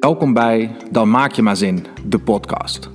Welkom 0.00 0.32
bij 0.32 0.76
Dan 0.90 1.10
Maak 1.10 1.32
Je 1.32 1.42
Maar 1.42 1.56
Zin, 1.56 1.86
de 2.04 2.18
podcast. 2.18 2.90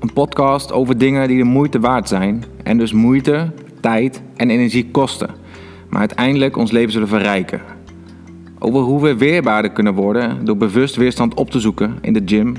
Een 0.00 0.12
podcast 0.12 0.72
over 0.72 0.98
dingen 0.98 1.28
die 1.28 1.38
de 1.38 1.44
moeite 1.44 1.80
waard 1.80 2.08
zijn 2.08 2.44
en 2.62 2.78
dus 2.78 2.92
moeite, 2.92 3.52
tijd 3.80 4.22
en 4.36 4.50
energie 4.50 4.90
kosten, 4.90 5.30
maar 5.88 6.00
uiteindelijk 6.00 6.56
ons 6.56 6.70
leven 6.70 6.92
zullen 6.92 7.08
verrijken. 7.08 7.60
Over 8.58 8.80
hoe 8.80 9.02
we 9.02 9.16
weerbaarder 9.16 9.70
kunnen 9.70 9.94
worden 9.94 10.44
door 10.44 10.56
bewust 10.56 10.96
weerstand 10.96 11.34
op 11.34 11.50
te 11.50 11.60
zoeken 11.60 11.98
in 12.00 12.12
de 12.12 12.22
gym, 12.24 12.54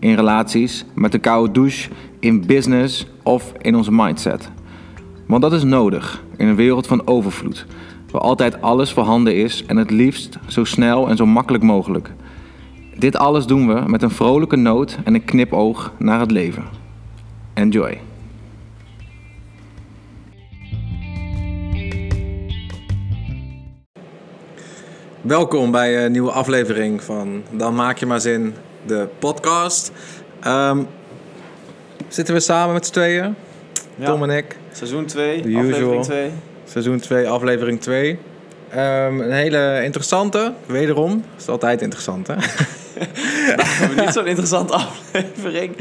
in 0.00 0.14
relaties, 0.14 0.84
met 0.94 1.12
de 1.12 1.18
koude 1.18 1.52
douche, 1.52 1.90
in 2.20 2.46
business 2.46 3.06
of 3.22 3.52
in 3.60 3.76
onze 3.76 3.92
mindset. 3.92 4.50
Want 5.26 5.42
dat 5.42 5.52
is 5.52 5.64
nodig 5.64 6.24
in 6.36 6.46
een 6.46 6.56
wereld 6.56 6.86
van 6.86 7.06
overvloed, 7.06 7.66
waar 8.10 8.22
altijd 8.22 8.62
alles 8.62 8.92
voorhanden 8.92 9.36
is 9.36 9.64
en 9.66 9.76
het 9.76 9.90
liefst 9.90 10.38
zo 10.46 10.64
snel 10.64 11.08
en 11.08 11.16
zo 11.16 11.26
makkelijk 11.26 11.64
mogelijk. 11.64 12.12
Dit 12.98 13.16
alles 13.16 13.46
doen 13.46 13.74
we 13.74 13.82
met 13.86 14.02
een 14.02 14.10
vrolijke 14.10 14.56
noot 14.56 14.98
en 15.04 15.14
een 15.14 15.24
knipoog 15.24 15.92
naar 15.98 16.20
het 16.20 16.30
leven. 16.30 16.64
Enjoy. 17.54 17.98
Welkom 25.20 25.70
bij 25.70 26.04
een 26.04 26.12
nieuwe 26.12 26.30
aflevering 26.30 27.02
van 27.02 27.42
Dan 27.50 27.74
Maak 27.74 27.98
Je 27.98 28.06
Maar 28.06 28.20
Zin, 28.20 28.54
de 28.86 29.08
podcast. 29.18 29.92
Ehm, 30.40 30.78
zitten 32.08 32.34
we 32.34 32.40
samen 32.40 32.74
met 32.74 32.86
z'n 32.86 32.92
tweeën, 32.92 33.34
Ja. 33.96 34.06
Tom 34.06 34.22
en 34.22 34.30
ik. 34.36 34.56
Seizoen 34.72 35.06
2, 35.06 35.40
The 35.40 35.48
usual. 35.48 35.62
aflevering 35.64 36.04
2. 36.04 36.30
Seizoen 36.64 36.98
2, 36.98 37.28
aflevering 37.28 37.80
2. 37.80 38.18
Ehm, 38.70 39.20
een 39.20 39.32
hele 39.32 39.80
interessante, 39.84 40.52
wederom. 40.66 41.24
is 41.38 41.48
altijd 41.48 41.82
interessant, 41.82 42.26
hè? 42.26 42.34
Hebben 43.78 44.04
niet 44.04 44.14
zo'n 44.14 44.26
interessante 44.26 44.72
aflevering. 44.72 45.76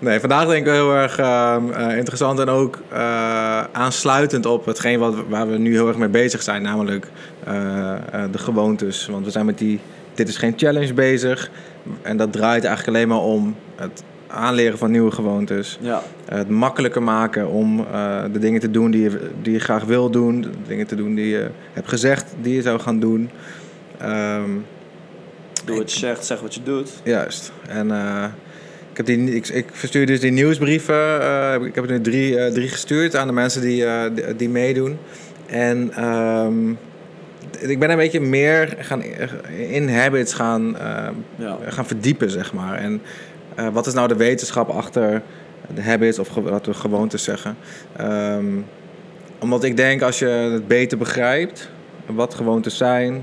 Nee, 0.00 0.20
vandaag 0.20 0.46
denk 0.46 0.66
ik 0.66 0.72
heel 0.72 0.94
erg 0.94 1.18
ehm, 1.18 1.70
eh, 1.70 1.96
interessant 1.96 2.38
en 2.38 2.48
ook 2.48 2.78
eh, 2.88 3.62
aansluitend 3.72 4.46
op 4.46 4.66
hetgeen 4.66 4.98
wat, 4.98 5.14
waar 5.28 5.50
we 5.50 5.58
nu 5.58 5.72
heel 5.72 5.88
erg 5.88 5.96
mee 5.96 6.08
bezig 6.08 6.42
zijn, 6.42 6.62
namelijk 6.62 7.06
eh, 7.44 7.94
de 8.30 8.38
gewoontes. 8.38 9.06
Want 9.06 9.24
we 9.24 9.30
zijn 9.30 9.46
met 9.46 9.58
die 9.58 9.80
Dit 10.14 10.28
is 10.28 10.36
geen 10.36 10.52
challenge 10.56 10.94
bezig. 10.94 11.50
En 12.02 12.16
dat 12.16 12.32
draait 12.32 12.64
eigenlijk 12.64 12.96
alleen 12.96 13.08
maar 13.08 13.26
om 13.26 13.56
het 13.76 14.02
aanleren 14.26 14.78
van 14.78 14.90
nieuwe 14.90 15.10
gewoontes. 15.10 15.78
Ja, 15.80 16.02
Het 16.24 16.48
makkelijker 16.48 17.02
maken 17.02 17.48
om 17.48 17.86
de 18.32 18.38
dingen 18.38 18.60
te 18.60 18.70
doen 18.70 18.90
die 18.90 19.02
je, 19.02 19.30
die 19.42 19.52
je 19.52 19.60
graag 19.60 19.84
wil 19.84 20.10
doen. 20.10 20.40
De 20.40 20.48
dingen 20.66 20.86
te 20.86 20.94
doen 20.94 21.14
die 21.14 21.28
je 21.28 21.50
hebt 21.72 21.88
gezegd 21.88 22.34
die 22.40 22.54
je 22.54 22.62
zou 22.62 22.80
gaan 22.80 23.00
doen. 23.00 23.30
Ehm, 23.98 24.50
doe 25.70 25.78
wat 25.78 25.92
je 25.92 25.98
zegt, 25.98 26.24
zeg 26.26 26.40
wat 26.40 26.54
je 26.54 26.62
doet. 26.62 26.90
Juist. 27.04 27.52
En 27.68 27.90
eh, 27.90 28.24
ik, 28.90 28.96
heb 28.96 29.06
die, 29.06 29.34
ik, 29.34 29.48
ik 29.48 29.66
verstuur 29.72 30.06
dus 30.06 30.20
die 30.20 30.30
nieuwsbrieven. 30.30 31.20
eh, 31.20 31.54
ik 31.64 31.74
heb 31.74 31.84
er 31.84 31.90
nu 31.90 32.00
drie, 32.00 32.38
eh, 32.38 32.52
drie 32.52 32.68
gestuurd 32.68 33.16
aan 33.16 33.26
de 33.26 33.32
mensen 33.32 33.60
die, 33.60 33.84
die, 34.14 34.36
die 34.36 34.48
meedoen. 34.48 34.98
En 35.46 35.92
ehm, 35.94 36.70
ik 37.70 37.78
ben 37.78 37.90
een 37.90 37.96
beetje 37.96 38.20
meer 38.20 38.76
gaan 38.78 39.02
in 39.68 39.88
habits 39.88 40.32
gaan, 40.32 40.76
Ja. 41.36 41.58
gaan 41.66 41.86
verdiepen, 41.86 42.30
zeg 42.30 42.52
maar. 42.52 42.78
En 42.78 43.02
wat 43.72 43.86
is 43.86 43.92
nou 43.94 44.08
de 44.08 44.16
wetenschap 44.16 44.68
achter 44.68 45.22
de 45.74 45.82
habits 45.82 46.18
of 46.18 46.28
wat 46.34 46.66
we 46.66 46.74
gewoontes 46.74 47.24
zeggen? 47.24 47.56
Ehm, 47.96 48.44
omdat 49.38 49.64
ik 49.64 49.76
denk 49.76 50.02
als 50.02 50.18
je 50.18 50.26
het 50.26 50.68
beter 50.68 50.98
begrijpt, 50.98 51.70
wat 52.06 52.34
gewoontes 52.34 52.76
zijn, 52.76 53.22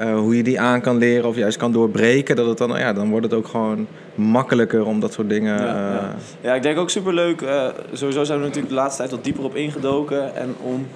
eh, 0.00 0.18
hoe 0.18 0.36
je 0.36 0.42
die 0.42 0.60
aan 0.60 0.80
kan 0.80 0.96
leren 0.96 1.28
of 1.28 1.36
juist 1.36 1.56
kan 1.56 1.72
doorbreken, 1.72 2.36
dat 2.36 2.46
het 2.46 2.58
dan, 2.58 2.78
ja, 2.78 2.92
dan 2.92 3.10
wordt 3.10 3.24
het 3.26 3.34
ook 3.34 3.46
gewoon 3.48 3.86
makkelijker 4.14 4.86
om 4.86 5.00
dat 5.00 5.12
soort 5.12 5.28
dingen. 5.28 5.54
Ja, 5.62 5.66
eh, 5.88 5.94
ja. 5.94 6.14
ja, 6.40 6.54
ik 6.54 6.62
denk 6.62 6.78
ook 6.78 6.90
superleuk. 6.90 7.40
eh 7.42 7.66
sowieso 7.92 8.24
zijn 8.24 8.38
we 8.38 8.44
natuurlijk 8.44 8.72
de 8.72 8.78
laatste 8.80 8.98
tijd 8.98 9.10
wat 9.10 9.24
dieper 9.24 9.44
op 9.44 9.54
ingedoken. 9.56 10.34
En 10.34 10.54
om 10.62 10.86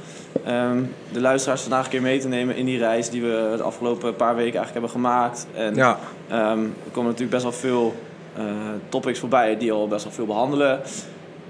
ehm, 0.45 0.79
de 1.13 1.21
luisteraars 1.21 1.61
vandaag 1.61 1.85
een 1.85 1.91
keer 1.91 2.03
mee 2.03 2.19
te 2.19 2.29
nemen 2.29 2.57
in 2.57 2.65
die 2.65 2.79
reis 2.79 3.11
die 3.11 3.23
we 3.23 3.55
de 3.57 3.63
afgelopen 3.63 4.17
paar 4.17 4.37
weken 4.37 4.59
eigenlijk 4.61 4.73
hebben 4.73 4.91
gemaakt. 4.91 5.47
En 5.55 5.75
ja, 5.75 5.99
Ehm, 6.29 6.59
er 6.63 6.91
komen 6.93 7.11
natuurlijk 7.11 7.31
best 7.31 7.43
wel 7.43 7.53
veel 7.53 7.95
eh, 8.37 8.43
topics 8.89 9.19
voorbij 9.19 9.57
die 9.59 9.73
al 9.73 9.89
best 9.89 10.05
wel 10.05 10.13
veel 10.13 10.27
behandelen. 10.27 10.81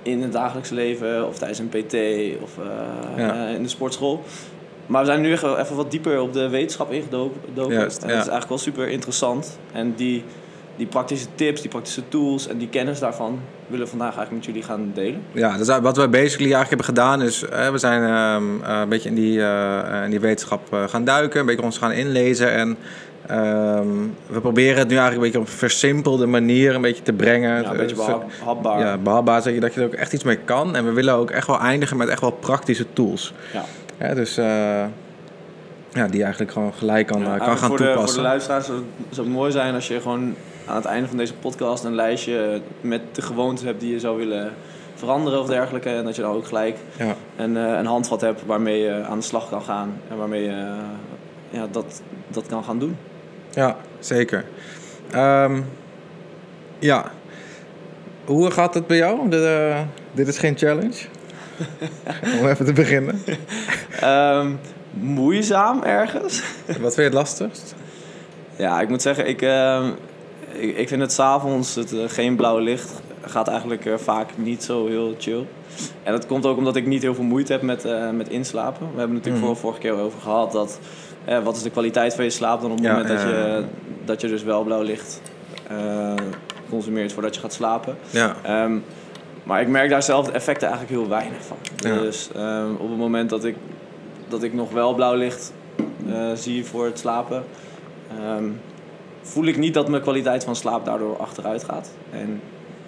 In 0.03 0.23
het 0.23 0.33
dagelijks 0.33 0.71
leven 0.71 1.29
of 1.29 1.39
tijdens 1.39 1.59
een 1.59 1.69
PT 1.69 1.95
of 2.43 2.59
eh, 2.59 3.25
Ja. 3.25 3.47
eh, 3.49 3.55
in 3.55 3.63
de 3.63 3.69
sportschool. 3.69 4.23
Maar 4.87 5.01
we 5.01 5.07
zijn 5.07 5.21
nu 5.21 5.33
echt 5.33 5.43
wel 5.43 5.59
even 5.59 5.77
wat 5.77 5.91
dieper 5.91 6.21
op 6.21 6.33
de 6.33 6.49
wetenschap 6.49 6.93
ingedoken. 6.93 7.41
Juist, 7.69 8.03
en 8.03 8.09
ja. 8.09 8.15
dat 8.15 8.25
is 8.25 8.31
eigenlijk 8.31 8.49
wel 8.49 8.59
super 8.59 8.89
interessant. 8.89 9.59
En 9.73 9.95
die, 9.97 10.25
die 10.77 10.87
praktische 10.87 11.27
tips, 11.35 11.61
die 11.61 11.71
praktische 11.71 12.09
tools 12.09 12.49
en 12.49 12.59
die 12.59 12.69
kennis 12.69 12.99
daarvan 12.99 13.39
willen 13.67 13.85
we 13.85 13.91
vandaag 13.91 14.17
eigenlijk 14.17 14.47
met 14.47 14.55
jullie 14.55 14.63
gaan 14.69 14.91
delen. 14.95 15.23
ja, 15.33 15.57
dus 15.57 15.67
wat 15.79 15.97
we 15.97 16.09
basically 16.09 16.53
eigenlijk 16.53 16.69
hebben 16.69 16.87
gedaan 16.87 17.23
is, 17.23 17.43
eh, 17.45 17.71
we 17.71 17.79
zijn 17.79 18.03
ehm, 18.03 18.65
eh, 18.73 18.81
een 18.81 18.89
beetje 18.89 19.09
in 19.09 19.15
die, 19.15 19.43
eh, 19.43 20.05
in 20.05 20.11
die 20.11 20.21
wetenschap 20.21 20.73
eh, 20.73 20.85
gaan 20.89 21.05
duiken, 21.05 21.41
een 21.41 21.47
beetje 21.47 21.63
ons 21.63 21.79
gaan 21.79 21.93
inlezen 21.93 22.53
en 22.53 22.77
ehm, 23.27 23.89
we 24.27 24.41
proberen 24.41 24.79
het 24.79 24.89
nu 24.89 24.97
eigenlijk 24.97 25.15
een 25.17 25.21
beetje 25.33 25.39
op 25.39 25.47
een 25.47 25.59
versimpelde 25.69 26.27
manier 26.27 26.75
een 26.75 26.81
beetje 26.81 27.03
te 27.03 27.13
brengen. 27.13 27.63
Ja, 27.63 27.71
een 27.71 27.77
beetje 27.77 27.97
Eh, 27.97 28.07
behap- 28.07 28.31
hapbaar. 28.45 28.81
Ja, 28.81 28.97
behapbaar, 28.99 29.43
dat 29.43 29.55
je, 29.55 29.61
dat 29.61 29.75
je 29.75 29.81
er 29.81 29.87
ook 29.87 29.93
echt 29.93 30.13
iets 30.13 30.25
mee 30.25 30.37
kan. 30.37 30.77
En 30.77 30.85
we 30.85 30.93
willen 30.93 31.15
ook 31.15 31.31
echt 31.31 31.47
wel 31.47 31.61
eindigen 31.61 31.97
met 31.97 32.09
echt 32.09 32.21
wel 32.21 32.31
praktische 32.33 32.87
tools. 32.93 33.33
Ja. 33.53 33.65
Ja, 33.99 34.15
dus 34.15 34.37
eh, 34.37 34.85
ja, 35.93 36.07
die 36.09 36.23
eigenlijk 36.23 36.53
gewoon 36.53 36.75
gelijk 36.75 37.07
kan, 37.07 37.21
Ja, 37.21 37.35
eh, 37.35 37.47
kan 37.47 37.59
gaan 37.59 37.69
voor 37.69 37.77
De, 37.77 37.85
voor 37.85 37.93
toepassen. 37.93 38.23
de 38.23 38.29
luisteraars 38.29 38.67
zou 38.67 38.83
het, 39.17 39.27
mooi 39.27 39.53
zijn 39.53 39.75
als 39.75 39.89
je 39.89 40.01
gewoon 40.01 40.35
aan 40.67 40.77
het 40.77 40.85
einde 40.85 41.09
van 41.09 41.17
deze 41.17 41.35
podcast 41.35 41.85
een 41.85 41.95
lijstje 41.95 42.61
met 42.81 43.01
de 43.13 43.23
gewoontes 43.23 43.65
hebt 43.65 43.81
die 43.81 43.93
je 43.93 44.01
zou 44.01 44.19
willen 44.19 44.53
veranderen 44.95 45.41
of 45.41 45.47
dergelijke. 45.47 45.89
En 45.89 46.05
dat 46.05 46.17
je 46.17 46.23
dan 46.23 46.35
ook 46.35 46.47
gelijk 46.47 46.77
ja. 46.99 47.15
een, 47.37 47.57
eh, 47.57 47.79
een 47.79 47.87
handvat 47.87 48.21
hebt 48.21 48.47
waarmee 48.47 48.81
je 48.83 49.05
aan 49.09 49.19
de 49.19 49.25
slag 49.25 49.49
kan 49.49 49.63
gaan 49.63 50.01
en 50.11 50.17
waarmee 50.17 50.43
je 50.43 50.77
ja, 51.51 51.67
dat, 51.71 52.03
dat 52.29 52.47
kan 52.47 52.65
gaan 52.65 52.79
doen. 52.79 52.97
ja, 53.51 53.77
zeker. 53.99 54.45
Ehm, 55.11 55.61
ja. 56.79 57.11
Hoe 58.25 58.51
gaat 58.51 58.75
het 58.75 58.87
bij 58.87 58.97
jou? 58.97 59.31
Eh, 59.31 59.81
dit 60.13 60.29
is 60.29 60.39
geen 60.39 60.57
challenge. 60.57 61.07
Om 62.41 62.47
even 62.49 62.65
te 62.65 62.73
beginnen. 62.73 63.23
Ehm, 64.01 64.51
moeizaam 64.93 65.83
ergens. 65.83 66.43
Wat 66.67 66.77
vind 66.81 66.95
je 66.95 67.03
het 67.03 67.13
lastigst? 67.13 67.75
Ja, 68.57 68.81
ik 68.81 68.89
moet 68.89 69.03
zeggen, 69.03 69.29
ik, 69.29 69.43
ehm, 69.43 69.89
ik, 70.53 70.77
ik 70.77 70.89
vind 70.89 71.01
het 71.01 71.13
s'avonds, 71.13 71.75
het 71.75 71.93
eh, 71.93 71.99
geen 72.07 72.37
blauw 72.37 72.59
licht, 72.59 72.93
gaat 73.21 73.49
eigenlijk 73.49 73.87
eh, 73.87 73.95
vaak 73.97 74.29
niet 74.37 74.63
zo 74.65 74.87
heel 74.87 75.15
chill. 75.19 75.47
En 76.03 76.13
dat 76.13 76.27
komt 76.27 76.47
ook 76.47 76.57
omdat 76.57 76.77
ik 76.77 76.87
niet 76.87 77.03
heel 77.03 77.15
veel 77.15 77.25
moeite 77.25 77.53
heb 77.53 77.63
met, 77.63 77.85
eh, 77.85 78.11
met 78.11 78.29
inslapen. 78.29 78.81
We 78.93 78.99
hebben 78.99 79.17
het 79.17 79.25
natuurlijk 79.25 79.45
Mhm. 79.45 79.47
voor, 79.47 79.57
vorige 79.57 79.81
keer 79.81 79.93
over 79.93 80.21
gehad 80.21 80.53
dat 80.53 80.79
eh, 81.25 81.39
wat 81.43 81.57
is 81.57 81.63
de 81.63 81.71
kwaliteit 81.71 82.15
van 82.15 82.25
je 82.25 82.31
slaap 82.31 82.61
dan 82.61 82.71
op 82.71 82.77
het 82.77 82.87
Ja, 82.87 82.93
moment 82.93 83.09
dat, 83.09 83.21
je, 83.21 83.63
dat 84.05 84.21
je 84.21 84.29
dus 84.29 84.43
wel 84.43 84.63
blauw 84.63 84.83
licht 84.83 85.21
eh, 85.69 86.15
consumeert 86.71 87.13
voordat 87.13 87.35
je 87.35 87.41
gaat 87.41 87.53
slapen. 87.53 87.97
Ja, 88.11 88.37
Ehm, 88.43 88.77
maar 89.45 89.61
ik 89.61 89.69
merk 89.69 89.91
daar 89.91 90.03
zelf 90.03 90.27
de 90.27 90.33
effecten 90.33 90.69
eigenlijk 90.69 91.01
heel 91.01 91.09
weinig 91.11 91.45
van. 91.45 91.57
Ja. 91.77 91.99
Dus 91.99 92.29
ehm, 92.35 92.71
op 92.79 92.89
het 92.89 92.99
moment 92.99 93.31
dat 93.31 93.45
ik, 93.45 93.57
dat 94.29 94.43
ik 94.43 94.55
nog 94.55 94.73
wel 94.73 94.95
blauw 94.95 95.15
licht 95.15 95.53
eh, 96.09 96.33
zie 96.35 96.65
voor 96.65 96.85
het 96.85 96.99
slapen, 96.99 97.45
ehm, 98.19 98.45
voel 99.23 99.45
ik 99.45 99.57
niet 99.57 99.75
dat 99.75 99.89
mijn 99.89 100.03
kwaliteit 100.03 100.45
van 100.45 100.57
slaap 100.57 100.85
daardoor 100.85 101.17
achteruit 101.17 101.65
gaat. 101.65 101.91
En 102.11 102.41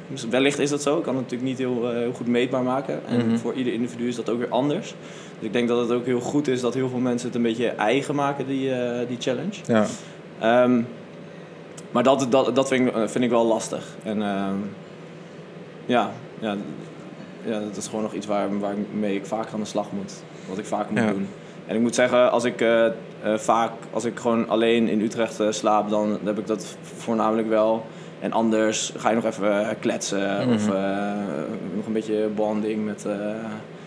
dus 0.08 0.26
wellicht 0.28 0.58
is 0.58 0.70
dat 0.70 0.82
zo. 0.82 0.96
Ik 0.98 1.02
kan 1.02 1.14
het 1.16 1.22
natuurlijk 1.22 1.50
niet 1.50 1.58
heel, 1.58 1.90
eh, 1.90 1.96
heel 1.96 2.12
goed 2.12 2.26
meetbaar 2.26 2.62
maken. 2.62 3.00
En 3.08 3.26
Mhm. 3.26 3.36
voor 3.36 3.52
ieder 3.54 3.72
individu 3.72 4.08
is 4.08 4.16
dat 4.16 4.30
ook 4.30 4.38
weer 4.38 4.48
anders. 4.48 4.94
Dus 5.38 5.46
ik 5.46 5.52
denk 5.52 5.68
dat 5.68 5.80
het 5.80 5.92
ook 5.92 6.04
heel 6.06 6.20
goed 6.20 6.48
is 6.48 6.60
dat 6.60 6.74
heel 6.74 6.88
veel 6.88 6.98
mensen 6.98 7.26
het 7.26 7.36
een 7.36 7.42
beetje 7.42 7.68
eigen 7.68 8.14
maken, 8.14 8.46
die, 8.46 8.72
eh, 8.72 9.08
die 9.08 9.16
challenge. 9.20 9.60
ja. 9.66 9.84
Ehm, 10.40 10.80
maar 11.90 12.02
dat, 12.02 12.26
dat, 12.30 12.54
dat 12.54 12.68
vind, 12.68 12.88
ik, 12.88 12.94
vind 13.08 13.24
ik 13.24 13.30
wel 13.30 13.46
lastig. 13.46 13.84
En 14.02 14.22
ja, 15.86 16.10
ja, 16.38 16.56
ja, 17.44 17.60
dat 17.60 17.76
is 17.76 17.86
gewoon 17.86 18.02
nog 18.02 18.12
iets 18.12 18.26
waar, 18.26 18.58
waarmee 18.58 19.14
ik 19.14 19.26
vaak 19.26 19.46
aan 19.52 19.60
de 19.60 19.66
slag 19.66 19.92
moet. 19.92 20.12
Wat 20.48 20.58
ik 20.58 20.64
vaker 20.66 20.92
moet 20.92 21.02
Ja. 21.02 21.10
doen. 21.10 21.28
En 21.66 21.74
ik 21.76 21.80
moet 21.80 21.94
zeggen, 21.94 22.30
als 22.30 22.44
ik 22.44 22.60
eh, 22.60 22.86
eh, 22.86 22.92
vaak, 23.36 23.70
als 23.92 24.04
ik 24.04 24.18
gewoon 24.18 24.48
alleen 24.48 24.88
in 24.88 25.00
Utrecht 25.00 25.40
eh, 25.40 25.50
slaap, 25.50 25.88
dan 25.90 26.18
heb 26.24 26.38
ik 26.38 26.46
dat 26.46 26.76
voornamelijk 26.82 27.48
wel. 27.48 27.86
En 28.20 28.32
anders 28.32 28.92
ga 28.96 29.08
je 29.08 29.14
nog 29.14 29.24
even 29.24 29.78
kletsen 29.80 30.48
of 30.48 30.66
Mhm. 30.66 30.76
eh, 30.76 31.12
nog 31.74 31.86
een 31.86 31.92
beetje 31.92 32.28
bonding 32.34 32.84
met, 32.84 33.06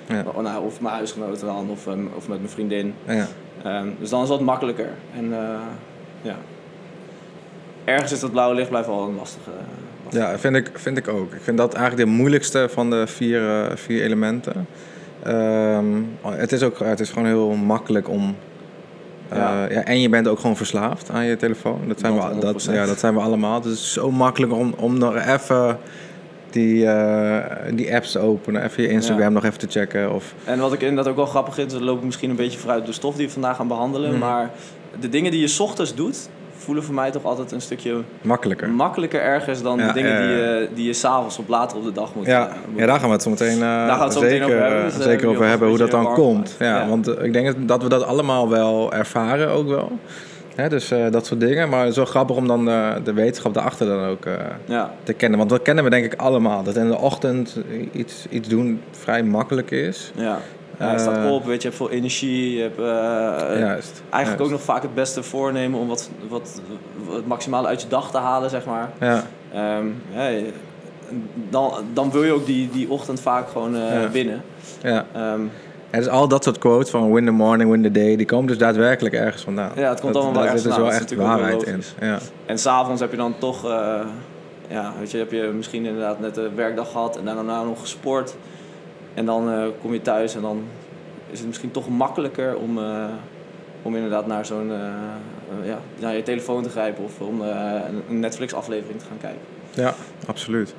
Ja. 0.07 0.23
nou, 0.41 0.65
of 0.65 0.81
mijn 0.81 0.93
huisgenoten 0.93 1.47
dan, 1.47 1.69
of, 1.69 1.87
ehm, 1.87 2.05
of 2.15 2.27
met 2.27 2.37
mijn 2.37 2.49
vriendin. 2.49 2.93
ja. 3.07 3.27
Ehm, 3.63 3.87
dus 3.99 4.09
dan 4.09 4.21
is 4.21 4.27
dat 4.27 4.39
makkelijker. 4.41 4.89
En 5.15 5.33
ja. 6.21 6.35
Ergens 7.83 8.11
is 8.11 8.19
dat 8.19 8.31
blauwe 8.31 8.55
licht 8.55 8.69
blijft 8.69 8.87
wel 8.87 9.07
een 9.07 9.15
lastige. 9.15 9.49
Ja, 10.11 10.37
vind 10.39 10.55
ik, 10.55 10.69
vind 10.73 10.97
ik 10.97 11.07
ook. 11.07 11.33
Ik 11.33 11.41
vind 11.41 11.57
dat 11.57 11.73
eigenlijk 11.73 12.07
de 12.09 12.15
moeilijkste 12.15 12.67
van 12.71 12.89
de 12.89 13.07
vier, 13.07 13.49
eh, 13.49 13.75
vier 13.75 14.03
elementen. 14.03 14.67
Ehm, 15.23 15.85
het, 16.21 16.51
is 16.51 16.63
ook, 16.63 16.79
het 16.79 16.99
is 16.99 17.09
gewoon 17.09 17.27
heel 17.27 17.49
makkelijk 17.51 18.09
om 18.09 18.35
Eh, 19.29 19.37
Ja. 19.37 19.67
ja, 19.69 19.83
en 19.83 20.01
je 20.01 20.09
bent 20.09 20.27
ook 20.27 20.39
gewoon 20.39 20.57
verslaafd 20.57 21.09
aan 21.09 21.25
je 21.25 21.35
telefoon. 21.37 21.81
Dat 21.87 21.99
zijn, 21.99 22.15
Dat 22.15 22.23
we, 22.33 22.39
dat, 22.39 22.53
100%. 22.53 22.75
ja, 22.77 22.85
dat 22.85 22.99
zijn 22.99 23.13
we 23.13 23.19
allemaal. 23.19 23.61
Dus 23.61 23.71
het 23.71 23.79
is 23.79 23.93
zo 23.93 24.11
makkelijk 24.11 24.53
om, 24.53 24.73
om 24.77 24.97
nog 24.97 25.15
even 25.27 25.77
die, 26.49 26.85
eh, 26.87 27.45
die 27.73 27.95
apps 27.95 28.11
te 28.11 28.19
openen. 28.19 28.63
Even 28.63 28.83
je 28.83 28.89
Instagram 28.89 29.23
Ja. 29.27 29.29
nog 29.29 29.43
even 29.45 29.59
te 29.59 29.67
checken. 29.69 30.13
Of, 30.13 30.33
En 30.45 30.59
wat 30.59 30.73
ik 30.73 30.81
inderdaad 30.81 31.07
ook 31.07 31.15
wel 31.15 31.25
grappig 31.25 31.53
vind, 31.53 31.71
dan 31.71 31.83
loop 31.83 31.97
ik 31.97 32.03
misschien 32.03 32.29
een 32.29 32.35
beetje 32.35 32.59
vooruit 32.59 32.85
de 32.85 32.91
stof 32.91 33.15
die 33.15 33.25
we 33.27 33.31
vandaag 33.33 33.55
gaan 33.55 33.67
behandelen. 33.67 34.09
Mhm. 34.09 34.19
Maar 34.19 34.49
de 34.99 35.09
dingen 35.09 35.31
die 35.31 35.39
je 35.41 35.47
's 35.47 35.59
ochtends 35.59 35.95
doet, 35.95 36.29
voelen 36.69 36.87
voor 36.87 36.95
mij 36.95 37.11
toch 37.11 37.23
altijd 37.23 37.51
een 37.51 37.61
stukje 37.61 37.95
makkelijker. 38.21 38.69
makkelijker 38.69 39.21
ergens 39.21 39.61
dan 39.61 39.77
Ja, 39.77 39.87
de 39.87 39.93
dingen 39.93 40.21
die, 40.21 40.29
je, 40.29 40.69
die 40.73 40.85
je 40.85 40.93
s'avonds 40.93 41.37
of 41.37 41.47
later 41.47 41.77
op 41.77 41.83
de 41.83 41.91
dag 41.91 42.15
moet 42.15 42.25
Ja, 42.25 42.51
moet 42.69 42.79
ja, 42.79 42.85
daar 42.85 42.99
gaan 42.99 43.07
we 43.07 43.13
het 43.13 43.23
zo 43.23 43.29
meteen, 43.29 43.53
eh, 43.61 43.87
gaan 43.87 43.97
we 43.97 44.03
het 44.03 44.13
zo 44.13 44.21
meteen 44.21 44.37
zeker, 44.37 44.45
over 44.55 44.61
hebben. 44.61 44.77
eh, 44.79 44.85
Dus, 44.85 44.95
eh, 44.97 45.01
zeker 45.01 45.27
over 45.29 45.45
hebben 45.47 45.67
hoe 45.69 45.77
dat 45.77 45.91
dan 45.91 46.13
komt. 46.13 46.55
Ja. 46.59 46.87
Want 46.87 47.07
ik 47.07 47.33
denk 47.33 47.67
dat- 47.67 47.83
we 47.83 47.89
dat 47.89 48.03
allemaal 48.03 48.49
wel 48.49 48.93
ervaren 48.93 49.49
ook 49.49 49.67
wel. 49.67 49.91
Hè, 50.55 50.69
dus 50.69 50.91
dat 51.11 51.25
soort 51.25 51.39
dingen. 51.39 51.69
Maar 51.69 51.79
het 51.79 51.89
is 51.89 51.95
wel 51.95 52.05
grappig 52.05 52.35
om 52.35 52.47
dan 52.47 52.65
de 53.03 53.13
wetenschap 53.13 53.53
daarachter 53.53 53.87
dan 53.87 54.05
ook 54.05 54.23
Ja, 54.65 54.93
te 55.03 55.13
kennen. 55.13 55.37
Want 55.37 55.49
dat 55.49 55.61
kennen 55.61 55.83
we 55.83 55.89
denk 55.89 56.05
ik 56.05 56.19
allemaal. 56.19 56.63
Dat 56.63 56.75
in 56.75 56.87
de 56.87 56.97
ochtend 56.97 57.57
iets, 57.91 58.25
iets 58.29 58.47
doen 58.47 58.81
vrij 58.91 59.23
makkelijk 59.23 59.71
is. 59.71 60.11
ja. 60.15 60.37
Ja, 60.79 60.91
je 60.91 60.99
staat 60.99 61.17
Eh, 61.17 61.31
op, 61.31 61.45
weet 61.45 61.61
je, 61.61 61.69
je 61.69 61.75
hebt 61.75 61.75
veel 61.75 61.89
energie. 61.97 62.55
Je 62.55 62.61
hebt 62.61 62.77
eh, 62.79 63.59
Juist. 63.59 64.01
eigenlijk 64.09 64.11
juist. 64.11 64.39
ook 64.41 64.49
nog 64.49 64.61
vaak 64.61 64.81
het 64.81 64.93
beste 64.93 65.23
voornemen 65.23 65.79
om 65.79 65.87
wat, 65.87 66.09
wat, 66.29 66.61
het 67.09 67.27
maximale 67.27 67.67
uit 67.67 67.81
je 67.81 67.87
dag 67.87 68.11
te 68.11 68.17
halen, 68.17 68.49
zeg 68.49 68.65
maar. 68.65 68.89
Ja, 68.99 69.23
Ehm, 69.53 69.85
ja, 70.15 70.29
dan, 71.49 71.71
dan 71.93 72.11
wil 72.11 72.23
je 72.23 72.31
ook 72.31 72.45
die, 72.45 72.69
die 72.69 72.89
ochtend 72.89 73.19
vaak 73.21 73.49
gewoon 73.49 73.75
eh, 73.75 74.01
Ja. 74.01 74.09
winnen. 74.09 74.41
ja. 74.83 75.05
Ehm, 75.13 75.41
En 75.89 75.99
dus 75.99 76.07
al 76.07 76.27
dat 76.27 76.43
soort 76.43 76.57
quotes 76.57 76.89
van 76.89 77.13
win 77.13 77.25
the 77.25 77.31
morning, 77.31 77.71
win 77.71 77.81
the 77.81 77.91
day, 77.91 78.15
die 78.15 78.25
komen 78.25 78.47
dus 78.47 78.57
daadwerkelijk 78.57 79.15
ergens 79.15 79.43
vandaan. 79.43 79.71
Ja, 79.75 79.89
het 79.89 79.99
komt 79.99 80.13
dat, 80.13 80.23
allemaal 80.23 80.41
wel 80.41 80.51
ergens 80.51 80.63
dus 80.63 80.73
vandaan. 80.73 80.91
echt 80.91 80.99
Dat 81.09 81.11
is 81.11 81.17
ook 81.17 81.23
waarheid 81.25 81.63
in. 81.63 81.83
Ja. 82.01 82.17
En 82.45 82.57
s'avonds 82.59 83.01
heb 83.01 83.11
je 83.11 83.17
dan 83.17 83.35
toch, 83.39 83.63
ja, 84.67 84.93
weet 84.99 85.11
je, 85.11 85.17
heb 85.17 85.31
je 85.31 85.51
misschien 85.55 85.85
inderdaad 85.85 86.19
net 86.19 86.35
de 86.35 86.49
werkdag 86.55 86.91
gehad 86.91 87.17
en 87.17 87.25
daarna 87.25 87.63
nog 87.63 87.79
gesport. 87.79 88.35
En 89.19 89.25
dan 89.25 89.49
eh, 89.51 89.63
kom 89.81 89.93
je 89.93 90.01
thuis 90.01 90.35
en 90.35 90.41
dan 90.41 90.63
is 91.31 91.37
het 91.39 91.47
misschien 91.47 91.71
toch 91.71 91.89
makkelijker 91.89 92.55
om, 92.57 92.77
eh, 92.77 93.05
om 93.81 93.95
inderdaad 93.95 94.27
naar 94.27 94.45
zo'n, 94.45 94.71
eh, 94.71 95.67
ja, 95.67 95.79
naar 95.99 96.15
je 96.15 96.23
telefoon 96.23 96.63
te 96.63 96.69
grijpen 96.69 97.03
of 97.03 97.19
om 97.19 97.41
een- 97.41 98.01
een 98.09 98.19
Netflix-aflevering 98.19 98.99
te 98.99 99.05
gaan 99.05 99.17
kijken. 99.21 99.39
Ja, 99.73 99.93
absoluut. 100.27 100.73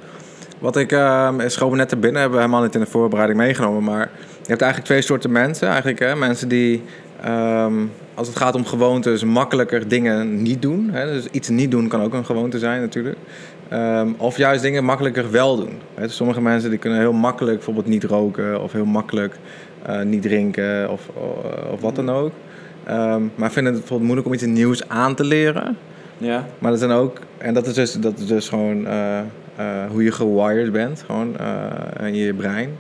Wat 0.59 0.77
ik 0.77 0.93
uh, 0.93 1.29
schoot 1.47 1.71
me 1.71 1.77
net 1.77 1.89
te 1.89 1.97
binnen, 1.97 2.21
hebben 2.21 2.39
we 2.39 2.45
helemaal 2.45 2.65
niet 2.65 2.75
in 2.75 2.81
de 2.81 2.87
voorbereiding 2.87 3.39
meegenomen. 3.39 3.85
Maar 3.85 4.11
je 4.43 4.47
hebt 4.49 4.61
eigenlijk 4.63 4.85
twee 4.85 5.03
soorten 5.03 5.33
mensen. 5.33 5.67
Eigenlijk 5.69 5.99
hè? 5.99 6.17
mensen 6.17 6.49
die, 6.49 6.83
ehm, 7.23 7.75
als 8.15 8.29
het 8.29 8.37
gaat 8.37 8.55
om 8.55 8.65
gewoontes, 8.67 9.25
makkelijker 9.25 9.89
dingen 9.89 10.43
niet 10.43 10.63
doen. 10.63 10.91
Hè? 10.93 11.13
Dus 11.13 11.27
iets 11.31 11.49
niet 11.49 11.71
doen 11.71 11.89
kan 11.89 12.03
ook 12.03 12.15
een 12.15 12.25
gewoonte 12.25 12.59
zijn 12.59 12.81
natuurlijk. 12.81 13.17
Ehm, 13.71 14.09
of 14.17 14.37
juist 14.37 14.63
dingen 14.63 14.85
makkelijker 14.85 15.31
wel 15.31 15.57
doen. 15.57 15.79
Dus 15.95 16.17
sommige 16.17 16.41
mensen 16.41 16.71
die 16.71 16.79
kunnen 16.79 16.99
heel 16.99 17.13
makkelijk 17.13 17.57
bijvoorbeeld 17.57 17.87
niet 17.87 18.05
roken 18.05 18.63
of 18.63 18.73
heel 18.73 18.85
makkelijk 18.85 19.37
eh, 19.83 20.03
niet 20.03 20.23
drinken 20.23 20.91
of, 20.91 21.09
of, 21.09 21.71
of 21.73 21.81
wat 21.81 21.97
dan 21.97 22.11
ook. 22.11 22.33
Ehm, 22.85 23.23
maar 23.35 23.51
vinden 23.53 23.73
het 23.73 23.81
bijvoorbeeld 23.81 24.11
moeilijk 24.11 24.27
om 24.27 24.33
iets 24.33 24.45
nieuws 24.45 24.89
aan 24.89 25.15
te 25.15 25.25
leren. 25.25 25.77
Ja, 26.19 26.47
Maar 26.59 26.71
dat 26.71 26.81
zijn 26.81 26.91
ook, 26.91 27.19
en 27.39 27.55
dat 27.55 27.67
is 27.67 27.75
dus, 27.75 27.93
dat 27.93 28.19
is 28.19 28.27
dus 28.27 28.49
gewoon 28.49 28.87
eh, 28.87 29.19
eh, 29.19 29.25
hoe 29.91 30.05
je 30.05 30.13
gewired 30.13 30.73
bent, 30.73 31.03
gewoon 31.07 31.39
eh, 31.39 32.07
in 32.07 32.15
je 32.15 32.35
brein. 32.35 32.77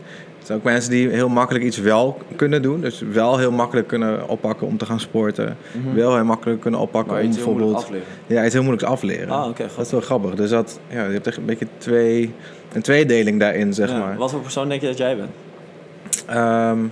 Zijn 0.51 0.63
ook 0.63 0.69
mensen 0.69 0.91
die 0.91 1.09
heel 1.09 1.29
makkelijk 1.29 1.65
iets 1.65 1.79
wel 1.79 2.19
kunnen 2.37 2.63
doen, 2.63 2.81
dus 2.81 3.01
wel 3.01 3.39
heel 3.39 3.53
makkelijk 3.53 3.89
kunnen 3.89 4.29
oppakken 4.29 4.67
om 4.67 4.77
te 4.77 4.87
gaan 4.87 5.01
sporten. 5.01 5.57
Wel 5.95 6.15
heel 6.15 6.25
makkelijk 6.25 6.61
kunnen 6.61 6.81
oppakken 6.81 7.13
maar 7.13 7.23
om 7.23 7.29
moeilijk 7.29 7.45
bijvoorbeeld 7.45 7.91
ja, 8.27 8.45
iets 8.45 8.53
heel 8.53 8.63
moeilijks 8.63 8.91
afleren. 8.91 9.29
Ah, 9.29 9.49
oké, 9.49 9.67
dat 9.77 9.87
is 9.87 9.93
wel 9.93 10.01
grappig. 10.01 10.35
Dus 10.35 10.51
dat, 10.51 10.81
ja, 10.89 11.05
je 11.05 11.13
hebt 11.13 11.27
echt 11.27 11.37
een 11.37 11.45
beetje 11.45 11.67
twee, 11.79 12.35
een 12.73 12.83
tweedeling 12.83 13.41
daarin, 13.41 13.75
zeg 13.75 13.91
Ja, 13.91 13.99
maar. 13.99 14.17
Wat 14.17 14.31
voor 14.31 14.41
persoon 14.41 14.69
denk 14.69 14.81
je 14.81 14.87
dat 14.87 14.99
jij 14.99 15.17
bent? 15.17 15.31
Ehm, 16.27 16.85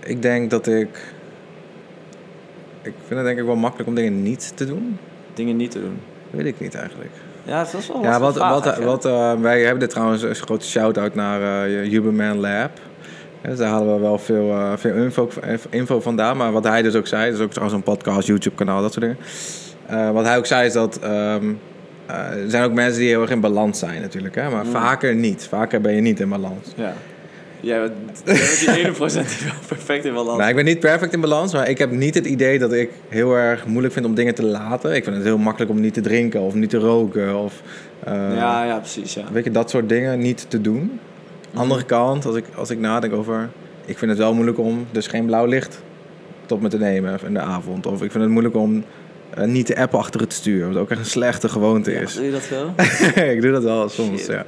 ik 0.00 0.22
denk 0.22 0.50
dat 0.50 0.66
ik. 0.66 1.14
Ik 2.82 2.94
vind 3.06 3.20
het 3.20 3.24
denk 3.24 3.38
ik 3.38 3.44
wel 3.44 3.56
makkelijk 3.56 3.88
om 3.88 3.94
dingen 3.94 4.22
niet 4.22 4.52
te 4.56 4.66
doen. 4.66 4.98
Dingen 5.34 5.56
niet 5.56 5.70
te 5.70 5.80
doen. 5.80 5.98
Weet 6.30 6.46
ik 6.46 6.60
niet 6.60 6.74
eigenlijk. 6.74 7.10
Ja, 7.44 7.58
dat 7.64 7.74
is 7.74 7.88
wel 7.88 8.02
ja, 8.02 8.20
wat, 8.20 8.36
wat, 8.36 8.64
wat, 8.64 8.78
wat, 8.78 9.04
eh, 9.04 9.32
wij 9.40 9.60
hebben 9.60 9.80
dit 9.80 9.90
trouwens 9.90 10.22
een 10.22 10.34
grote 10.34 10.66
shout-out 10.66 11.14
naar 11.14 11.66
eh 11.66 11.88
Huberman 11.88 12.40
Lab. 12.40 12.70
Ja, 13.42 13.48
dus 13.48 13.58
daar 13.58 13.68
halen 13.70 13.94
we 13.94 14.00
wel 14.00 14.18
veel, 14.18 14.50
eh, 14.50 14.72
veel 14.76 14.94
info, 14.94 15.28
info 15.70 16.00
vandaan. 16.00 16.36
Maar 16.36 16.52
wat 16.52 16.64
hij 16.64 16.82
dus 16.82 16.94
ook 16.94 17.06
zei, 17.06 17.30
dat 17.30 17.38
is 17.38 17.44
ook 17.44 17.50
trouwens 17.50 17.78
een 17.78 17.84
podcast, 17.84 18.26
YouTube-kanaal, 18.26 18.82
dat 18.82 18.92
soort 18.92 19.04
dingen. 19.04 20.14
Wat 20.14 20.24
hij 20.24 20.36
ook 20.36 20.46
zei 20.46 20.66
is 20.66 20.72
dat 20.72 20.98
ehm, 20.98 21.52
eh, 22.06 22.16
er 22.16 22.50
zijn 22.50 22.64
ook 22.64 22.72
mensen 22.72 23.00
die 23.00 23.08
heel 23.08 23.20
erg 23.20 23.30
in 23.30 23.40
balans 23.40 23.78
zijn 23.78 24.00
natuurlijk. 24.00 24.34
Hè? 24.34 24.50
Maar 24.50 24.64
Mm. 24.64 24.70
vaker 24.70 25.14
niet. 25.14 25.46
Vaker 25.48 25.80
ben 25.80 25.94
je 25.94 26.00
niet 26.00 26.20
in 26.20 26.28
balans. 26.28 26.68
Ja. 26.76 26.92
Jij 27.62 27.80
bent, 27.80 28.22
jij 28.24 28.34
bent 28.34 28.58
die 28.58 28.84
ene 28.84 28.92
procent 28.92 29.28
die 29.28 29.46
wel 29.46 29.56
perfect 29.68 30.04
in 30.04 30.14
balans 30.14 30.38
Nou, 30.38 30.50
ik 30.50 30.56
ben 30.56 30.64
niet 30.64 30.80
perfect 30.80 31.12
in 31.12 31.20
balans, 31.20 31.52
maar 31.52 31.68
ik 31.68 31.78
heb 31.78 31.90
niet 31.90 32.14
het 32.14 32.26
idee 32.26 32.58
dat 32.58 32.72
ik 32.72 32.90
heel 33.08 33.34
erg 33.34 33.66
moeilijk 33.66 33.94
vind 33.94 34.06
om 34.06 34.14
dingen 34.14 34.34
te 34.34 34.44
laten. 34.44 34.94
Ik 34.94 35.04
vind 35.04 35.16
het 35.16 35.24
heel 35.24 35.38
makkelijk 35.38 35.70
om 35.70 35.80
niet 35.80 35.94
te 35.94 36.00
drinken 36.00 36.40
of 36.40 36.54
niet 36.54 36.70
te 36.70 36.78
roken 36.78 37.36
of 37.38 37.62
eh, 38.04 38.12
Ja, 38.12 38.64
ja, 38.64 38.78
precies. 38.78 39.14
Ja. 39.14 39.24
weet 39.32 39.44
je, 39.44 39.50
dat 39.50 39.70
soort 39.70 39.88
dingen 39.88 40.18
niet 40.18 40.44
te 40.48 40.60
doen. 40.60 41.00
Andere 41.54 41.84
kant, 41.84 42.26
als 42.26 42.36
ik, 42.36 42.44
als 42.54 42.70
ik 42.70 42.78
nadenk 42.78 43.14
over, 43.14 43.48
ik 43.84 43.98
vind 43.98 44.10
het 44.10 44.20
wel 44.20 44.34
moeilijk 44.34 44.58
om 44.58 44.86
dus 44.90 45.06
geen 45.06 45.26
blauw 45.26 45.46
licht 45.46 45.82
tot 46.46 46.62
me 46.62 46.68
te 46.68 46.78
nemen 46.78 47.18
in 47.26 47.34
de 47.34 47.40
avond. 47.40 47.86
Of 47.86 48.02
ik 48.02 48.10
vind 48.10 48.22
het 48.22 48.32
moeilijk 48.32 48.56
om 48.56 48.84
eh, 49.34 49.44
niet 49.44 49.66
te 49.66 49.76
appen 49.76 49.98
achter 49.98 50.20
het 50.20 50.32
stuur, 50.32 50.68
wat 50.68 50.76
ook 50.76 50.90
echt 50.90 51.00
een 51.00 51.06
slechte 51.06 51.48
gewoonte 51.48 51.92
is. 51.92 52.14
Doe 52.14 52.24
je 52.24 52.30
dat 52.30 52.40
veel? 52.42 52.74
ik 53.34 53.42
doe 53.42 53.50
dat 53.52 53.62
wel 53.62 53.88
soms, 53.88 54.20
Shit. 54.22 54.30
ja. 54.30 54.44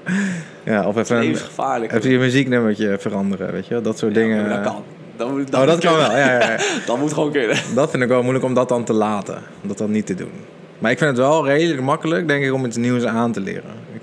ja. 0.65 0.87
Of 0.89 0.97
even, 0.97 1.17
een, 1.17 1.23
Levensgevaarlijk. 1.23 1.93
even 1.93 2.11
je 2.11 2.19
muzieknummertje 2.19 2.97
veranderen, 2.99 3.53
weet 3.53 3.67
je 3.67 3.75
wel, 3.75 3.83
dat 3.83 3.99
soort 3.99 4.15
Ja, 4.15 4.21
dingen. 4.21 4.49
Dat 4.49 4.61
kan. 4.63 4.83
Dat 5.17 5.31
moet, 5.31 5.55
Oh, 5.55 5.67
dat 5.67 5.79
kan 5.79 5.93
kunnen. 5.93 5.99
wel, 6.09 6.17
ja, 6.19 6.33
ja, 6.41 6.51
ja. 6.51 6.57
Dat 6.87 6.99
moet 6.99 7.13
gewoon 7.13 7.33
kunnen. 7.33 7.57
Dat 7.75 7.91
vind 7.91 8.03
ik 8.03 8.09
wel 8.09 8.21
moeilijk 8.23 8.45
om 8.45 8.55
dat 8.55 8.69
dan 8.69 8.85
te 8.85 8.93
laten. 8.93 9.35
Om 9.63 9.69
dat 9.69 9.79
dan 9.79 9.91
niet 9.91 10.07
te 10.07 10.15
doen. 10.15 10.31
Maar 10.79 10.91
ik 10.91 10.99
vind 10.99 11.11
het 11.11 11.19
wel 11.19 11.47
redelijk 11.47 11.81
makkelijk, 11.83 12.29
denk 12.29 12.45
ik, 12.45 12.53
om 12.53 12.65
iets 12.65 12.77
nieuws 12.77 13.05
aan 13.05 13.33
te 13.33 13.41
leren. 13.41 13.71
Ik 13.95 14.01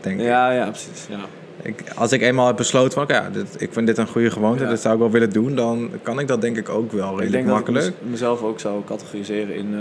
denk, 0.00 0.20
Ja, 0.20 0.52
ja, 0.52 0.64
precies. 0.66 1.06
Ja. 1.08 1.16
Ik, 1.62 1.82
als 1.94 2.12
ik 2.12 2.22
eenmaal 2.22 2.46
heb 2.46 2.56
besloten 2.56 2.92
van, 2.92 3.04
ja, 3.16 3.30
dit, 3.32 3.56
ik 3.58 3.72
vind 3.72 3.86
dit 3.86 3.98
een 3.98 4.06
goede 4.08 4.30
gewoonte, 4.30 4.62
Ja. 4.64 4.70
dit 4.70 4.80
zou 4.80 4.94
ik 4.94 5.00
wel 5.00 5.10
willen 5.10 5.30
doen, 5.30 5.54
dan 5.54 5.90
kan 6.02 6.18
ik 6.18 6.28
dat 6.28 6.40
denk 6.40 6.56
ik 6.56 6.68
ook 6.68 6.92
wel 6.92 7.02
Ik 7.12 7.18
redelijk 7.18 7.32
denk 7.32 7.44
dat 7.46 7.54
makkelijk. 7.54 7.84
ik 7.86 7.92
mez- 8.00 8.10
mezelf 8.10 8.42
ook 8.42 8.60
zou 8.60 8.84
categoriseren 8.84 9.54
in 9.54 9.74
eh, 9.74 9.80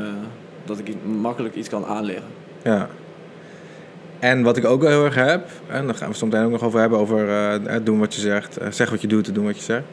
dat 0.66 0.80
ik 0.80 0.96
makkelijk 1.22 1.56
iets 1.56 1.70
kan 1.70 1.86
aanleren. 1.86 2.24
Ja. 2.64 2.88
En 4.20 4.44
wat 4.44 4.58
ik 4.58 4.66
ook 4.66 4.82
wel 4.82 4.90
heel 4.90 5.06
erg 5.06 5.16
heb, 5.16 5.50
en 5.68 5.86
daar 5.86 5.96
gaan 5.96 6.10
we 6.10 6.16
soms 6.16 6.36
ook 6.36 6.52
nog 6.52 6.64
over 6.64 6.80
hebben, 6.80 7.00
over 7.00 7.30
eh, 7.30 7.76
doen 7.84 8.00
wat 8.00 8.14
je 8.16 8.22
zegt, 8.22 8.58
eh, 8.58 8.68
zeg 8.72 8.90
wat 8.90 9.02
je 9.02 9.08
doet 9.08 9.28
en 9.28 9.34
doen 9.34 9.46
wat 9.46 9.58
je 9.58 9.64
zegt. 9.64 9.84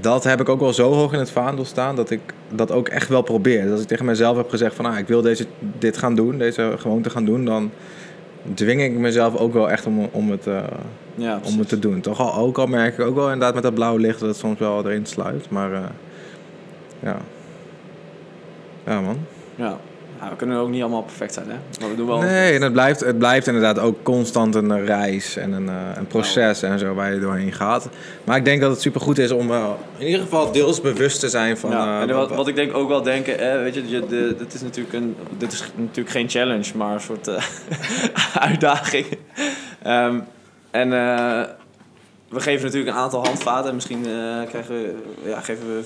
Dat 0.00 0.24
heb 0.24 0.40
ik 0.40 0.48
ook 0.48 0.60
wel 0.60 0.72
zo 0.72 0.92
hoog 0.92 1.12
in 1.12 1.18
het 1.18 1.30
vaandel 1.30 1.64
staan 1.64 1.96
dat 1.96 2.10
ik 2.10 2.20
dat 2.52 2.70
ook 2.70 2.88
echt 2.88 3.08
wel 3.08 3.22
probeer. 3.22 3.62
Dus 3.62 3.70
als 3.72 3.80
ik 3.80 3.86
tegen 3.86 4.04
mezelf 4.04 4.36
heb 4.36 4.50
gezegd 4.50 4.74
van 4.74 4.86
ah, 4.86 4.98
ik 4.98 5.06
wil 5.06 5.22
deze, 5.22 5.46
dit 5.78 5.96
gaan 5.96 6.14
doen, 6.14 6.38
deze 6.38 6.72
gewoonte 6.78 7.10
gaan 7.10 7.24
doen, 7.24 7.44
dan 7.44 7.70
dwing 8.54 8.82
ik 8.82 8.92
mezelf 8.92 9.36
ook 9.36 9.52
wel 9.52 9.70
echt 9.70 9.86
om, 9.86 10.08
om, 10.12 10.30
het, 10.30 10.46
eh, 10.46 10.62
Ja, 11.14 11.40
om 11.44 11.58
het 11.58 11.68
te 11.68 11.78
doen. 11.78 12.00
Toch 12.00 12.20
al, 12.20 12.34
ook 12.34 12.58
al 12.58 12.66
merk 12.66 12.98
ik 12.98 13.06
ook 13.06 13.14
wel 13.14 13.24
inderdaad 13.24 13.54
met 13.54 13.62
dat 13.62 13.74
blauwe 13.74 14.00
licht 14.00 14.20
dat 14.20 14.28
het 14.28 14.38
soms 14.38 14.58
wel 14.58 14.86
erin 14.86 15.06
sluit. 15.06 15.50
Maar 15.50 15.72
eh, 15.72 15.82
ja. 17.02 17.16
Ja 18.86 19.00
man. 19.00 19.18
Ja. 19.54 19.78
Ja, 20.20 20.28
we 20.30 20.36
kunnen 20.36 20.58
ook 20.58 20.68
niet 20.68 20.80
allemaal 20.80 21.02
perfect 21.02 21.34
zijn, 21.34 21.46
hè? 21.48 21.56
Maar 21.80 21.88
we 21.90 21.96
doen 21.96 22.06
wel... 22.06 22.18
Nee, 22.18 22.54
en 22.54 22.62
het 22.62 22.72
blijft, 22.72 23.00
het 23.00 23.18
blijft 23.18 23.46
inderdaad 23.46 23.78
ook 23.78 24.02
constant 24.02 24.54
een 24.54 24.84
reis 24.84 25.36
en 25.36 25.52
een, 25.52 25.68
eh, 25.68 25.74
een 25.94 26.06
proces 26.06 26.62
en 26.62 26.78
zo 26.78 26.94
waar 26.94 27.14
je 27.14 27.20
doorheen 27.20 27.52
gaat. 27.52 27.88
Maar 28.24 28.36
ik 28.36 28.44
denk 28.44 28.60
dat 28.60 28.70
het 28.70 28.80
supergoed 28.80 29.18
is 29.18 29.30
om 29.30 29.50
eh, 29.50 29.68
in 29.98 30.06
ieder 30.06 30.20
geval 30.20 30.52
deels 30.52 30.80
bewust 30.80 31.20
te 31.20 31.28
zijn 31.28 31.56
van... 31.58 31.70
ja, 31.70 32.02
eh, 32.02 32.08
en 32.08 32.16
wat, 32.16 32.30
wat 32.30 32.48
ik 32.48 32.54
denk 32.54 32.74
ook 32.76 32.88
wel 32.88 33.02
denken, 33.02 33.38
eh, 33.38 33.62
weet 33.62 33.74
je, 33.74 33.88
je 33.88 34.06
de, 34.06 34.34
dit 34.38 34.54
is 34.54 34.60
natuurlijk 34.60 34.94
een, 34.94 35.16
dit 35.38 35.52
is 35.52 35.64
natuurlijk 35.76 36.10
geen 36.10 36.28
challenge, 36.28 36.76
maar 36.76 36.94
een 36.94 37.00
soort 37.00 37.28
eh, 37.28 37.42
uitdaging. 38.48 39.06
Ehm, 39.82 40.20
en 40.70 40.92
eh, 40.92 41.42
we 42.28 42.40
geven 42.40 42.64
natuurlijk 42.64 42.96
een 42.96 43.02
aantal 43.02 43.24
handvaten. 43.24 43.74
Misschien 43.74 44.06
eh, 44.06 44.42
krijgen 44.48 44.74
we, 44.74 44.94
ja, 45.24 45.40
geven 45.40 45.66
we 45.66 45.84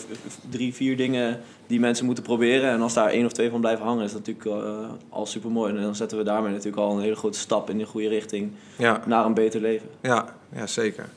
drie, 0.51 0.75
vier 0.75 0.97
dingen 0.97 1.41
die 1.67 1.81
mensen 1.81 2.05
moeten 2.05 2.25
proberen. 2.25 2.71
En 2.71 2.83
als 2.83 2.95
daar 2.95 3.09
één 3.09 3.27
of 3.27 3.33
twee 3.33 3.51
van 3.51 3.61
blijven 3.61 3.85
hangen, 3.85 4.05
is 4.05 4.13
dat 4.13 4.27
natuurlijk 4.27 4.65
eh, 4.67 4.91
al 5.09 5.27
super 5.27 5.51
mooi. 5.51 5.75
En 5.75 5.83
dan 5.83 5.97
zetten 5.97 6.19
we 6.19 6.25
daarmee 6.25 6.51
natuurlijk 6.51 6.83
al 6.83 6.97
een 6.97 7.03
hele 7.03 7.17
grote 7.17 7.39
stap 7.39 7.71
in 7.71 7.79
de 7.79 7.87
goede 7.87 8.09
richting 8.09 8.53
ja, 8.77 9.03
naar 9.07 9.25
een 9.25 9.35
beter 9.35 9.61
leven. 9.61 9.89
ja, 10.01 10.35
ja, 10.53 10.67
zeker. 10.67 11.09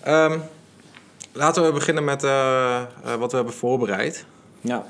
Ehm, 0.00 0.38
laten 1.32 1.64
we 1.64 1.72
beginnen 1.72 2.04
met 2.04 2.24
eh, 2.24 2.82
wat 3.18 3.30
we 3.30 3.36
hebben 3.36 3.54
voorbereid. 3.54 4.26
Ja, 4.60 4.86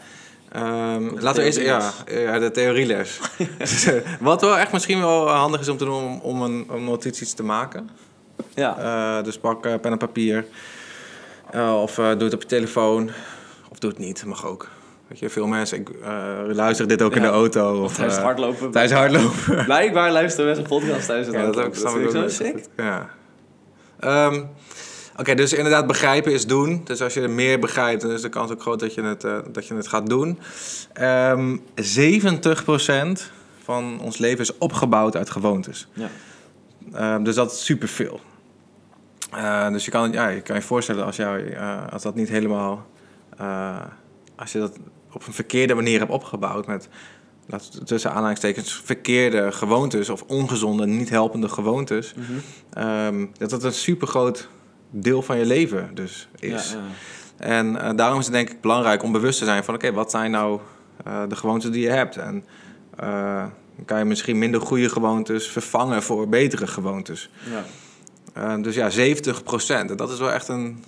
Ehm, 0.54 1.18
laten 1.18 1.40
we 1.40 1.46
eerst, 1.46 1.60
ja, 1.60 1.92
ja, 2.06 2.38
de 2.38 2.50
theorieles. 2.50 3.20
Wat 4.20 4.40
wel 4.40 4.58
echt 4.58 4.72
misschien 4.72 5.00
wel 5.00 5.28
handig 5.28 5.60
is 5.60 5.68
om 5.68 5.76
te 5.76 5.84
doen 5.84 6.02
om, 6.02 6.20
om, 6.22 6.42
een, 6.42 6.66
om 6.70 6.84
notities 6.84 7.32
te 7.32 7.42
maken. 7.42 7.90
Ja. 8.54 8.78
Eh, 9.18 9.24
dus 9.24 9.38
pak 9.38 9.66
eh, 9.66 9.74
pen 9.80 9.92
en 9.92 9.98
papier. 9.98 10.46
Eh, 11.50 11.82
of 11.82 11.94
doe 11.94 12.22
het 12.22 12.34
op 12.34 12.40
je 12.42 12.48
telefoon. 12.48 13.10
Of 13.70 13.78
doe 13.78 13.90
het 13.90 13.98
niet, 13.98 14.18
dat 14.18 14.28
mag 14.28 14.46
ook. 14.46 14.68
Weet 15.08 15.18
je, 15.18 15.30
veel 15.30 15.46
mensen 15.46 15.78
ik, 15.78 15.90
luisteren 16.52 16.88
dit 16.88 17.02
ook 17.02 17.14
in 17.14 17.22
de 17.22 17.28
auto. 17.28 17.82
Of, 17.82 17.94
Tijdens 17.94 18.16
het 18.16 18.24
hardlopen. 18.24 18.70
Tijdens 18.70 18.94
hardlopen. 19.00 19.64
Blijkbaar 19.64 20.12
luisteren 20.12 20.46
mensen 20.46 20.64
podcast 20.64 21.06
tijdens 21.06 21.26
het 21.26 21.36
Ja, 21.36 21.46
dat 21.46 21.58
ook, 21.58 21.74
snap 21.74 21.94
ik 21.94 22.00
vind 22.00 22.16
ook 22.16 22.22
ik 22.22 22.30
zo 22.30 22.44
sick. 22.44 22.64
Ja. 22.76 23.10
Ehm, 24.00 24.42
Oké, 25.16 25.34
dus 25.34 25.52
inderdaad 25.52 25.86
begrijpen 25.86 26.32
is 26.32 26.46
doen. 26.46 26.80
Dus 26.84 27.02
als 27.02 27.14
je 27.14 27.20
er 27.20 27.30
meer 27.30 27.58
begrijpt, 27.58 28.02
dan 28.02 28.10
is 28.10 28.22
de 28.22 28.28
kans 28.28 28.50
ook 28.50 28.60
groot 28.60 28.80
dat 28.80 28.94
je 28.94 29.02
het, 29.02 29.26
dat 29.52 29.66
je 29.66 29.74
het 29.74 29.88
gaat 29.88 30.06
doen. 30.06 30.38
Ehm 30.92 31.56
70% 31.74 33.30
van 33.64 34.00
ons 34.00 34.18
leven 34.18 34.40
is 34.40 34.58
opgebouwd 34.58 35.16
uit 35.16 35.30
gewoontes. 35.30 35.88
Ja. 35.92 36.08
Ehm, 36.92 37.22
dus 37.22 37.34
dat 37.34 37.52
is 37.52 37.64
superveel. 37.64 38.20
Eh, 39.30 39.70
dus 39.70 39.84
je 39.84 39.90
kan, 39.90 40.12
ja, 40.12 40.28
je 40.28 40.40
kan 40.40 40.56
je 40.56 40.62
voorstellen 40.62 41.04
als, 41.04 41.16
jou, 41.16 41.48
eh, 41.48 41.86
als 41.92 42.02
dat 42.02 42.14
niet 42.14 42.28
helemaal... 42.28 42.86
eh, 43.38 43.80
als 44.36 44.52
je 44.52 44.58
dat 44.58 44.76
op 45.12 45.26
een 45.26 45.32
verkeerde 45.32 45.74
manier 45.74 45.98
hebt 45.98 46.10
opgebouwd 46.10 46.66
met... 46.66 46.88
tussen 47.84 48.12
aanhalingstekens 48.12 48.80
verkeerde 48.84 49.52
gewoontes 49.52 50.08
of 50.08 50.22
ongezonde, 50.22 50.86
niet 50.86 51.10
helpende 51.10 51.48
gewoontes... 51.48 52.14
Mhm. 52.14 52.32
ehm, 52.72 53.26
dat 53.38 53.50
dat 53.50 53.64
een 53.64 53.72
supergroot 53.72 54.48
deel 54.90 55.22
van 55.22 55.38
je 55.38 55.46
leven 55.46 55.90
dus 55.94 56.28
is. 56.38 56.72
Ja, 56.72 56.78
ja. 56.78 56.84
En 57.36 57.80
eh, 57.80 57.96
daarom 57.96 58.18
is 58.18 58.24
het 58.24 58.34
denk 58.34 58.50
ik 58.50 58.60
belangrijk 58.60 59.02
om 59.02 59.12
bewust 59.12 59.38
te 59.38 59.44
zijn 59.44 59.64
van... 59.64 59.74
oké, 59.74 59.92
wat 59.92 60.10
zijn 60.10 60.30
nou 60.30 60.60
de 61.28 61.36
gewoontes 61.36 61.70
die 61.70 61.82
je 61.82 61.90
hebt? 61.90 62.16
En 62.16 62.44
dan 63.76 63.84
kan 63.84 63.98
je 63.98 64.04
misschien 64.04 64.38
minder 64.38 64.60
goede 64.60 64.88
gewoontes 64.88 65.48
vervangen 65.48 66.02
voor 66.02 66.28
betere 66.28 66.66
gewoontes. 66.66 67.30
Ja. 67.50 67.64
Eh, 68.56 68.62
dus 68.62 68.74
ja, 68.74 68.90
70% 68.90 69.90
En 69.90 69.96
dat 69.96 70.10
is 70.10 70.18
wel 70.18 70.32
echt 70.32 70.48
een 70.48 70.84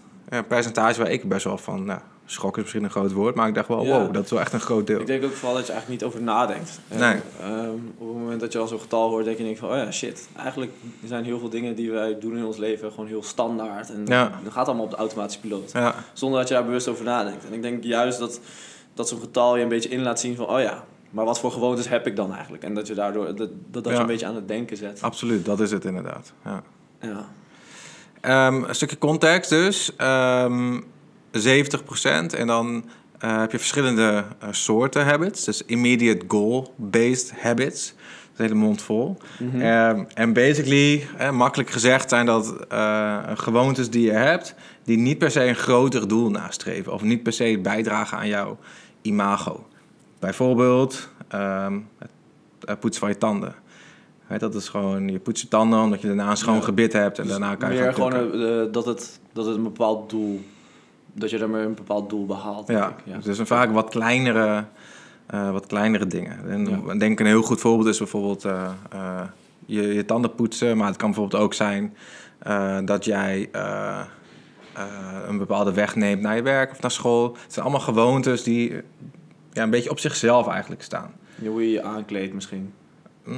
percentage 0.49 1.01
waar 1.03 1.11
ik 1.11 1.29
best 1.29 1.45
wel 1.45 1.59
van... 1.59 1.85
Nou, 1.85 2.01
schrok 2.29 2.57
is 2.57 2.63
misschien 2.63 2.85
een 2.85 2.91
groot 2.91 3.13
woord, 3.13 3.35
maar 3.35 3.49
ik 3.49 3.55
dacht 3.55 3.69
wel... 3.69 3.85
Ja. 3.85 3.99
wow, 3.99 4.13
dat 4.15 4.25
is 4.25 4.31
wel 4.31 4.41
echt 4.41 4.53
een 4.53 4.61
groot 4.61 4.87
deel. 4.87 5.01
Ik 5.01 5.07
denk 5.07 5.25
ook 5.25 5.33
vooral 5.33 5.55
dat 5.57 5.67
je 5.67 5.73
eigenlijk 5.73 6.01
niet 6.03 6.11
over 6.11 6.23
nadenkt. 6.25 6.81
En, 6.89 6.99
Nee. 6.99 7.17
ehm, 7.41 7.71
op 7.99 8.09
het 8.09 8.19
moment 8.19 8.41
dat 8.41 8.53
je 8.53 8.59
al 8.59 8.67
zo'n 8.67 8.81
getal 8.81 9.09
hoort, 9.09 9.25
denk 9.25 9.39
je 9.39 9.45
denk 9.45 9.57
van, 9.59 9.69
oh 9.71 9.77
ja, 9.77 9.91
shit. 9.93 10.29
Eigenlijk 10.37 10.73
zijn 11.05 11.25
heel 11.25 11.39
veel 11.39 11.49
dingen 11.49 11.75
die 11.75 11.91
wij 11.91 12.19
doen 12.19 12.37
in 12.37 12.45
ons 12.45 12.57
leven 12.57 12.91
gewoon 12.91 13.07
heel 13.07 13.23
standaard. 13.23 13.91
En 13.91 14.03
Ja. 14.07 14.41
dat 14.45 14.53
gaat 14.53 14.67
allemaal 14.67 14.85
op 14.85 14.91
de 14.91 14.97
automatische 14.97 15.41
piloot. 15.41 15.73
Ja, 15.73 15.95
Zonder 16.13 16.39
dat 16.39 16.49
je 16.49 16.55
daar 16.55 16.65
bewust 16.65 16.89
over 16.89 17.05
nadenkt. 17.05 17.47
En 17.47 17.53
ik 17.53 17.63
denk 17.63 17.85
juist 17.85 18.19
dat, 18.19 18.41
dat 18.95 19.09
zo'n 19.09 19.21
getal 19.21 19.57
je 19.57 19.63
een 19.63 19.69
beetje 19.69 19.89
in 19.89 20.03
laat 20.03 20.21
zien 20.21 20.37
van, 20.37 20.47
oh 20.49 20.61
ja, 20.61 20.85
maar 21.11 21.25
wat 21.25 21.41
voor 21.41 21.53
gewoontes 21.53 21.89
heb 21.89 22.07
ik 22.07 22.17
dan 22.17 22.35
eigenlijk? 22.35 22.63
En 22.63 22.75
dat 22.75 22.87
je 22.87 22.95
daardoor, 22.95 23.25
dat, 23.37 23.51
dat, 23.71 23.85
dat 23.85 23.93
je 23.93 23.99
een 23.99 24.07
beetje 24.07 24.27
aan 24.27 24.35
het 24.35 24.49
denken 24.49 24.77
zet. 24.77 25.03
absoluut. 25.03 25.45
Dat 25.45 25.61
is 25.61 25.71
het 25.71 25.85
inderdaad. 25.85 26.33
Ja. 26.45 26.63
Ja. 27.01 27.29
Ehm, 28.21 28.63
een 28.63 28.75
stukje 28.75 28.99
context 28.99 29.51
dus. 29.51 29.97
Ehm 29.97 30.79
70% 31.37 32.35
en 32.35 32.47
dan 32.47 32.85
eh, 33.19 33.39
heb 33.39 33.53
je 33.53 33.59
verschillende 33.59 34.25
eh, 34.41 34.49
soorten 34.51 35.05
habits. 35.05 35.45
Dus 35.45 35.63
immediate 35.65 36.25
goal-based 36.29 37.33
habits. 37.41 37.95
Dat 37.95 38.33
is 38.33 38.39
een 38.39 38.45
hele 38.45 38.67
mond 38.67 38.83
vol. 38.83 39.17
Mhm. 39.39 39.61
Ehm, 39.61 40.05
En 40.15 40.33
basically, 40.33 41.07
eh, 41.19 41.31
makkelijk 41.31 41.71
gezegd, 41.71 42.09
zijn 42.09 42.27
dat 42.27 42.55
gewoontes 43.35 43.91
die 43.91 44.03
je 44.03 44.13
hebt... 44.13 44.55
die 44.85 44.99
niet 44.99 45.19
per 45.19 45.31
se 45.31 45.45
een 45.45 45.55
groter 45.55 46.09
doel 46.09 46.31
nastreven... 46.31 46.93
of 46.93 47.03
niet 47.03 47.23
per 47.23 47.33
se 47.33 47.59
bijdragen 47.63 48.19
aan 48.19 48.29
jouw 48.29 48.59
imago. 49.03 49.67
Bijvoorbeeld 50.19 51.09
ehm, 51.29 51.79
het 51.99 52.11
eh, 52.65 52.75
poetsen 52.81 53.01
van 53.01 53.09
je 53.11 53.19
tanden. 53.19 53.55
Dat 54.39 54.55
is 54.55 54.69
gewoon, 54.69 55.09
je 55.09 55.19
poetst 55.19 55.43
je 55.43 55.49
tanden 55.49 55.81
omdat 55.81 56.01
je 56.01 56.07
daarna 56.07 56.31
een 56.31 56.37
schoon 56.37 56.63
gebit 56.63 56.93
hebt... 56.93 57.19
en 57.19 57.27
daarna 57.29 57.55
kan 57.55 57.75
je 57.75 57.81
Meer 57.81 57.95
gewoon 57.95 58.11
tukken. 58.13 58.67
eh, 58.67 58.73
dat, 58.73 58.87
het, 58.87 59.21
dat 59.33 59.47
het 59.47 59.57
een 59.57 59.63
bepaald 59.63 60.11
doel, 60.11 60.41
dat 61.13 61.31
je 61.31 61.39
daarmee 61.39 61.65
een 61.65 61.75
bepaald 61.75 62.11
doel 62.11 62.27
behaalt. 62.27 62.69
Ja, 62.69 62.95
dus 63.23 63.39
een 63.39 63.47
vaak 63.47 63.73
wat 63.73 63.89
kleinere, 63.91 64.65
eh, 65.27 65.51
wat 65.51 65.67
kleinere 65.67 66.07
dingen. 66.07 66.49
En 66.51 66.67
Ja. 66.71 66.93
ik 66.93 67.01
denk 67.01 67.21
een 67.21 67.27
heel 67.27 67.43
goed 67.43 67.61
voorbeeld 67.61 67.89
is 67.89 67.99
bijvoorbeeld 67.99 68.45
eh, 68.45 68.69
eh, 68.91 69.21
je, 69.67 69.83
je 69.95 70.05
tanden 70.05 70.35
poetsen. 70.35 70.77
Maar 70.77 70.87
het 70.87 70.97
kan 70.97 71.11
bijvoorbeeld 71.11 71.43
ook 71.43 71.55
zijn 71.55 71.97
eh, 72.39 72.79
dat 72.85 73.05
jij 73.05 73.49
eh, 73.53 74.01
eh, 74.73 74.85
een 75.29 75.39
bepaalde 75.39 75.73
weg 75.73 75.97
neemt 75.97 76.21
naar 76.23 76.37
je 76.37 76.43
werk 76.43 76.71
of 76.71 76.81
naar 76.81 76.91
school. 76.91 77.37
Het 77.43 77.53
zijn 77.53 77.65
allemaal 77.65 77.85
gewoontes 77.85 78.43
die 78.43 78.71
eh, 78.73 78.79
ja, 79.57 79.63
een 79.63 79.71
beetje 79.71 79.91
op 79.91 79.99
zichzelf 79.99 80.49
eigenlijk 80.49 80.83
staan. 80.83 81.11
Ja, 81.35 81.49
Hoe 81.49 81.63
je 81.63 81.71
je 81.71 81.83
aankleedt 81.83 82.35
misschien. 82.35 82.73
Mm, 83.25 83.37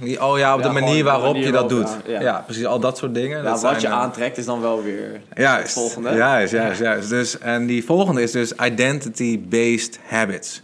die- 0.00 0.24
oh 0.24 0.38
ja, 0.38 0.54
op 0.54 0.60
Ja, 0.60 0.66
de 0.68 0.72
manier 0.72 0.96
de 0.96 1.02
waarop 1.02 1.32
manier 1.32 1.46
je 1.46 1.52
dat 1.52 1.68
doet. 1.68 1.96
Ja. 2.06 2.42
precies. 2.44 2.66
Al 2.66 2.80
dat 2.80 2.98
soort 2.98 3.14
dingen. 3.14 3.36
Ja, 3.38 3.42
dat 3.50 3.62
wat 3.62 3.80
je 3.80 3.88
aantrekt 3.88 4.38
is 4.38 4.44
dan 4.44 4.60
wel 4.60 4.82
weer 4.82 5.20
Juist, 5.34 5.62
het 5.62 5.72
volgende. 5.72 6.10
Juist, 6.14 6.52
juist, 6.52 6.80
juist. 6.80 7.08
Dus, 7.08 7.38
en 7.38 7.66
die 7.66 7.84
volgende 7.84 8.22
is 8.22 8.30
dus 8.30 8.52
identity-based 8.52 9.98
habits. 10.06 10.62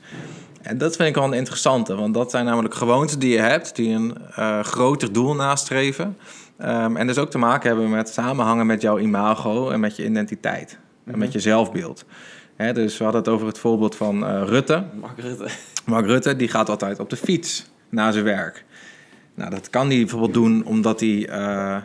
En 0.62 0.78
dat 0.78 0.96
vind 0.96 1.08
ik 1.08 1.14
wel 1.14 1.24
een 1.24 1.32
interessante, 1.32 1.94
want 1.94 2.14
dat 2.14 2.30
zijn 2.30 2.44
namelijk 2.44 2.74
gewoontes 2.74 3.18
die 3.18 3.32
je 3.32 3.38
hebt, 3.38 3.76
die 3.76 3.94
een 3.94 4.16
eh, 4.34 4.60
groter 4.60 5.12
doel 5.12 5.34
nastreven. 5.34 6.16
Ehm, 6.58 6.96
en 6.96 7.06
dus 7.06 7.18
ook 7.18 7.30
te 7.30 7.38
maken 7.38 7.68
hebben 7.68 7.90
met 7.90 8.08
samenhangen 8.08 8.66
met 8.66 8.82
jouw 8.82 8.98
imago 8.98 9.70
en 9.70 9.80
met 9.80 9.96
je 9.96 10.04
identiteit. 10.04 10.78
En 11.06 11.18
met 11.18 11.32
je 11.32 11.40
zelfbeeld. 11.40 12.04
Hè, 12.58 12.72
dus 12.72 12.98
we 12.98 13.04
hadden 13.04 13.22
het 13.22 13.30
over 13.30 13.46
het 13.46 13.58
voorbeeld 13.58 13.96
van 13.96 14.26
eh, 14.26 14.42
Rutte. 14.46 14.84
Mark 15.00 15.18
Rutte. 15.18 15.46
Mark 15.84 16.06
Rutte 16.06 16.36
die 16.36 16.48
gaat 16.48 16.68
altijd 16.68 17.00
op 17.00 17.10
de 17.10 17.16
fiets 17.16 17.66
naar 17.88 18.12
zijn 18.12 18.24
werk. 18.24 18.64
Nou, 19.34 19.50
dat 19.50 19.70
kan 19.70 19.86
hij 19.88 19.98
bijvoorbeeld 19.98 20.34
doen 20.34 20.64
omdat 20.64 21.00
hij 21.00 21.28
eh, 21.28 21.76
eh, 21.76 21.82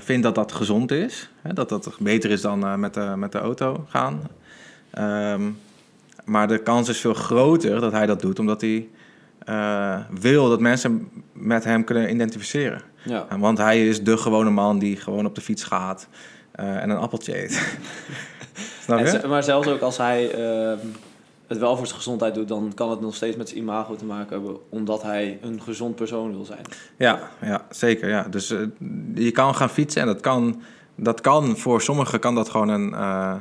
vindt 0.00 0.22
dat 0.22 0.34
dat 0.34 0.52
gezond 0.52 0.90
is. 0.90 1.30
Hè, 1.42 1.52
dat 1.52 1.68
dat 1.68 1.96
beter 1.98 2.30
is 2.30 2.40
dan 2.40 2.80
met, 2.80 2.94
de, 2.94 3.12
met 3.16 3.32
de 3.32 3.38
auto 3.38 3.84
gaan. 3.88 4.20
Ehm, 4.90 5.42
maar 6.24 6.48
de 6.48 6.58
kans 6.58 6.88
is 6.88 7.00
veel 7.00 7.14
groter 7.14 7.80
dat 7.80 7.92
hij 7.92 8.06
dat 8.06 8.20
doet 8.20 8.38
omdat 8.38 8.60
hij 8.60 8.88
wil 10.10 10.48
dat 10.48 10.60
mensen 10.60 11.08
met 11.32 11.64
hem 11.64 11.84
kunnen 11.84 12.10
identificeren. 12.10 12.82
Ja. 13.02 13.26
Want 13.38 13.58
hij 13.58 13.88
is 13.88 14.02
de 14.02 14.16
gewone 14.16 14.50
man 14.50 14.78
die 14.78 14.96
gewoon 14.96 15.26
op 15.26 15.34
de 15.34 15.40
fiets 15.40 15.64
gaat 15.64 16.08
en 16.52 16.90
een 16.90 16.98
appeltje 16.98 17.42
eet. 17.42 17.60
En 18.86 19.28
maar 19.28 19.42
zelfs 19.42 19.68
ook 19.68 19.80
als 19.80 19.96
hij 19.96 20.30
ehm, 20.30 20.78
het 21.46 21.58
wel 21.58 21.76
voor 21.76 21.86
zijn 21.86 21.98
gezondheid 21.98 22.34
doet, 22.34 22.48
dan 22.48 22.72
kan 22.74 22.90
het 22.90 23.00
nog 23.00 23.14
steeds 23.14 23.36
met 23.36 23.48
zijn 23.48 23.60
imago 23.60 23.96
te 23.96 24.04
maken 24.04 24.32
hebben, 24.32 24.56
omdat 24.68 25.02
hij 25.02 25.38
een 25.42 25.62
gezond 25.62 25.96
persoon 25.96 26.32
wil 26.32 26.44
zijn. 26.44 26.64
Ja, 26.96 27.30
ja 27.40 27.66
zeker. 27.70 28.08
Ja. 28.08 28.26
Dus 28.30 28.50
eh, 28.50 28.58
je 29.14 29.30
kan 29.30 29.54
gaan 29.54 29.70
fietsen 29.70 30.00
en 30.00 30.06
dat 30.06 30.20
kan, 30.20 30.62
dat 30.94 31.20
kan 31.20 31.56
voor 31.56 31.82
sommigen 31.82 32.20
kan 32.20 32.34
dat 32.34 32.48
gewoon 32.48 32.68
een 32.68 32.94
eh, 32.94 33.34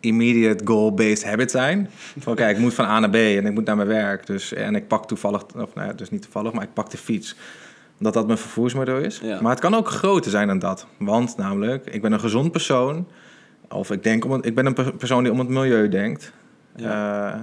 immediate 0.00 0.66
goal-based 0.66 1.24
habit 1.24 1.50
zijn. 1.50 1.90
Van 2.18 2.34
kijk, 2.34 2.56
ik 2.56 2.62
moet 2.62 2.74
van 2.74 2.84
A 2.84 2.98
naar 2.98 3.10
B 3.10 3.14
en 3.14 3.46
ik 3.46 3.52
moet 3.52 3.64
naar 3.64 3.76
mijn 3.76 3.88
werk. 3.88 4.26
Dus, 4.26 4.52
en 4.52 4.74
ik 4.74 4.88
pak 4.88 5.06
toevallig, 5.06 5.42
of 5.56 5.74
nou 5.74 5.86
ja, 5.86 5.92
dus 5.92 6.10
niet 6.10 6.22
toevallig, 6.22 6.52
maar 6.52 6.64
ik 6.64 6.72
pak 6.72 6.90
de 6.90 6.96
fiets. 6.96 7.36
Dat 7.98 8.14
dat 8.14 8.26
mijn 8.26 8.38
vervoersmiddel 8.38 8.98
is. 8.98 9.20
Ja. 9.22 9.40
Maar 9.40 9.50
het 9.50 9.60
kan 9.60 9.74
ook 9.74 9.88
groter 9.88 10.30
zijn 10.30 10.46
dan 10.46 10.58
dat. 10.58 10.86
Want 10.98 11.36
namelijk, 11.36 11.86
ik 11.86 12.02
ben 12.02 12.12
een 12.12 12.20
gezond 12.20 12.52
persoon. 12.52 13.06
Of 13.68 13.90
ik, 13.90 14.02
denk 14.02 14.24
om 14.24 14.30
het, 14.30 14.46
ik 14.46 14.54
ben 14.54 14.66
een 14.66 14.74
per- 14.74 14.96
persoon 14.96 15.22
die 15.22 15.32
om 15.32 15.38
het 15.38 15.48
milieu 15.48 15.88
denkt. 15.88 16.32
Ja. 16.76 17.32
Eh, 17.34 17.40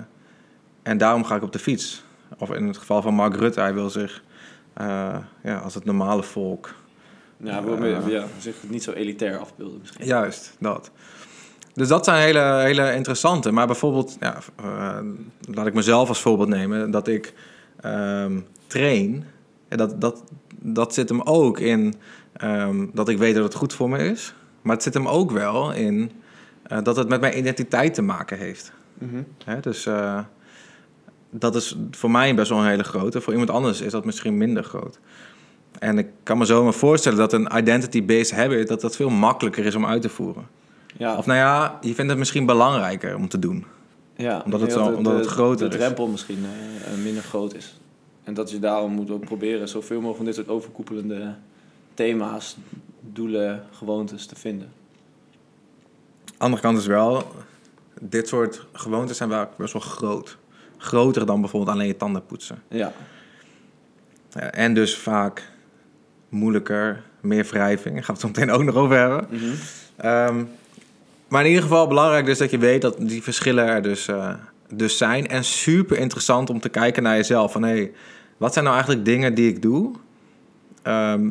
en 0.84 0.98
daarom 0.98 1.24
ga 1.24 1.36
ik 1.36 1.44
op 1.44 1.52
de 1.52 1.60
fiets. 1.60 2.04
Of 2.38 2.52
in 2.52 2.68
het 2.68 2.78
geval 2.78 3.02
van 3.02 3.14
Mark 3.14 3.36
Rutte, 3.36 3.60
hij 3.60 3.74
wil 3.74 3.90
zich 3.90 4.24
eh, 4.74 5.18
ja, 5.44 5.58
als 5.58 5.74
het 5.74 5.86
normale 5.86 6.24
volk. 6.24 6.74
Ja, 7.38 7.64
wil 7.64 7.78
meer, 7.78 8.10
ja, 8.10 8.26
zich 8.40 8.56
niet 8.68 8.84
zo 8.84 8.92
elitair 8.92 9.38
afbeelden 9.38 9.80
misschien. 9.80 10.06
Juist, 10.06 10.56
dat. 10.60 10.92
Dus 11.74 11.88
dat 11.88 12.06
zijn 12.06 12.22
hele, 12.22 12.40
hele 12.40 12.94
interessante. 12.94 13.52
Maar 13.52 13.68
bijvoorbeeld, 13.68 14.18
ja, 14.20 14.38
eh, 14.56 15.00
laat 15.40 15.68
ik 15.68 15.74
mezelf 15.74 16.10
als 16.10 16.22
voorbeeld 16.22 16.50
nemen, 16.50 16.92
dat 16.92 17.08
ik 17.08 17.34
ehm, 17.82 18.40
train. 18.68 19.26
Ja, 19.70 19.78
dat, 19.78 20.02
dat, 20.02 20.24
dat 20.60 20.94
zit 20.94 21.10
hem 21.10 21.22
ook 21.22 21.60
in 21.60 21.96
ehm, 22.34 22.86
dat 22.94 23.10
ik 23.10 23.18
weet 23.18 23.36
dat 23.36 23.44
het 23.44 23.56
goed 23.56 23.74
voor 23.74 23.90
me 23.90 23.98
is. 23.98 24.34
Maar 24.64 24.74
het 24.76 24.84
zit 24.84 24.94
hem 24.94 25.08
ook 25.08 25.32
wel 25.32 25.74
in 25.74 26.12
eh, 26.64 26.78
dat 26.84 26.96
het 26.96 27.08
met 27.08 27.22
mijn 27.22 27.38
identiteit 27.38 27.94
te 27.94 28.02
maken 28.02 28.38
heeft. 28.38 28.72
Mhm. 28.94 29.22
Hè, 29.46 29.60
dus 29.60 29.86
eh, 29.86 30.20
dat 31.30 31.56
is 31.56 31.76
voor 31.92 32.12
mij 32.12 32.36
best 32.36 32.50
wel 32.50 32.60
een 32.60 32.68
hele 32.68 32.84
grote. 32.84 33.22
Voor 33.22 33.32
iemand 33.34 33.52
anders 33.52 33.82
is 33.82 33.92
dat 33.92 34.06
misschien 34.06 34.38
minder 34.38 34.64
groot. 34.64 35.00
En 35.80 35.98
ik 35.98 36.08
kan 36.24 36.38
me 36.38 36.46
zo 36.46 36.64
maar 36.64 36.74
voorstellen 36.74 37.18
dat 37.18 37.34
een 37.34 37.50
identity-based 37.58 38.32
habit... 38.38 38.68
dat 38.68 38.82
dat 38.82 38.96
veel 38.96 39.10
makkelijker 39.10 39.66
is 39.66 39.76
om 39.76 39.86
uit 39.86 40.02
te 40.02 40.10
voeren. 40.10 40.48
Ja, 40.98 41.18
Of 41.18 41.26
nou 41.26 41.40
ja, 41.40 41.78
je 41.82 41.94
vindt 41.94 42.10
het 42.10 42.20
misschien 42.20 42.46
belangrijker 42.46 43.16
om 43.16 43.28
te 43.28 43.40
doen. 43.40 43.66
ja, 44.16 44.42
omdat 44.46 44.62
het 44.62 44.72
zo- 44.72 44.84
dat 44.86 44.96
omdat 44.96 45.14
de, 45.14 45.20
het 45.20 45.28
groter 45.28 45.70
de 45.70 45.76
is. 45.76 45.82
drempel 45.82 46.08
misschien 46.08 46.46
eh, 46.46 47.04
minder 47.04 47.24
groot 47.24 47.56
is. 47.56 47.80
En 48.24 48.34
dat 48.34 48.52
je 48.52 48.60
daarom 48.60 48.92
moet 48.92 49.12
ook 49.12 49.26
proberen 49.26 49.68
zoveel 49.70 49.96
mogelijk 49.96 50.18
van 50.18 50.26
dit 50.26 50.36
soort 50.36 50.48
overkoepelende 50.50 51.34
thema's, 51.94 52.58
doelen, 53.12 53.64
gewoontes 53.72 54.26
te 54.26 54.36
vinden. 54.36 54.72
Andere 56.38 56.62
kant 56.62 56.78
is 56.78 56.86
wel, 56.86 57.32
dit 58.02 58.28
soort 58.28 58.66
gewoontes 58.74 59.18
zijn 59.18 59.30
wel 59.30 59.50
best 59.58 59.74
wel 59.74 59.82
groot. 59.82 60.38
Groter 60.78 61.26
dan 61.26 61.42
bijvoorbeeld 61.42 61.76
alleen 61.76 61.88
je 61.88 61.98
tanden 61.98 62.26
poetsen. 62.26 62.62
Ja, 62.68 62.92
Ja, 64.32 64.52
en 64.52 64.74
dus 64.74 64.98
vaak 64.98 65.52
moeilijker, 66.30 67.04
meer 67.22 67.46
wrijving. 67.46 67.96
Daar 67.96 68.04
gaan 68.04 68.16
we 68.16 68.22
het 68.28 68.36
zo 68.36 68.42
meteen 68.42 68.56
ook 68.56 68.64
nog 68.64 68.76
over 68.76 68.98
hebben. 68.98 69.28
Ehm, 69.96 70.44
Maar 71.28 71.42
in 71.42 71.48
ieder 71.48 71.64
geval 71.64 71.88
belangrijk 71.88 72.26
dus 72.26 72.38
dat 72.38 72.52
je 72.52 72.58
weet 72.58 72.82
dat 72.82 72.96
die 73.00 73.24
verschillen 73.24 73.66
er 73.66 73.82
dus, 73.82 74.08
eh, 74.08 74.34
dus 74.74 74.98
zijn. 74.98 75.28
En 75.28 75.44
super 75.44 75.98
interessant 75.98 76.50
om 76.50 76.60
te 76.60 76.70
kijken 76.70 77.04
naar 77.04 77.16
jezelf. 77.16 77.52
Van 77.52 77.64
hé, 77.64 77.70
hey, 77.76 77.92
wat 78.38 78.54
zijn 78.54 78.66
nou 78.66 78.76
eigenlijk 78.76 79.06
dingen 79.06 79.34
die 79.34 79.50
ik 79.50 79.62
doe? 79.62 79.92
ehm, 80.82 81.30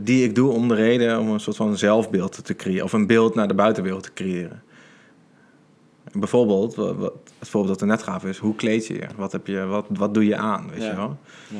die 0.00 0.24
ik 0.24 0.34
doe 0.34 0.52
om 0.52 0.68
de 0.68 0.74
reden 0.74 1.18
om 1.20 1.28
een 1.30 1.40
soort 1.40 1.56
van 1.56 1.76
zelfbeeld 1.78 2.44
te 2.44 2.54
creëren. 2.56 2.84
Of 2.84 2.92
een 2.92 3.06
beeld 3.06 3.34
naar 3.34 3.48
de 3.48 3.54
buitenwereld 3.54 4.02
te 4.02 4.12
creëren. 4.12 4.62
Bijvoorbeeld, 6.12 6.74
wat, 6.74 6.96
wat- 6.96 7.12
het 7.38 7.48
voorbeeld 7.48 7.72
dat 7.72 7.88
er 7.88 7.94
net 7.96 8.02
gaf 8.02 8.24
is, 8.24 8.38
hoe 8.38 8.54
kleed 8.54 8.86
je 8.86 8.94
je? 8.94 9.06
Wat, 9.16 9.32
heb 9.32 9.46
je, 9.46 9.64
wat, 9.64 9.86
wat 9.88 10.14
doe 10.14 10.26
je 10.26 10.36
aan, 10.36 10.70
weet 10.70 10.82
Ja. 10.82 10.90
je 10.90 10.96
wel? 10.96 11.18
Ja. 11.48 11.56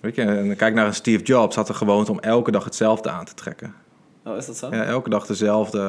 Weet 0.00 0.14
je, 0.14 0.22
en 0.22 0.56
kijk 0.56 0.74
naar 0.74 0.86
een 0.86 0.94
Steve 0.94 1.22
Jobs, 1.24 1.56
had 1.56 1.66
de 1.66 1.74
gewoonte 1.74 2.10
om 2.10 2.18
elke 2.20 2.50
dag 2.50 2.64
hetzelfde 2.64 3.10
aan 3.10 3.24
te 3.24 3.34
trekken. 3.34 3.74
Oh, 4.24 4.36
is 4.36 4.46
dat 4.46 4.56
zo? 4.56 4.68
Ja, 4.70 4.84
elke 4.84 5.10
dag 5.10 5.26
dezelfde, 5.26 5.80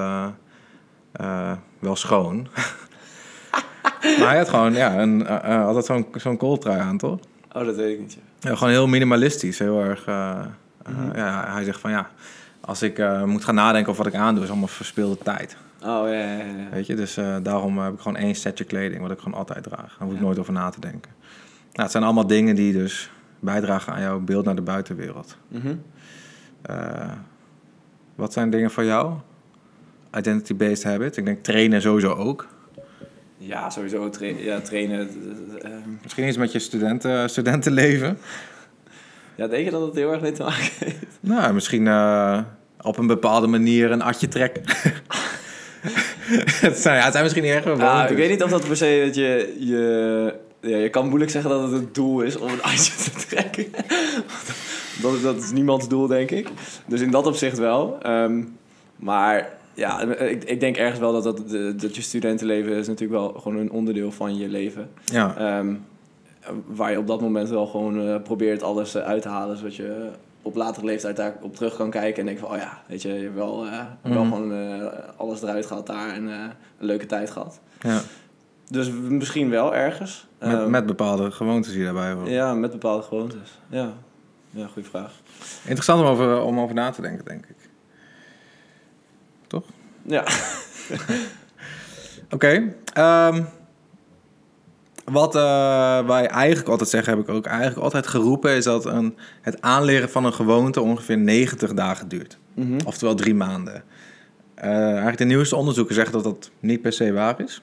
eh, 1.12 1.52
wel 1.80 1.96
schoon. 1.96 2.48
maar 4.20 4.28
hij 4.28 4.38
had 4.38 4.50
gewoon, 4.50 4.74
ja, 4.74 5.00
een, 5.00 5.26
eh, 5.28 5.66
altijd 5.66 5.86
zo'n 5.86 6.08
zo'n 6.16 6.64
aan, 6.68 6.98
toch? 6.98 7.20
Oh, 7.54 7.66
dat 7.66 7.76
weet 7.76 7.94
ik 7.94 8.00
niet. 8.00 8.14
ja. 8.14 8.50
Ja, 8.50 8.56
gewoon 8.56 8.74
heel 8.74 8.88
minimalistisch, 8.88 9.60
heel 9.60 9.80
erg. 9.80 10.06
Eh, 10.84 10.94
Mhm. 10.94 11.18
ja, 11.18 11.54
hij 11.54 11.64
zegt 11.64 11.80
van 11.80 11.92
ja, 11.92 12.10
als 12.62 12.82
ik 12.82 13.00
eh, 13.00 13.24
moet 13.24 13.44
gaan 13.44 13.56
nadenken 13.56 13.92
over 13.92 14.04
wat 14.04 14.14
ik 14.14 14.20
aandoe, 14.20 14.44
is 14.44 14.50
allemaal 14.50 14.68
verspilde 14.68 15.18
tijd. 15.18 15.58
Oh, 15.82 15.88
ja, 16.08 16.12
ja, 16.12 16.38
ja. 16.38 16.70
Weet 16.72 16.86
je, 16.88 16.96
dus 16.96 17.18
eh, 17.18 17.36
daarom 17.44 17.80
heb 17.80 17.94
ik 17.94 18.00
gewoon 18.00 18.18
één 18.18 18.36
setje 18.36 18.64
kleding, 18.64 19.02
wat 19.02 19.12
ik 19.12 19.20
gewoon 19.20 19.38
altijd 19.40 19.64
draag. 19.64 19.96
Daar 20.00 20.08
hoef 20.08 20.14
ik 20.14 20.22
nooit 20.22 20.40
over 20.40 20.54
na 20.54 20.70
te 20.70 20.80
denken. 20.80 21.12
Nou, 21.72 21.82
het 21.82 21.92
zijn 21.92 22.04
allemaal 22.04 22.28
dingen 22.28 22.56
die 22.56 22.74
dus 22.74 23.12
bijdragen 23.40 23.94
aan 23.94 24.02
jouw 24.02 24.20
beeld 24.20 24.46
naar 24.46 24.56
de 24.56 24.62
buitenwereld. 24.62 25.38
Mhm. 25.48 25.76
Wat 28.16 28.34
zijn 28.34 28.50
dingen 28.50 28.72
voor 28.72 28.84
jou? 28.84 29.14
Identity-based 30.18 30.84
habits. 30.84 31.18
Ik 31.18 31.26
denk 31.26 31.44
trainen 31.44 31.82
sowieso 31.82 32.14
ook. 32.14 32.48
Ja, 33.38 33.70
sowieso 33.70 34.10
tra 34.10 34.26
ja, 34.26 34.60
trainen. 34.60 35.10
Misschien 36.02 36.28
iets 36.28 36.38
met 36.38 36.52
je 36.52 36.60
studenten, 36.60 37.30
studentenleven. 37.30 38.18
Ja, 39.36 39.48
denk 39.48 39.66
je 39.66 39.72
dat 39.72 39.82
het 39.82 39.96
heel 39.96 40.12
erg 40.12 40.22
mee 40.22 40.32
te 40.32 40.44
maken 40.44 40.70
heeft? 40.80 41.18
Nou, 41.20 41.54
misschien 41.54 41.88
eh, 41.88 42.40
op 42.82 42.98
een 42.98 43.08
bepaalde 43.08 43.48
manier 43.48 43.92
een 43.92 44.02
atje 44.02 44.28
trekken. 44.28 44.62
het, 46.62 46.78
zijn, 46.78 46.98
ja, 46.98 47.04
het 47.04 47.12
zijn 47.12 47.24
misschien 47.24 47.44
niet 47.44 47.54
Ja, 47.54 47.62
gewoontes. 47.62 48.12
ik 48.12 48.18
weet 48.18 48.30
niet 48.30 48.44
of 48.44 48.50
dat 48.50 48.68
per 48.68 48.78
se 48.78 49.02
dat 49.06 49.16
je... 49.16 49.56
je 49.60 50.42
ja, 50.70 50.78
je 50.78 50.90
kan 50.90 51.08
moeilijk 51.08 51.32
zeggen 51.32 51.52
dat 51.52 51.62
het 51.62 51.72
het 51.72 51.96
doel 51.96 52.22
is 52.22 52.38
om 52.38 52.50
een 52.50 52.62
ijsje 52.62 53.12
te 53.12 53.26
trekken. 53.28 53.66
dat, 55.02 55.22
dat 55.22 55.38
is 55.44 55.52
niemands 55.52 55.88
doel, 55.88 56.08
denk 56.08 56.32
ik. 56.32 56.48
Dus 56.86 57.02
in 57.02 57.12
dat 57.12 57.28
opzicht 57.28 57.58
wel. 57.58 57.98
Ehm, 58.02 58.44
maar 58.96 59.50
ja, 59.74 60.02
ik, 60.02 60.44
ik 60.44 60.60
denk 60.60 60.78
ergens 60.78 61.00
wel 61.00 61.22
dat, 61.22 61.24
dat, 61.24 61.50
dat 61.80 61.96
je 61.96 62.02
studentenleven 62.02 62.72
is 62.74 62.88
natuurlijk 62.88 63.20
wel 63.20 63.34
gewoon 63.42 63.58
een 63.58 63.72
onderdeel 63.72 64.12
van 64.12 64.38
je 64.38 64.48
leven. 64.48 64.90
Ja, 65.06 65.36
Ehm, 65.38 65.74
waar 66.66 66.92
je 66.92 66.98
op 66.98 67.08
dat 67.08 67.22
moment 67.22 67.50
wel 67.50 67.66
gewoon 67.68 68.08
eh, 68.08 68.22
probeert 68.22 68.64
alles 68.64 68.96
eh, 68.96 69.04
uit 69.04 69.22
te 69.22 69.30
halen, 69.30 69.58
zodat 69.58 69.76
je 69.76 70.10
op 70.42 70.56
latere 70.56 70.86
leeftijd 70.86 71.16
daar 71.16 71.36
op 71.42 71.56
terug 71.56 71.76
kan 71.76 71.90
kijken 71.90 72.20
en 72.20 72.26
denken 72.26 72.48
van, 72.48 72.56
oh 72.56 72.62
ja, 72.62 72.82
weet 72.88 73.02
je, 73.02 73.14
je 73.14 73.22
hebt 73.24 73.36
wel, 73.36 73.66
eh, 73.66 73.80
wel 74.02 74.24
Mhm. 74.24 74.34
gewoon 74.34 74.92
alles 75.18 75.42
eruit 75.42 75.66
gehad 75.66 75.88
daar 75.88 76.10
en 76.14 76.28
een 76.28 76.52
leuke 76.78 77.06
tijd 77.06 77.30
gehad. 77.32 77.60
ja. 77.82 78.00
Dus 78.68 78.90
misschien 78.92 79.50
wel 79.50 79.76
ergens. 79.76 80.28
Met, 80.40 80.50
Ehm, 80.54 80.70
met 80.70 80.86
bepaalde 80.86 81.32
gewoontes 81.32 81.74
die 81.74 81.84
daarbij 81.84 82.12
horen. 82.14 82.32
Ja, 82.32 82.54
met 82.54 82.72
bepaalde 82.72 83.04
gewoontes. 83.04 83.60
Ja, 83.70 83.90
ja 84.50 84.68
goede 84.68 84.90
vraag. 84.90 85.12
Interessant 85.64 86.02
om 86.02 86.08
over, 86.08 86.42
om 86.42 86.60
over 86.60 86.76
na 86.76 86.90
te 86.90 87.02
denken, 87.02 87.26
denk 87.26 87.46
ik. 87.46 87.56
Toch? 89.48 89.64
Ja, 90.02 90.24
Oké. 92.36 92.74
ehm, 92.94 93.44
wat 95.06 95.36
eh, 95.36 95.42
wij 96.08 96.28
eigenlijk 96.28 96.70
altijd 96.70 96.90
zeggen, 96.90 97.18
heb 97.18 97.28
ik 97.28 97.34
ook 97.34 97.46
eigenlijk 97.46 97.80
altijd 97.80 98.08
geroepen, 98.08 98.52
is 98.56 98.64
dat 98.64 98.86
een, 98.86 99.18
het 99.42 99.62
aanleren 99.62 100.10
van 100.10 100.26
een 100.26 100.34
gewoonte 100.34 100.82
ongeveer 100.82 101.18
90 101.18 101.74
dagen 101.74 102.08
duurt. 102.08 102.38
Mhm. 102.54 102.80
Oftewel 102.86 103.16
drie 103.16 103.36
maanden. 103.36 103.84
Eh, 104.56 104.70
eigenlijk 104.70 105.18
de 105.18 105.24
nieuwste 105.24 105.56
onderzoeken 105.56 105.96
zeggen 105.96 106.14
dat 106.14 106.24
dat 106.24 106.52
niet 106.60 106.82
per 106.82 106.94
se 106.94 107.14
waar 107.14 107.42
is. 107.42 107.62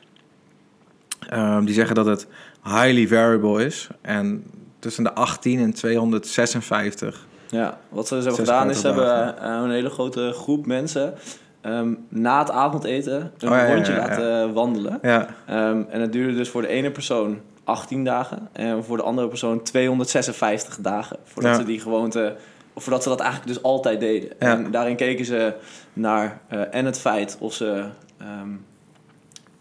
Ehm, 1.29 1.65
die 1.65 1.75
zeggen 1.75 1.95
dat 1.95 2.07
het 2.07 2.27
highly 2.65 3.09
variable 3.09 3.65
is. 3.65 3.89
En 4.01 4.45
tussen 4.79 5.05
de 5.05 5.13
18 5.13 5.61
en 5.61 5.73
256. 5.73 7.27
ja. 7.49 7.79
wat 7.89 8.09
ze 8.09 8.15
dus 8.15 8.25
hebben 8.25 8.47
56 8.47 8.47
gedaan 8.47 8.71
is, 8.71 8.81
ze 8.81 8.87
hebben 8.87 9.39
eh, 9.39 9.63
een 9.63 9.71
hele 9.71 9.91
grote 9.91 10.33
groep 10.35 10.67
mensen 10.67 11.15
ehm, 11.61 11.95
na 12.09 12.39
het 12.39 12.51
avondeten 12.51 13.33
een 13.39 13.49
Oh, 13.49 13.57
ja, 13.57 13.75
rondje 13.75 13.93
ja, 13.93 13.99
ja. 13.99 14.09
laten 14.09 14.53
wandelen. 14.53 14.99
Ja, 15.03 15.27
Ehm, 15.47 15.83
en 15.89 16.01
het 16.01 16.13
duurde 16.13 16.37
dus 16.37 16.49
voor 16.49 16.63
de 16.63 16.69
ene 16.69 16.91
persoon 16.91 17.41
18 17.65 18.05
dagen 18.05 18.49
en 18.53 18.85
voor 18.85 18.97
de 18.97 19.03
andere 19.03 19.29
persoon 19.29 19.63
256 19.63 20.79
dagen. 20.81 21.17
Voordat 21.25 21.57
ze 21.57 21.65
die 21.65 21.81
gewoonte, 21.81 22.37
of 22.73 22.83
voordat 22.83 23.03
ze 23.03 23.09
dat 23.09 23.21
eigenlijk 23.21 23.53
dus 23.53 23.63
altijd 23.63 24.01
deden. 24.01 24.41
En 24.41 24.71
daarin 24.71 24.97
keken 24.97 25.25
ze 25.25 25.55
naar 25.93 26.41
eh, 26.49 26.75
en 26.75 26.85
het 26.85 26.99
feit 27.01 27.37
of 27.41 27.53
ze 27.55 27.85
ehm, 28.19 28.51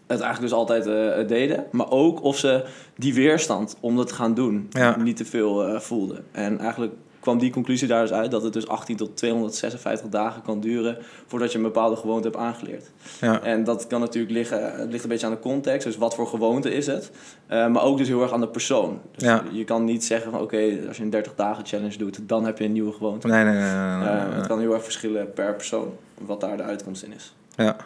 het 0.06 0.20
eigenlijk 0.20 0.40
dus 0.40 0.52
altijd 0.52 0.86
eh, 0.86 1.28
deden, 1.28 1.64
maar 1.70 1.90
ook 1.90 2.22
of 2.22 2.36
ze 2.36 2.64
die 2.96 3.14
weerstand 3.14 3.76
om 3.80 3.96
dat 3.96 4.08
te 4.08 4.14
gaan 4.14 4.34
doen 4.34 4.68
niet 4.98 5.16
te 5.16 5.24
veel 5.24 5.66
eh, 5.66 5.80
voelden. 5.80 6.24
En 6.32 6.58
eigenlijk 6.58 6.92
kwam 7.20 7.38
die 7.38 7.50
conclusie 7.50 7.88
daar 7.88 8.02
dus 8.02 8.12
uit 8.12 8.30
dat 8.30 8.42
het 8.42 8.52
dus 8.52 8.68
18 8.68 8.96
tot 8.96 9.16
256 9.16 10.08
dagen 10.10 10.42
kan 10.42 10.60
duren 10.60 10.98
voordat 11.26 11.50
je 11.52 11.58
een 11.58 11.64
bepaalde 11.64 11.96
gewoonte 11.96 12.28
hebt 12.28 12.40
aangeleerd. 12.40 12.90
ja. 13.20 13.40
En 13.42 13.64
dat 13.64 13.86
kan 13.86 14.00
natuurlijk 14.00 14.32
liggen, 14.32 14.72
het 14.80 14.90
ligt 14.90 15.02
een 15.02 15.08
beetje 15.08 15.26
aan 15.26 15.32
de 15.32 15.38
context, 15.38 15.86
dus 15.86 15.96
wat 15.96 16.14
voor 16.14 16.26
gewoonte 16.26 16.74
is 16.74 16.86
het. 16.86 17.10
Eh, 17.46 17.66
maar 17.66 17.82
ook 17.82 17.98
dus 17.98 18.08
heel 18.08 18.22
erg 18.22 18.32
aan 18.32 18.40
de 18.40 18.48
persoon. 18.48 19.00
Dus 19.16 19.22
Ja. 19.28 19.42
je 19.50 19.64
kan 19.64 19.84
niet 19.84 20.04
zeggen 20.04 20.30
van 20.30 20.40
oké, 20.40 20.78
als 20.88 20.96
je 20.96 21.02
een 21.02 21.10
30 21.10 21.34
dagen 21.34 21.66
challenge 21.66 21.98
doet, 21.98 22.18
dan 22.28 22.44
heb 22.44 22.58
je 22.58 22.64
een 22.64 22.72
nieuwe 22.72 22.92
gewoonte. 22.92 23.26
Nee, 23.26 23.44
nee, 23.44 23.52
nee. 23.52 23.62
nee, 23.62 23.70
nee, 23.98 24.08
Eh, 24.08 24.24
nee. 24.26 24.34
het 24.36 24.46
kan 24.46 24.60
heel 24.60 24.74
erg 24.74 24.82
verschillen 24.84 25.32
per 25.32 25.54
persoon, 25.54 25.92
wat 26.20 26.40
daar 26.40 26.56
de 26.56 26.62
uitkomst 26.62 27.02
in 27.02 27.12
is. 27.12 27.34
Ja. 27.56 27.76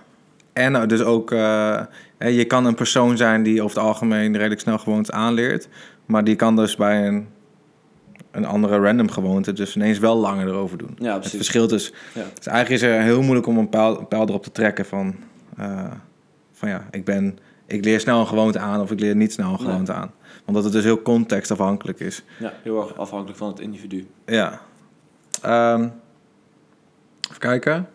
En 0.53 0.88
dus 0.88 1.01
ook, 1.03 1.31
eh, 1.31 1.81
je 2.18 2.44
kan 2.44 2.64
een 2.66 2.75
persoon 2.75 3.16
zijn 3.16 3.42
die 3.42 3.62
over 3.62 3.77
het 3.77 3.87
algemeen 3.87 4.37
redelijk 4.37 4.61
snel 4.61 4.79
gewoontes 4.79 5.11
aanleert. 5.14 5.68
Maar 6.07 6.25
die 6.25 6.37
kan 6.37 6.57
dus 6.57 6.77
bij 6.77 7.07
een, 7.07 7.29
een 8.35 8.44
andere 8.44 8.79
random 8.79 9.11
gewoonte 9.11 9.53
dus 9.53 9.77
ineens 9.77 9.99
wel 9.99 10.16
langer 10.16 10.47
erover 10.49 10.79
doen. 10.79 10.97
Ja, 10.99 11.11
Het 11.11 11.20
precies. 11.20 11.37
verschil 11.38 11.66
dus, 11.68 11.92
Ja. 12.14 12.23
dus 12.35 12.47
eigenlijk 12.47 12.83
is 12.83 12.88
er 12.88 13.03
heel 13.03 13.23
moeilijk 13.23 13.47
om 13.47 13.59
een 13.59 13.68
pijl, 13.68 13.99
een 13.99 14.09
pijl 14.09 14.29
erop 14.29 14.42
te 14.42 14.53
trekken 14.53 14.85
van, 14.87 15.14
eh, 15.57 15.90
van 16.53 16.68
ja, 16.68 16.87
ik 16.90 17.05
ben, 17.05 17.38
ik 17.66 17.85
leer 17.85 18.01
snel 18.01 18.20
een 18.20 18.27
gewoonte 18.27 18.59
aan 18.59 18.81
of 18.81 18.90
ik 18.90 19.01
leer 19.01 19.16
niet 19.16 19.33
snel 19.33 19.47
een 19.53 19.57
Nee. 19.59 19.66
gewoonte 19.70 19.92
aan. 19.92 20.11
Omdat 20.44 20.64
het 20.64 20.73
dus 20.73 20.85
heel 20.85 21.03
contextafhankelijk 21.03 22.01
is. 22.01 22.23
Ja, 22.38 22.53
heel 22.62 22.81
erg 22.83 22.97
afhankelijk 22.99 23.38
van 23.38 23.49
het 23.49 23.61
individu. 23.61 24.07
Ja. 24.27 24.61
Ehm, 25.42 25.81
even 27.29 27.38
kijken. 27.38 27.88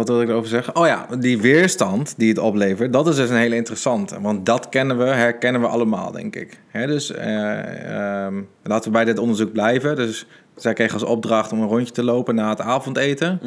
Wat 0.00 0.08
wil 0.08 0.22
ik 0.22 0.28
erover 0.28 0.48
zeggen? 0.48 0.76
Oh 0.76 0.86
ja, 0.86 1.06
die 1.18 1.40
weerstand 1.40 2.14
die 2.16 2.28
het 2.28 2.38
oplevert, 2.38 2.92
dat 2.92 3.08
is 3.08 3.16
dus 3.16 3.30
een 3.30 3.36
hele 3.36 3.54
interessante. 3.54 4.20
Want 4.20 4.46
dat 4.46 4.68
kennen 4.68 4.98
we, 4.98 5.04
herkennen 5.04 5.60
we 5.60 5.66
allemaal, 5.66 6.12
denk 6.12 6.36
ik. 6.36 6.60
Hè, 6.68 6.86
dus 6.86 7.12
eh, 7.12 8.24
ehm, 8.24 8.34
laten 8.62 8.84
we 8.84 8.96
bij 8.96 9.04
dit 9.04 9.18
onderzoek 9.18 9.52
blijven. 9.52 9.96
Dus 9.96 10.26
zij 10.56 10.72
kregen 10.72 10.94
als 10.94 11.02
opdracht 11.02 11.52
om 11.52 11.60
een 11.60 11.68
rondje 11.68 11.92
te 11.92 12.04
lopen 12.04 12.34
na 12.34 12.48
het 12.48 12.60
avondeten. 12.60 13.40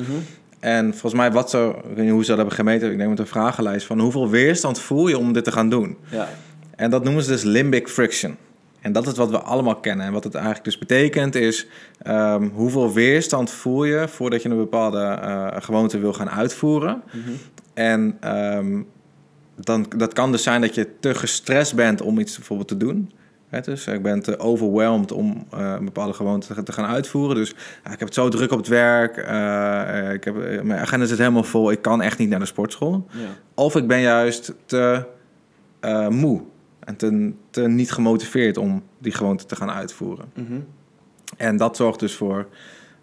En 0.60 0.92
volgens 0.92 1.13
mij, 1.13 1.32
wat 1.32 1.50
zo, 1.50 1.70
ik 1.70 1.96
weet 1.96 1.98
niet 1.98 2.12
hoe 2.12 2.22
ze 2.22 2.28
dat 2.28 2.38
hebben 2.38 2.56
gemeten, 2.56 2.92
ik 2.92 2.98
denk 2.98 3.10
met 3.10 3.20
een 3.20 3.28
vragenlijst 3.28 3.86
van 3.86 4.00
hoeveel 4.00 4.30
weerstand 4.30 4.80
voel 4.80 5.08
je 5.08 5.18
om 5.18 5.34
dit 5.34 5.44
te 5.44 5.52
gaan 5.52 5.70
doen? 5.70 5.98
Ja, 6.10 6.30
En 6.76 6.89
dat 6.89 7.04
noemen 7.04 7.24
ze 7.24 7.30
dus 7.30 7.44
limbic 7.44 7.88
friction. 7.88 8.38
En 8.84 8.91
dat 8.91 9.08
is 9.08 9.13
wat 9.17 9.30
we 9.30 9.39
allemaal 9.39 9.76
kennen. 9.76 10.06
En 10.06 10.13
wat 10.13 10.24
het 10.24 10.36
eigenlijk 10.36 10.65
dus 10.65 10.78
betekent 10.78 11.36
is... 11.36 11.67
ehm, 12.02 12.48
hoeveel 12.54 12.93
weerstand 12.93 13.52
voel 13.52 13.84
je 13.84 14.08
voordat 14.08 14.41
je 14.41 14.50
een 14.50 14.58
bepaalde 14.58 15.00
eh, 15.00 15.48
gewoonte 15.62 16.00
wil 16.00 16.13
gaan 16.13 16.30
uitvoeren. 16.30 17.04
Mhm. 17.12 17.32
En 17.74 18.17
ehm, 18.19 18.82
dan, 19.56 19.86
dat 19.98 20.13
kan 20.13 20.32
dus 20.32 20.43
zijn 20.43 20.62
dat 20.62 20.76
je 20.76 20.88
te 21.00 21.15
gestrest 21.15 21.76
bent 21.76 22.02
om 22.02 22.19
iets 22.19 22.36
bijvoorbeeld 22.36 22.67
te 22.67 22.78
doen. 22.78 23.12
Dus 23.63 23.88
ik 23.88 24.02
ben 24.02 24.22
te 24.22 24.39
overwhelmed 24.39 25.12
om 25.12 25.46
eh, 25.52 25.74
een 25.78 25.86
bepaalde 25.86 26.13
gewoonte 26.13 26.63
te, 26.63 26.72
gaan 26.72 26.86
uitvoeren. 26.86 27.36
Dus 27.36 27.50
ja, 27.84 27.91
ik 27.91 28.00
heb 28.00 28.08
het 28.08 28.13
zo 28.13 28.30
druk 28.30 28.52
op 28.52 28.58
het 28.58 28.67
werk. 28.67 29.17
eh, 29.17 30.13
ik 30.13 30.24
heb, 30.24 30.63
mijn 30.63 30.80
agenda 30.80 31.06
zit 31.06 31.17
helemaal 31.17 31.43
vol. 31.43 31.72
Ik 31.72 31.82
kan 31.82 32.02
echt 32.02 32.17
niet 32.17 32.30
naar 32.30 32.39
de 32.39 32.46
sportschool. 32.46 33.06
ja. 33.12 33.28
Of 33.54 33.76
ik 33.76 33.88
ben 33.88 34.02
juist 34.02 34.54
te 34.65 35.06
moe 36.10 36.41
en 36.86 36.96
te, 36.96 37.34
te 37.50 37.67
niet 37.67 37.91
gemotiveerd 37.91 38.58
om 38.58 38.84
die 38.98 39.12
gewoonte 39.12 39.46
te 39.46 39.56
gaan 39.56 39.72
uitvoeren. 39.72 40.26
Mhm. 40.34 40.60
En 41.38 41.58
dat 41.58 41.76
zorgt 41.76 42.00
dus 42.00 42.15
voor 42.15 42.48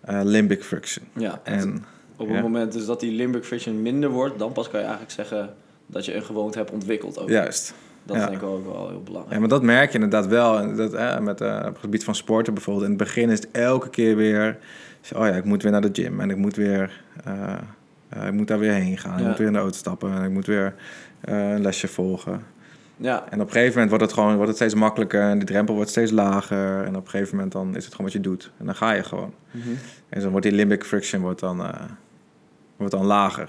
eh, 0.01 0.21
limbic 0.23 0.65
friction. 0.65 1.07
ja. 1.13 1.41
En 1.45 1.85
op 2.17 2.29
ja. 2.29 2.33
het 2.33 2.43
moment 2.43 2.73
dus 2.73 2.87
dat 2.87 3.01
die 3.01 3.13
limbic 3.13 3.45
friction 3.45 3.83
minder 3.83 4.11
wordt, 4.11 4.39
dan 4.39 4.53
pas 4.53 4.69
kan 4.69 4.81
je 4.81 4.87
eigenlijk 4.87 5.15
zeggen 5.15 5.55
dat 5.87 6.05
je 6.05 6.15
een 6.15 6.23
gewoonte 6.23 6.59
hebt 6.59 6.71
ontwikkeld 6.71 7.19
ook. 7.19 7.29
juist. 7.29 7.75
Dat 8.05 8.17
ja. 8.17 8.23
is 8.23 8.29
denk 8.29 8.43
ik 8.43 8.49
ook 8.49 8.65
wel 8.65 8.89
heel 8.89 9.03
belangrijk. 9.03 9.35
Ja, 9.35 9.41
maar 9.41 9.49
dat 9.49 9.63
merk 9.63 9.89
je 9.89 9.95
inderdaad 9.95 10.27
wel. 10.27 10.77
Dat, 10.77 10.95
eh, 10.95 11.19
met, 11.19 11.41
eh, 11.41 11.57
op 11.59 11.73
het 11.73 11.79
gebied 11.79 12.05
van 12.05 12.15
sporten 12.15 12.55
bijvoorbeeld. 12.55 12.85
In 12.85 12.93
het 12.93 13.05
begin 13.05 13.31
is 13.31 13.39
het 13.39 13.49
elke 13.51 13.91
keer 13.91 14.17
weer... 14.17 14.59
Oh 15.15 15.27
ja, 15.27 15.33
ik 15.33 15.45
moet 15.45 15.63
weer 15.63 15.73
naar 15.73 15.81
de 15.81 15.91
gym. 15.93 16.21
En 16.21 16.31
ik 16.31 16.37
moet 16.37 16.57
weer... 16.57 17.03
ik 18.27 18.33
moet 18.33 18.49
daar 18.49 18.59
weer 18.59 18.73
heen 18.73 18.99
gaan. 18.99 19.19
Ik 19.19 19.27
moet 19.27 19.39
weer 19.39 19.47
in 19.47 19.53
de 19.53 19.59
auto 19.59 19.77
stappen. 19.77 20.13
En 20.13 20.25
ik 20.25 20.31
moet 20.31 20.47
weer 20.47 20.75
een 21.21 21.63
lesje 21.63 21.89
volgen. 21.89 22.43
Ja, 23.03 23.25
En 23.31 23.41
op 23.41 23.47
een 23.47 23.53
gegeven 23.53 23.73
moment 23.73 23.89
wordt 23.89 24.05
het 24.05 24.13
gewoon 24.13 24.35
wordt 24.35 24.49
het 24.49 24.57
steeds 24.57 24.75
makkelijker. 24.75 25.23
En 25.23 25.39
die 25.39 25.47
drempel 25.47 25.75
wordt 25.75 25.91
steeds 25.91 26.11
lager. 26.11 26.85
En 26.85 26.97
op 26.97 27.05
een 27.05 27.11
gegeven 27.11 27.35
moment 27.35 27.53
dan 27.53 27.77
is 27.77 27.85
het 27.85 27.95
gewoon 27.95 28.07
wat 28.07 28.13
je 28.13 28.29
doet. 28.29 28.51
En 28.59 28.67
dan 28.67 28.75
ga 28.75 28.93
je 28.93 29.03
gewoon. 29.03 29.35
Mhm. 29.51 29.69
En 30.09 30.21
zo 30.21 30.31
wordt 30.31 30.47
die 30.47 30.55
limbic 30.55 30.85
friction 30.85 31.21
wordt 31.21 31.41
dan, 31.41 31.65
eh, 31.65 31.85
wordt 32.77 32.93
dan 32.93 33.07
lager. 33.07 33.49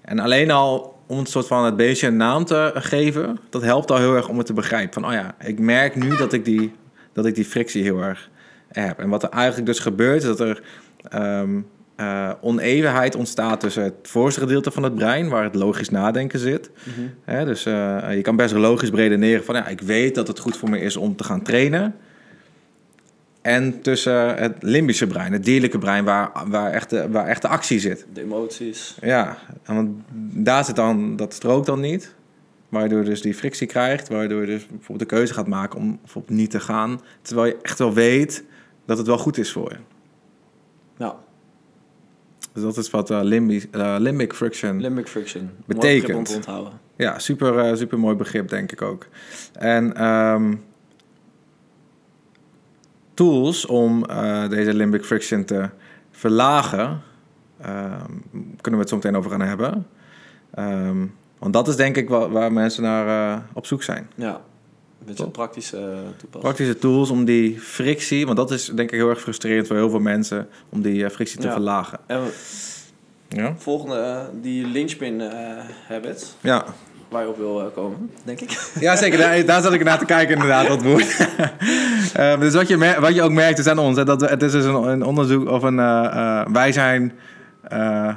En 0.00 0.18
alleen 0.18 0.50
al 0.50 0.98
om 1.06 1.18
het 1.18 1.28
soort 1.28 1.46
van 1.46 1.64
het 1.64 1.76
beestje 1.76 2.06
een 2.06 2.16
naam 2.16 2.44
te 2.44 2.70
geven, 2.74 3.38
dat 3.50 3.62
helpt 3.62 3.90
al 3.90 3.98
heel 3.98 4.14
erg 4.16 4.28
om 4.28 4.36
het 4.38 4.46
te 4.46 4.52
begrijpen. 4.52 5.02
Van, 5.02 5.10
oh 5.10 5.12
ja, 5.12 5.34
ik 5.38 5.58
merk 5.58 5.96
nu 5.96 6.16
dat 6.16 6.32
ik 6.32 6.44
die, 6.44 6.72
dat 7.12 7.26
ik 7.26 7.34
die 7.34 7.44
frictie 7.44 7.82
heel 7.82 8.02
erg 8.02 8.30
heb. 8.68 8.98
En 8.98 9.08
wat 9.08 9.22
er 9.22 9.28
eigenlijk 9.28 9.66
dus 9.66 9.78
gebeurt, 9.78 10.22
is 10.22 10.28
dat 10.28 10.40
er 10.40 10.62
ehm, 11.02 11.60
eh, 12.00 12.30
onevenheid 12.40 13.14
ontstaat 13.14 13.60
tussen 13.60 13.82
het 13.82 13.94
voorste 14.02 14.40
gedeelte 14.40 14.70
van 14.70 14.82
het 14.82 14.94
brein, 14.94 15.28
waar 15.28 15.44
het 15.44 15.54
logisch 15.54 15.88
nadenken 15.88 16.38
zit. 16.38 16.70
Mhm. 16.84 17.06
Hè, 17.24 17.44
dus 17.44 17.66
eh, 17.66 18.14
je 18.14 18.20
kan 18.22 18.36
best 18.36 18.54
logisch 18.54 18.90
redeneren 18.90 19.44
van, 19.44 19.54
ja, 19.54 19.66
ik 19.66 19.80
weet 19.80 20.14
dat 20.14 20.28
het 20.28 20.38
goed 20.38 20.56
voor 20.56 20.70
me 20.70 20.80
is 20.80 20.96
om 20.96 21.16
te 21.16 21.24
gaan 21.24 21.42
trainen. 21.42 21.94
En 23.42 23.80
tussen 23.80 24.36
het 24.36 24.56
limbische 24.60 25.06
brein, 25.06 25.32
het 25.32 25.44
dierlijke 25.44 25.78
brein, 25.78 26.04
waar, 26.04 26.30
waar, 26.46 26.72
echt 26.72 26.90
de, 26.90 27.10
waar 27.10 27.26
echt 27.26 27.42
de 27.42 27.48
actie 27.48 27.80
zit. 27.80 28.06
de 28.12 28.22
emoties. 28.22 28.96
Ja, 29.00 29.38
en 29.62 29.74
want 29.74 29.90
daar 30.44 30.64
zit 30.64 30.76
dan, 30.76 31.16
dat 31.16 31.34
strookt 31.34 31.66
dan 31.66 31.80
niet. 31.80 32.14
Waardoor 32.68 32.98
je 32.98 33.04
dus 33.04 33.22
die 33.22 33.34
frictie 33.34 33.66
krijgt, 33.66 34.08
waardoor 34.08 34.40
je 34.40 34.46
dus 34.46 34.66
bijvoorbeeld 34.66 35.10
de 35.10 35.16
keuze 35.16 35.34
gaat 35.34 35.46
maken 35.46 35.78
om 35.78 35.98
bijvoorbeeld 36.02 36.38
niet 36.38 36.50
te 36.50 36.60
gaan. 36.60 37.00
Terwijl 37.22 37.46
je 37.46 37.58
echt 37.62 37.78
wel 37.78 37.92
weet 37.92 38.44
dat 38.84 38.98
het 38.98 39.06
wel 39.06 39.18
goed 39.18 39.38
is 39.38 39.52
voor 39.52 39.70
je. 39.70 39.78
Ja, 40.96 41.16
Dus 42.52 42.62
dat 42.62 42.76
is 42.76 42.90
wat 42.90 43.10
eh, 43.10 43.20
limbic, 43.22 43.68
eh, 43.70 43.96
limbic 43.98 44.34
friction 44.34 44.80
limbic 44.80 45.08
friction. 45.08 45.50
Betekent. 45.66 46.34
onthouden. 46.34 46.72
Ja, 46.96 47.18
super, 47.18 47.58
eh, 47.58 47.74
super 47.76 47.98
mooi 47.98 48.16
begrip, 48.16 48.48
denk 48.48 48.72
ik 48.72 48.82
ook. 48.82 49.06
En 49.52 49.94
ehm, 49.96 50.54
tools 53.14 53.66
om 53.66 54.02
deze 54.48 54.74
limbic 54.74 55.04
friction 55.04 55.44
te 55.44 55.68
verlagen, 56.10 57.00
ehm, 57.60 58.10
kunnen 58.60 58.70
we 58.70 58.78
het 58.78 58.88
zo 58.88 58.94
meteen 58.96 59.16
over 59.16 59.30
gaan 59.30 59.40
hebben. 59.40 59.86
Ehm, 60.54 61.06
want 61.38 61.52
dat 61.52 61.68
is 61.68 61.76
denk 61.76 61.96
ik 61.96 62.08
wa- 62.08 62.28
waar 62.28 62.52
mensen 62.52 62.82
naar 62.82 63.42
op 63.52 63.66
zoek 63.66 63.82
zijn. 63.82 64.10
Ja, 64.14 64.40
een 65.00 65.06
beetje 65.06 65.22
Top. 65.24 65.32
praktische 65.32 65.76
uh, 65.76 65.82
toepassing. 66.16 66.42
Praktische 66.42 66.78
tools 66.78 67.10
om 67.10 67.24
die 67.24 67.60
frictie, 67.60 68.24
want 68.24 68.36
dat 68.36 68.50
is 68.50 68.64
denk 68.66 68.90
ik 68.90 68.98
heel 68.98 69.08
erg 69.08 69.20
frustrerend 69.20 69.66
voor 69.66 69.76
heel 69.76 69.90
veel 69.90 70.00
mensen, 70.00 70.48
om 70.68 70.82
die 70.82 71.04
eh, 71.04 71.10
frictie 71.10 71.38
te 71.40 71.46
Ja. 71.46 71.52
verlagen. 71.52 71.98
En 72.06 72.20
Ja? 73.28 73.54
volgende, 73.58 73.96
eh, 73.96 74.20
die 74.42 74.66
linchpin 74.66 75.20
eh 75.20 75.28
habit, 75.88 76.34
Ja. 76.40 76.64
waar 77.08 77.22
je 77.22 77.28
op 77.28 77.36
wil 77.36 77.60
eh, 77.60 77.66
komen, 77.74 78.10
denk 78.24 78.40
ik. 78.40 78.70
Ja, 78.80 78.96
zeker. 78.96 79.18
Daar, 79.18 79.44
daar 79.44 79.62
zat 79.62 79.72
ik 79.72 79.84
naar 79.84 79.98
te 79.98 80.04
kijken, 80.04 80.34
inderdaad, 80.34 80.66
dat 80.66 80.82
woord. 80.82 81.16
Ehm, 82.14 82.40
dus 82.40 82.54
wat 82.54 82.68
je, 82.68 82.96
wat 83.00 83.14
je 83.14 83.22
ook 83.22 83.30
merkt 83.32 83.58
is 83.58 83.66
aan 83.66 83.78
ons, 83.78 83.96
hè, 83.96 84.04
dat 84.04 84.20
we, 84.20 84.26
het 84.26 84.42
is 84.42 84.52
dus 84.52 84.64
een, 84.64 84.74
een 84.74 85.02
onderzoek 85.04 85.48
of 85.48 85.62
een... 85.62 85.78
eh, 85.78 86.04
eh, 86.40 86.46
wij 86.52 86.72
zijn 86.72 87.12
eh, 87.62 88.14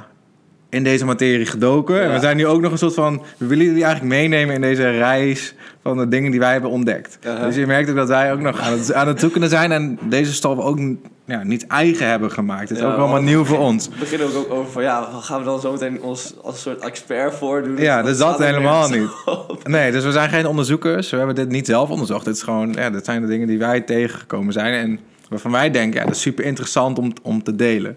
in 0.74 0.84
deze 0.84 1.04
materie 1.04 1.46
gedoken. 1.46 2.02
En 2.02 2.12
we 2.12 2.20
zijn 2.20 2.36
nu 2.36 2.46
ook 2.46 2.60
nog 2.60 2.72
een 2.72 2.78
soort 2.78 2.94
van... 2.94 3.22
We 3.36 3.46
willen 3.46 3.64
jullie 3.64 3.84
eigenlijk 3.84 4.14
meenemen 4.14 4.54
in 4.54 4.60
deze 4.60 4.90
reis 4.90 5.54
van 5.82 5.96
de 5.96 6.08
dingen 6.08 6.30
die 6.30 6.40
wij 6.40 6.52
hebben 6.52 6.70
ontdekt. 6.70 7.18
Uh-huh. 7.26 7.42
Dus 7.42 7.56
je 7.56 7.66
merkt 7.66 7.90
ook 7.90 7.96
dat 7.96 8.08
wij 8.08 8.32
ook 8.32 8.40
nog 8.40 8.60
aan 8.60 8.72
het, 8.72 8.92
aan 8.92 9.08
het 9.08 9.20
zoeken 9.20 9.48
zijn... 9.48 9.72
en 9.72 9.98
deze 10.08 10.32
stof 10.32 10.58
ook 10.58 10.78
ja, 11.26 11.42
niet 11.42 11.66
eigen 11.66 12.08
hebben 12.08 12.30
gemaakt. 12.30 12.68
Het 12.68 12.78
is 12.78 12.84
Ja, 12.84 12.92
ook 12.92 12.98
allemaal 12.98 13.22
nieuw 13.22 13.44
voor 13.44 13.58
ons. 13.58 13.88
We 13.88 13.94
beginnen 13.98 14.36
ook 14.36 14.52
over 14.52 14.72
van 14.72 14.82
ja, 14.82 15.08
gaan 15.20 15.38
we 15.38 15.44
dan 15.44 15.60
zo 15.60 15.72
meteen 15.72 16.02
ons 16.02 16.34
als 16.42 16.62
soort 16.62 16.78
expert 16.78 17.34
voordoen? 17.34 17.76
Ja, 17.76 18.02
dus 18.02 18.18
dat 18.18 18.38
helemaal 18.38 18.88
niet. 18.88 19.08
op. 19.24 19.68
Nee, 19.68 19.92
dus 19.92 20.04
we 20.04 20.12
zijn 20.12 20.28
geen 20.28 20.46
onderzoekers. 20.46 21.10
We 21.10 21.16
hebben 21.16 21.34
dit 21.34 21.48
niet 21.48 21.66
zelf 21.66 21.90
onderzocht. 21.90 22.24
Dit, 22.24 22.34
is 22.34 22.42
gewoon, 22.42 22.72
ja, 22.72 22.90
dit 22.90 23.04
zijn 23.04 23.20
de 23.20 23.26
dingen 23.26 23.46
die 23.46 23.58
wij 23.58 23.80
tegengekomen 23.80 24.52
zijn. 24.52 24.74
En 24.74 25.00
waarvan 25.28 25.50
wij 25.50 25.70
denken, 25.70 26.00
ja, 26.00 26.06
dat 26.06 26.14
is 26.14 26.20
super 26.20 26.44
interessant 26.44 26.98
om, 26.98 27.12
om 27.22 27.42
te 27.42 27.56
delen. 27.56 27.96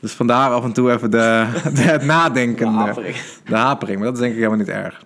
Dus 0.00 0.12
vandaar 0.12 0.50
af 0.50 0.64
en 0.64 0.72
toe 0.72 0.92
even 0.92 1.10
de, 1.10 1.46
de, 1.74 1.80
het 1.80 2.04
nadenken. 2.04 2.66
De 2.66 2.72
De, 2.72 2.78
hapering. 2.78 3.16
de 3.44 3.56
hapering, 3.56 3.96
maar 3.96 4.06
dat 4.06 4.14
is 4.14 4.20
denk 4.20 4.32
ik 4.32 4.38
helemaal 4.38 4.58
niet 4.58 4.68
erg. 4.68 5.02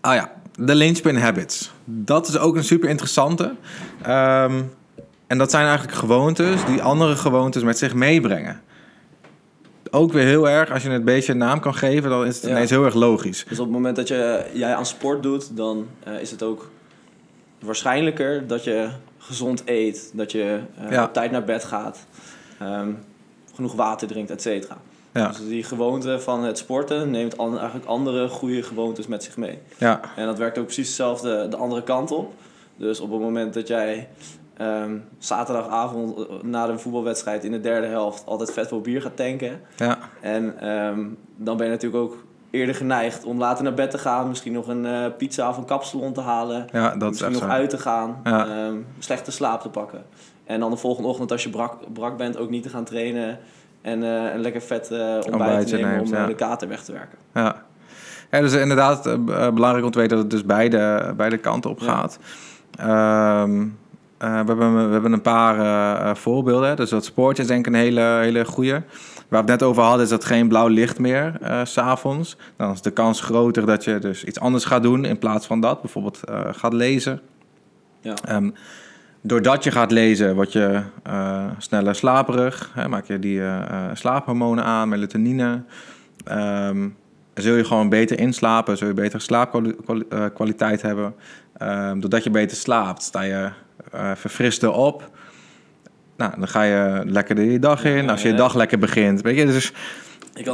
Ah 0.00 0.14
ja, 0.14 0.32
de 0.54 0.74
linchpin 0.74 1.16
habits. 1.16 1.70
Dat 1.84 2.28
is 2.28 2.38
ook 2.38 2.56
een 2.56 2.64
super 2.64 2.88
interessante. 2.88 3.54
Ehm, 4.02 4.62
en 5.26 5.38
dat 5.38 5.50
zijn 5.50 5.66
eigenlijk 5.66 5.98
gewoontes 5.98 6.64
die 6.64 6.82
andere 6.82 7.16
gewoontes 7.16 7.62
met 7.62 7.78
zich 7.78 7.94
meebrengen. 7.94 8.60
Ook 9.90 10.12
weer 10.12 10.24
heel 10.24 10.48
erg, 10.48 10.70
als 10.70 10.82
je 10.82 10.90
het 10.90 11.04
beestje 11.04 11.32
een 11.32 11.38
naam 11.38 11.60
kan 11.60 11.74
geven, 11.74 12.10
dan 12.10 12.26
is 12.26 12.34
het 12.36 12.44
Ja. 12.44 12.50
ineens 12.50 12.70
heel 12.70 12.84
erg 12.84 12.94
logisch. 12.94 13.44
Dus 13.48 13.58
op 13.58 13.64
het 13.64 13.74
moment 13.74 13.96
dat 13.96 14.08
je, 14.08 14.44
jij 14.52 14.74
aan 14.74 14.86
sport 14.86 15.22
doet, 15.22 15.56
dan 15.56 15.86
eh, 16.04 16.20
is 16.20 16.30
het 16.30 16.42
ook 16.42 16.70
waarschijnlijker 17.60 18.46
dat 18.46 18.64
je 18.64 18.88
gezond 19.18 19.62
eet, 19.64 20.10
dat 20.14 20.32
je 20.32 20.60
eh, 20.84 20.90
Ja. 20.90 21.04
op 21.04 21.12
tijd 21.12 21.30
naar 21.30 21.44
bed 21.44 21.64
gaat, 21.64 21.98
ehm, 22.58 22.88
genoeg 23.58 23.74
water 23.74 24.08
drinkt, 24.08 24.30
et 24.30 24.42
cetera. 24.42 24.76
Ja, 25.12 25.28
Dus 25.28 25.48
die 25.48 25.62
gewoonte 25.62 26.20
van 26.20 26.44
het 26.44 26.58
sporten 26.58 27.10
neemt 27.10 27.38
an- 27.38 27.56
eigenlijk 27.58 27.86
andere 27.88 28.28
goede 28.28 28.62
gewoontes 28.62 29.06
met 29.06 29.22
zich 29.24 29.36
mee. 29.36 29.58
ja, 29.78 30.00
En 30.16 30.26
dat 30.26 30.38
werkt 30.38 30.58
ook 30.58 30.64
precies 30.64 30.86
hetzelfde 30.86 31.48
de 31.48 31.56
andere 31.56 31.82
kant 31.82 32.10
op. 32.10 32.32
Dus 32.76 33.00
op 33.00 33.10
het 33.10 33.20
moment 33.20 33.54
dat 33.54 33.68
jij 33.68 34.08
ehm, 34.56 34.96
zaterdagavond 35.18 36.16
eh, 36.18 36.24
na 36.42 36.66
de 36.66 36.78
voetbalwedstrijd 36.78 37.44
in 37.44 37.52
de 37.52 37.60
derde 37.60 37.86
helft 37.86 38.22
altijd 38.26 38.52
vet 38.52 38.68
veel 38.68 38.80
bier 38.80 39.02
gaat 39.02 39.16
tanken. 39.16 39.60
ja. 39.76 39.98
En 40.20 40.60
ehm, 40.60 41.06
dan 41.36 41.56
ben 41.56 41.66
je 41.66 41.72
natuurlijk 41.72 42.02
ook 42.02 42.16
eerder 42.50 42.74
geneigd 42.74 43.24
om 43.24 43.38
later 43.38 43.64
naar 43.64 43.74
bed 43.74 43.90
te 43.90 43.98
gaan. 43.98 44.28
Misschien 44.28 44.52
nog 44.52 44.68
een 44.68 44.86
eh, 44.86 45.04
pizza 45.18 45.48
of 45.48 45.56
een 45.56 45.64
kapsalon 45.64 46.12
te 46.12 46.20
halen. 46.20 46.66
Ja, 46.72 46.88
dat 46.96 47.14
is 47.14 47.20
misschien 47.20 47.32
nog 47.32 47.42
zo. 47.42 47.48
uit 47.48 47.70
te 47.70 47.78
gaan. 47.78 48.20
Ja. 48.24 48.46
ehm, 48.46 48.76
slechte 48.98 49.30
slaap 49.30 49.60
te 49.60 49.68
pakken. 49.68 50.04
En 50.44 50.60
dan 50.60 50.70
de 50.70 50.76
volgende 50.76 51.08
ochtend 51.08 51.32
als 51.32 51.42
je 51.42 51.50
brak, 51.50 51.92
brak 51.92 52.16
bent 52.16 52.36
ook 52.36 52.50
niet 52.50 52.62
te 52.62 52.68
gaan 52.68 52.84
trainen. 52.84 53.38
En 53.82 54.02
eh, 54.02 54.34
een 54.34 54.40
lekker 54.40 54.60
vet 54.60 54.90
eh, 54.90 55.16
ontbijt 55.30 55.66
te 55.66 55.76
nemen 55.76 55.90
neemt, 55.90 56.06
om 56.06 56.14
ja. 56.14 56.26
de 56.26 56.34
kater 56.34 56.68
weg 56.68 56.84
te 56.84 56.92
werken. 56.92 57.18
Ja. 57.34 57.62
ja, 58.30 58.40
dus 58.40 58.52
inderdaad 58.52 59.02
belangrijk 59.54 59.84
om 59.84 59.90
te 59.90 59.98
weten 59.98 60.16
dat 60.16 60.24
het 60.24 60.30
dus 60.30 60.44
beide, 60.44 61.12
beide 61.16 61.38
kanten 61.38 61.70
op 61.70 61.80
gaat. 61.80 62.18
Ehm, 62.78 63.66
eh, 64.18 64.30
we, 64.30 64.46
hebben, 64.46 64.86
we 64.86 64.92
hebben 64.92 65.12
een 65.12 65.22
paar 65.22 66.16
voorbeelden. 66.16 66.76
Dus 66.76 66.90
dat 66.90 67.04
sport 67.04 67.38
is 67.38 67.46
denk 67.46 67.66
ik 67.66 67.72
een 67.72 67.78
hele, 67.78 68.00
hele 68.00 68.44
goede. 68.44 68.82
Waar 69.28 69.44
we 69.44 69.50
het 69.50 69.60
net 69.60 69.68
over 69.68 69.82
hadden 69.82 70.02
is 70.02 70.10
dat 70.10 70.24
geen 70.24 70.48
blauw 70.48 70.68
licht 70.68 70.98
meer 70.98 71.36
eh, 71.40 71.64
s 71.64 71.72
s'avonds. 71.72 72.36
Dan 72.56 72.72
is 72.72 72.82
de 72.82 72.90
kans 72.90 73.20
groter 73.20 73.66
dat 73.66 73.84
je 73.84 73.98
dus 73.98 74.24
iets 74.24 74.40
anders 74.40 74.64
gaat 74.64 74.82
doen 74.82 75.04
in 75.04 75.18
plaats 75.18 75.46
van 75.46 75.60
dat. 75.60 75.80
Bijvoorbeeld 75.80 76.24
eh, 76.24 76.40
gaat 76.50 76.72
lezen. 76.72 77.20
Ja. 78.00 78.14
Ehm, 78.24 78.50
doordat 79.20 79.64
je 79.64 79.70
gaat 79.70 79.90
lezen, 79.90 80.34
word 80.34 80.52
je 80.52 80.82
eh, 81.02 81.46
sneller 81.58 81.94
slaperig. 81.94 82.70
Hè, 82.74 82.88
maak 82.88 83.06
je 83.06 83.18
die 83.18 83.40
eh, 83.40 83.60
eh, 83.60 83.90
slaaphormonen 83.94 84.64
aan, 84.64 84.88
melatonine. 84.88 85.62
Ehm, 86.24 86.88
zul 87.34 87.54
je 87.54 87.64
gewoon 87.64 87.88
beter 87.88 88.18
inslapen, 88.18 88.76
zul 88.76 88.88
je 88.88 88.94
betere 88.94 89.22
slaapkwaliteit 89.22 90.82
hebben. 90.82 91.14
Ehm, 91.56 92.00
doordat 92.00 92.24
je 92.24 92.30
beter 92.30 92.56
slaapt, 92.56 93.02
sta 93.02 93.22
je 93.22 93.50
eh 93.92 94.10
verfrister 94.14 94.72
op. 94.72 95.10
Nou, 96.18 96.32
dan 96.38 96.48
ga 96.48 96.62
je 96.62 97.02
lekker 97.06 97.34
de 97.34 97.52
je 97.52 97.58
dag 97.58 97.84
in. 97.84 98.04
Ja, 98.04 98.10
Als 98.10 98.22
je 98.22 98.26
je 98.28 98.34
ja. 98.34 98.40
dag 98.40 98.54
lekker 98.54 98.78
begint. 98.78 99.20
Weet 99.20 99.36
je, 99.36 99.46
dus 99.46 99.72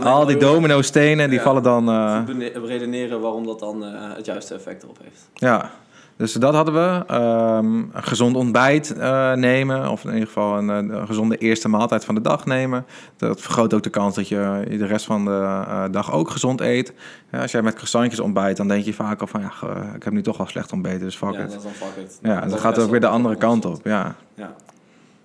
al 0.02 0.26
die 0.26 0.36
domino-stenen, 0.36 1.30
die 1.30 1.40
vallen 1.40 1.62
dan... 1.62 1.84
bene- 2.26 2.52
redeneren 2.66 3.20
waarom 3.20 3.46
dat 3.46 3.58
dan 3.58 3.84
eh, 3.84 3.90
het 4.16 4.26
juiste 4.26 4.54
effect 4.54 4.82
erop 4.82 4.98
heeft. 5.02 5.28
Ja, 5.34 5.70
dus 6.16 6.32
dat 6.32 6.54
hadden 6.54 6.74
we. 6.74 7.04
Ehm, 7.06 7.74
een 7.76 7.90
gezond 7.92 8.36
ontbijt 8.36 8.90
eh, 8.96 9.32
nemen, 9.32 9.90
of 9.90 10.04
in 10.04 10.12
ieder 10.12 10.26
geval 10.26 10.58
een, 10.58 10.68
een 10.68 11.06
gezonde 11.06 11.36
eerste 11.36 11.68
maaltijd 11.68 12.04
van 12.04 12.14
de 12.14 12.20
dag 12.20 12.46
nemen. 12.46 12.86
Dat 13.16 13.40
vergroot 13.40 13.74
ook 13.74 13.82
de 13.82 13.90
kans 13.90 14.14
dat 14.14 14.28
je 14.28 14.64
de 14.78 14.86
rest 14.86 15.04
van 15.06 15.24
de 15.24 15.88
dag 15.90 16.12
ook 16.12 16.30
gezond 16.30 16.60
eet. 16.60 16.92
Ja, 17.32 17.40
als 17.42 17.52
jij 17.52 17.62
met 17.62 17.74
croissantjes 17.74 18.20
ontbijt, 18.20 18.56
dan 18.56 18.68
denk 18.68 18.84
je 18.84 18.94
vaak 18.94 19.20
al 19.20 19.26
van 19.26 19.40
ja, 19.40 19.52
ik 19.94 20.02
heb 20.02 20.12
nu 20.12 20.22
toch 20.22 20.38
al 20.38 20.46
slecht 20.46 20.72
ontbeten, 20.72 21.00
dus 21.00 21.16
fuck 21.16 21.32
ja, 21.32 21.38
it. 21.38 21.48
dat 21.50 21.56
is 21.56 21.62
dan 21.62 21.72
fuck 21.72 22.04
it. 22.04 22.18
Ja, 22.22 22.34
Dat 22.34 22.42
en 22.42 22.48
dat 22.48 22.58
is 22.58 22.64
gaat 22.64 22.74
best 22.74 22.84
ook 22.84 22.90
weer 22.90 23.00
de 23.00 23.06
andere 23.06 23.36
kant 23.36 23.64
op. 23.64 23.80
Ja. 23.84 24.14
Ja. 24.34 24.54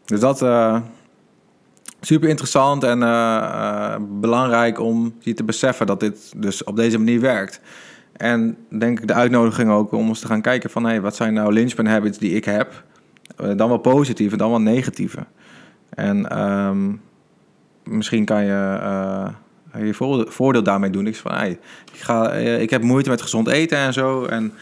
Dus 0.10 0.20
dat 0.20 0.42
eh 0.42 0.80
super 2.02 2.30
interessant 2.30 2.84
en 2.84 3.04
eh, 3.04 3.38
eh, 3.38 4.02
belangrijk 4.02 4.80
om 4.80 5.16
je 5.20 5.34
te 5.34 5.44
beseffen 5.44 5.88
dat 5.88 6.00
dit 6.00 6.34
dus 6.36 6.64
op 6.64 6.76
deze 6.76 6.98
manier 6.98 7.22
werkt. 7.22 7.62
En 8.14 8.58
denk 8.70 9.00
ik 9.00 9.08
de 9.08 9.14
uitnodiging 9.14 9.72
ook 9.72 9.92
om 9.92 10.08
eens 10.08 10.20
te 10.20 10.28
gaan 10.28 10.42
kijken 10.42 10.70
van... 10.70 10.86
Hey, 10.86 11.02
wat 11.02 11.16
zijn 11.16 11.34
nou 11.34 11.54
linchpin 11.54 11.86
habits 11.86 12.18
die 12.18 12.36
ik 12.36 12.46
heb? 12.46 12.84
Dan 13.56 13.70
wel 13.70 13.78
positieve, 13.78 14.38
dan 14.38 14.50
wel 14.50 14.62
negatieve. 14.62 15.26
En 15.90 16.30
ehm, 16.30 16.94
misschien 17.84 18.26
kan 18.26 18.46
je 18.46 18.80
je 19.78 19.94
voordeel, 20.28 20.64
daarmee 20.64 20.90
doen. 20.90 21.08
Ik, 21.08 21.16
van, 21.16 21.32
hey, 21.32 21.60
ik, 21.94 22.00
ga, 22.00 22.32
ik 22.34 22.70
heb 22.70 22.84
moeite 22.84 23.10
met 23.10 23.22
gezond 23.22 23.48
eten 23.48 23.78
en 23.78 23.94
zo. 23.94 24.26
En 24.26 24.54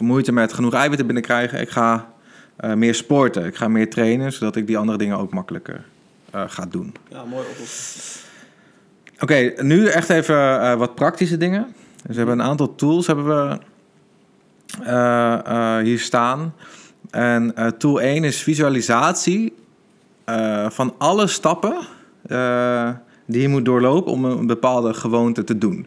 moeite 0.00 0.32
met 0.32 0.52
genoeg 0.52 0.74
eiwitten 0.74 1.06
binnenkrijgen. 1.06 1.60
Ik 1.60 1.70
ga 1.70 2.11
eh, 2.56 2.74
meer 2.74 2.94
sporten. 2.94 3.44
Ik 3.46 3.56
ga 3.56 3.68
meer 3.68 3.90
trainen, 3.90 4.32
zodat 4.32 4.56
ik 4.56 4.66
die 4.66 4.78
andere 4.78 4.98
dingen 4.98 5.18
ook 5.18 5.32
makkelijker 5.32 5.84
eh, 6.30 6.42
ga 6.46 6.66
doen. 6.66 6.94
ja, 7.08 7.24
mooi 7.24 7.46
oplossing. 7.50 8.24
Oké, 9.20 9.52
nu 9.62 9.86
echt 9.86 10.10
even 10.10 10.60
eh, 10.60 10.74
wat 10.74 10.94
praktische 10.94 11.36
dingen. 11.36 11.66
Dus 11.86 12.10
we 12.10 12.16
hebben 12.16 12.38
een 12.38 12.46
aantal 12.46 12.74
tools 12.74 13.06
hebben 13.06 13.26
we 13.26 13.58
hier 15.82 15.98
staan. 15.98 16.54
En 17.10 17.54
tool 17.78 18.00
1 18.00 18.24
is 18.24 18.42
visualisatie 18.42 19.54
van 20.68 20.94
alle 20.98 21.26
stappen 21.26 21.76
die 23.26 23.42
je 23.42 23.48
moet 23.48 23.64
doorlopen 23.64 24.12
om 24.12 24.24
een 24.24 24.46
bepaalde 24.46 24.94
gewoonte 24.94 25.44
te 25.44 25.58
doen. 25.58 25.86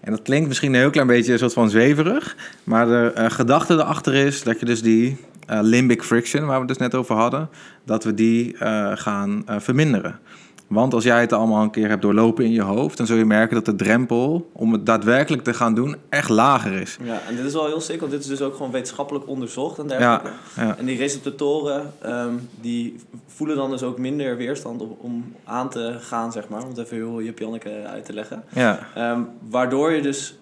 En 0.00 0.10
dat 0.10 0.22
klinkt 0.22 0.48
misschien 0.48 0.72
een 0.74 0.80
heel 0.80 0.90
klein 0.90 1.06
beetje 1.06 1.32
een 1.32 1.38
soort 1.38 1.52
van 1.52 1.70
zweverig, 1.70 2.36
maar 2.64 2.86
de 2.86 3.12
gedachte 3.14 3.74
erachter 3.74 4.14
is 4.14 4.42
dat 4.42 4.60
je 4.60 4.66
dus 4.66 4.82
die 4.82 5.16
eh, 5.48 5.58
limbic 5.62 6.02
friction, 6.02 6.40
waar 6.46 6.54
we 6.54 6.58
het 6.58 6.68
dus 6.68 6.76
net 6.76 6.94
over 6.94 7.14
hadden, 7.16 7.48
dat 7.84 8.04
we 8.04 8.14
die 8.14 8.56
eh, 8.58 8.90
gaan 8.94 9.42
eh, 9.46 9.56
verminderen. 9.58 10.18
Want 10.66 10.94
als 10.94 11.04
jij 11.04 11.20
het 11.20 11.32
allemaal 11.32 11.62
een 11.62 11.70
keer 11.70 11.88
hebt 11.88 12.02
doorlopen 12.02 12.44
in 12.44 12.52
je 12.52 12.62
hoofd, 12.62 12.96
dan 12.96 13.06
zul 13.06 13.16
je 13.16 13.24
merken 13.24 13.54
dat 13.54 13.64
de 13.64 13.76
drempel 13.76 14.50
om 14.52 14.72
het 14.72 14.86
daadwerkelijk 14.86 15.42
te 15.44 15.54
gaan 15.54 15.74
doen 15.74 15.96
echt 16.08 16.28
lager 16.28 16.72
is. 16.72 16.98
Ja, 17.02 17.20
en 17.28 17.36
dit 17.36 17.44
is 17.44 17.52
wel 17.52 17.66
heel 17.66 17.80
sick, 17.80 18.00
want 18.00 18.12
dit 18.12 18.20
is 18.20 18.26
dus 18.26 18.40
ook 18.42 18.56
gewoon 18.56 18.70
wetenschappelijk 18.72 19.28
onderzocht 19.28 19.78
en 19.78 19.88
Ja, 19.88 19.98
dergelijke. 19.98 20.30
ja. 20.56 20.76
En 20.78 20.86
die 20.86 20.96
receptoren, 20.96 21.92
ehm, 22.02 22.32
die 22.60 22.96
voelen 23.26 23.56
dan 23.56 23.70
dus 23.70 23.82
ook 23.82 23.98
minder 23.98 24.36
weerstand 24.36 24.80
om, 24.82 24.96
om 25.00 25.32
aan 25.44 25.68
te 25.70 25.96
gaan, 26.00 26.32
zeg 26.32 26.48
maar. 26.48 26.62
Om 26.62 26.68
het 26.68 26.78
even 26.78 26.96
heel 26.96 27.22
Jip 27.22 27.38
Janneke 27.38 27.82
uit 27.86 28.04
te 28.04 28.12
leggen. 28.12 28.44
Ja, 28.52 28.78
Ehm, 28.94 29.20
waardoor 29.50 29.92
je 29.92 30.02
dus, 30.02 30.38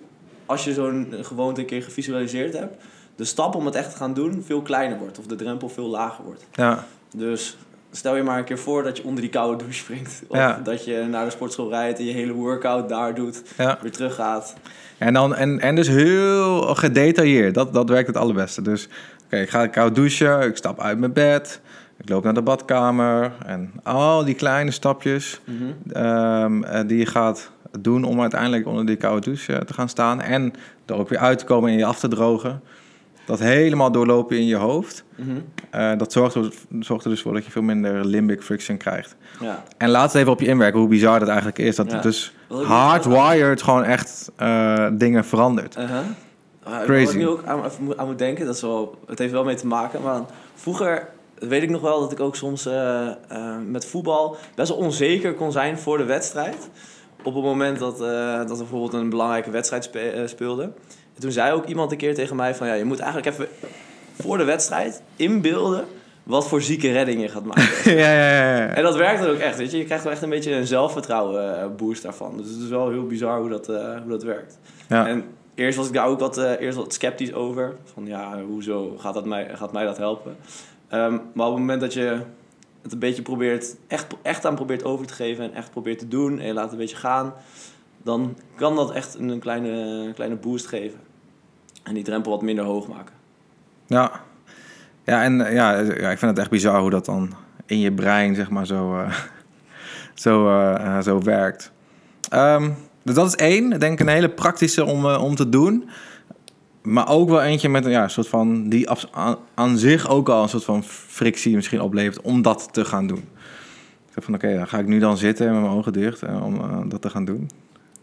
als 0.46 0.64
je 0.64 0.72
zo'n 0.72 1.14
gewoonte 1.22 1.60
een 1.60 1.66
keer 1.66 1.82
gevisualiseerd 1.82 2.52
hebt, 2.58 2.82
de 3.16 3.24
stap 3.24 3.54
om 3.54 3.66
het 3.66 3.74
echt 3.74 3.90
te 3.90 3.96
gaan 3.96 4.14
doen 4.14 4.42
veel 4.46 4.62
kleiner 4.62 4.98
wordt. 4.98 5.18
Of 5.18 5.26
de 5.26 5.34
drempel 5.36 5.68
veel 5.68 5.86
lager 5.88 6.24
wordt. 6.24 6.44
ja, 6.52 6.84
Dus 7.16 7.56
stel 7.90 8.16
je 8.16 8.22
maar 8.22 8.38
een 8.38 8.44
keer 8.44 8.58
voor 8.58 8.82
dat 8.82 8.96
je 8.96 9.04
onder 9.04 9.20
die 9.20 9.30
koude 9.30 9.56
douche 9.58 9.78
springt. 9.78 10.22
Of 10.28 10.36
Ja. 10.36 10.60
dat 10.64 10.84
je 10.84 11.06
naar 11.10 11.24
de 11.24 11.30
sportschool 11.30 11.68
rijdt 11.70 11.98
en 11.98 12.04
je 12.04 12.12
hele 12.12 12.32
workout 12.32 12.88
daar 12.88 13.14
doet. 13.14 13.42
ja. 13.56 13.78
Weer 13.82 13.92
terug 13.92 14.14
gaat. 14.14 14.54
En, 14.98 15.12
dan, 15.12 15.34
en, 15.34 15.60
en 15.60 15.74
dus 15.74 15.88
heel 15.88 16.60
gedetailleerd. 16.74 17.54
Dat, 17.54 17.74
dat 17.74 17.88
werkt 17.88 18.06
het 18.06 18.16
allerbeste. 18.16 18.62
Dus 18.62 18.88
oké, 19.24 19.36
ik 19.36 19.50
ga 19.50 19.66
koud 19.66 19.94
douchen. 19.94 20.40
Ik 20.42 20.56
stap 20.56 20.80
uit 20.80 20.98
mijn 20.98 21.12
bed. 21.12 21.60
Ik 21.98 22.08
loop 22.08 22.24
naar 22.24 22.34
de 22.34 22.42
badkamer. 22.42 23.32
En 23.46 23.72
al 23.82 24.24
die 24.24 24.34
kleine 24.34 24.70
stapjes 24.70 25.40
ehm, 25.92 26.62
eh, 26.62 26.80
die 26.86 26.98
je 26.98 27.06
gaat 27.06 27.50
doen 27.80 28.04
om 28.04 28.20
uiteindelijk 28.20 28.66
onder 28.66 28.86
die 28.86 28.96
koude 28.96 29.20
douche 29.20 29.52
eh, 29.52 29.60
te 29.60 29.74
gaan 29.74 29.88
staan. 29.88 30.20
En 30.20 30.52
er 30.86 30.94
ook 30.94 31.08
weer 31.08 31.18
uit 31.18 31.38
te 31.38 31.44
komen 31.44 31.70
en 31.70 31.76
je 31.78 31.84
af 31.84 31.98
te 31.98 32.08
drogen. 32.08 32.60
Dat 33.26 33.38
helemaal 33.38 33.92
doorlopen 33.92 34.36
in 34.36 34.46
je 34.46 34.56
hoofd. 34.56 35.04
Mhm. 35.16 35.30
eh, 35.70 35.98
dat 35.98 36.12
zorgt 36.12 36.34
er, 36.34 36.52
zorgt 36.80 37.04
er 37.04 37.10
dus 37.10 37.22
voor 37.22 37.32
dat 37.34 37.44
je 37.44 37.50
veel 37.50 37.62
minder 37.62 38.04
limbic 38.04 38.42
friction 38.42 38.76
krijgt. 38.76 39.16
Ja. 39.40 39.62
En 39.78 39.88
laat 39.90 40.12
het 40.12 40.20
even 40.20 40.32
op 40.32 40.40
je 40.40 40.46
inwerken 40.46 40.80
hoe 40.80 40.88
bizar 40.88 41.18
dat 41.18 41.28
eigenlijk 41.28 41.58
is. 41.58 41.76
Dat 41.76 41.86
Ja. 41.86 41.94
het 41.94 42.02
dus 42.02 42.34
hardwired 42.48 43.62
gewoon 43.62 43.84
echt 43.84 44.30
eh, 44.36 44.88
dingen 44.92 45.24
verandert. 45.24 45.76
Uh, 45.78 45.84
Crazy. 46.84 47.04
Wat 47.04 47.12
ik 47.14 47.20
nu 47.20 47.28
ook 47.28 47.44
aan, 47.44 47.60
aan 47.96 48.06
moet 48.06 48.18
denken, 48.18 48.46
dat 48.46 48.54
is 48.54 48.60
wel, 48.60 48.98
het 49.06 49.18
heeft 49.18 49.32
wel 49.32 49.44
mee 49.44 49.54
te 49.54 49.66
maken. 49.66 50.02
Maar 50.02 50.20
vroeger 50.54 51.08
weet 51.38 51.62
ik 51.62 51.70
nog 51.70 51.80
wel 51.80 52.00
dat 52.00 52.12
ik 52.12 52.20
ook 52.20 52.36
soms 52.36 52.66
eh, 52.66 53.08
met 53.66 53.84
voetbal 53.86 54.36
best 54.54 54.68
wel 54.68 54.78
onzeker 54.78 55.34
kon 55.34 55.52
zijn 55.52 55.78
voor 55.78 55.98
de 55.98 56.04
wedstrijd. 56.04 56.68
Op 57.26 57.34
het 57.34 57.44
moment 57.44 57.78
dat, 57.78 58.00
eh, 58.00 58.36
dat 58.36 58.50
we 58.50 58.56
bijvoorbeeld 58.56 58.92
een 58.92 59.10
belangrijke 59.10 59.50
wedstrijd 59.50 59.84
spe- 59.84 59.98
eh, 59.98 60.26
speelden. 60.26 60.64
En 61.14 61.20
toen 61.20 61.32
zei 61.32 61.52
ook 61.52 61.66
iemand 61.66 61.90
een 61.92 61.96
keer 61.96 62.14
tegen 62.14 62.36
mij 62.36 62.54
van... 62.54 62.66
Ja, 62.66 62.74
je 62.74 62.84
moet 62.84 62.98
eigenlijk 62.98 63.32
even 63.32 63.48
voor 64.20 64.38
de 64.38 64.44
wedstrijd 64.44 65.02
inbeelden 65.16 65.84
wat 66.22 66.48
voor 66.48 66.62
zieke 66.62 66.92
redding 66.92 67.20
je 67.20 67.28
gaat 67.28 67.44
maken. 67.44 67.90
ja, 67.96 68.12
ja, 68.12 68.30
ja, 68.30 68.56
ja. 68.56 68.66
En 68.66 68.82
dat 68.82 68.96
werkt 68.96 69.20
dan 69.22 69.30
ook 69.30 69.38
echt, 69.38 69.56
weet 69.56 69.70
je. 69.70 69.78
Je 69.78 69.84
krijgt 69.84 70.04
wel 70.04 70.12
echt 70.12 70.22
een 70.22 70.28
beetje 70.28 70.54
een 70.54 70.66
zelfvertrouwen 70.66 71.60
eh, 71.60 71.66
boost 71.76 72.02
daarvan. 72.02 72.36
Dus 72.36 72.50
het 72.50 72.62
is 72.62 72.68
wel 72.68 72.90
heel 72.90 73.06
bizar 73.06 73.40
hoe 73.40 73.48
dat, 73.48 73.66
hoe 73.66 74.08
dat 74.08 74.22
werkt. 74.22 74.58
Ja. 74.88 75.06
En 75.06 75.24
eerst 75.54 75.76
was 75.76 75.86
ik 75.86 75.92
daar 75.92 76.06
ook 76.06 76.20
wat, 76.20 76.36
eerst 76.36 76.76
wat 76.76 76.92
sceptisch 76.92 77.34
over. 77.34 77.76
Van 77.92 78.06
ja, 78.06 78.40
hoezo 78.48 78.94
gaat, 78.98 79.14
dat 79.14 79.24
mij, 79.24 79.50
gaat 79.54 79.72
mij 79.72 79.84
dat 79.84 79.96
helpen? 79.96 80.36
Ehm, 80.88 81.18
maar 81.32 81.46
op 81.46 81.52
het 81.52 81.60
moment 81.60 81.80
dat 81.80 81.92
je 81.92 82.18
het 82.86 82.94
een 82.94 83.08
beetje 83.08 83.22
probeert, 83.22 83.76
echt, 83.86 84.06
echt 84.22 84.46
aan 84.46 84.54
probeert 84.54 84.84
over 84.84 85.06
te 85.06 85.14
geven 85.14 85.44
en 85.44 85.54
echt 85.54 85.70
probeert 85.70 85.98
te 85.98 86.08
doen 86.08 86.38
en 86.38 86.46
je 86.46 86.52
laat 86.52 86.62
het 86.62 86.72
een 86.72 86.78
beetje 86.78 86.96
gaan, 86.96 87.34
dan 88.02 88.36
kan 88.54 88.76
dat 88.76 88.92
echt 88.92 89.14
een 89.14 89.38
kleine, 89.38 90.12
kleine 90.14 90.36
boost 90.36 90.66
geven. 90.66 91.00
En 91.82 91.94
die 91.94 92.04
drempel 92.04 92.30
wat 92.30 92.42
minder 92.42 92.64
hoog 92.64 92.88
maken. 92.88 93.14
Ja, 93.86 94.20
ja 95.04 95.22
en 95.22 95.46
eh, 95.46 95.54
ja, 95.54 95.78
ja, 95.78 96.10
ik 96.10 96.18
vind 96.18 96.30
het 96.30 96.38
echt 96.38 96.50
bizar 96.50 96.80
hoe 96.80 96.90
dat 96.90 97.04
dan 97.04 97.34
in 97.66 97.78
je 97.78 97.92
brein, 97.92 98.34
zeg 98.34 98.50
maar, 98.50 98.66
zo, 98.66 98.98
eh, 98.98 99.12
zo, 100.24 100.48
eh, 100.48 101.00
zo 101.00 101.22
werkt. 101.22 101.72
Ehm, 102.28 102.70
dus 103.02 103.14
dat 103.14 103.26
is 103.26 103.34
één, 103.34 103.80
denk 103.80 103.92
ik, 103.92 104.00
een 104.00 104.12
hele 104.12 104.30
praktische 104.30 104.84
om, 104.84 105.06
om 105.06 105.34
te 105.34 105.48
doen. 105.48 105.88
Maar 106.86 107.08
ook 107.08 107.28
wel 107.28 107.42
eentje 107.42 107.68
met 107.68 107.84
een 107.84 107.90
ja, 107.90 108.08
soort 108.08 108.28
van, 108.28 108.68
die 108.68 108.88
af- 108.88 109.08
aan, 109.10 109.36
aan 109.54 109.78
zich 109.78 110.08
ook 110.08 110.28
al 110.28 110.42
een 110.42 110.48
soort 110.48 110.64
van 110.64 110.84
frictie 110.84 111.54
misschien 111.54 111.80
oplevert 111.80 112.20
om 112.20 112.42
dat 112.42 112.68
te 112.72 112.84
gaan 112.84 113.06
doen. 113.06 113.28
Ik 114.06 114.12
zeg 114.14 114.24
van, 114.24 114.34
oké, 114.34 114.54
dan 114.54 114.68
ga 114.68 114.78
ik 114.78 114.86
nu 114.86 114.98
dan 114.98 115.16
zitten 115.16 115.52
met 115.52 115.60
mijn 115.60 115.72
ogen 115.72 115.92
dicht 115.92 116.22
eh, 116.22 116.44
om 116.44 116.54
eh, 116.54 116.78
dat 116.84 117.02
te 117.02 117.10
gaan 117.10 117.24
doen. 117.24 117.50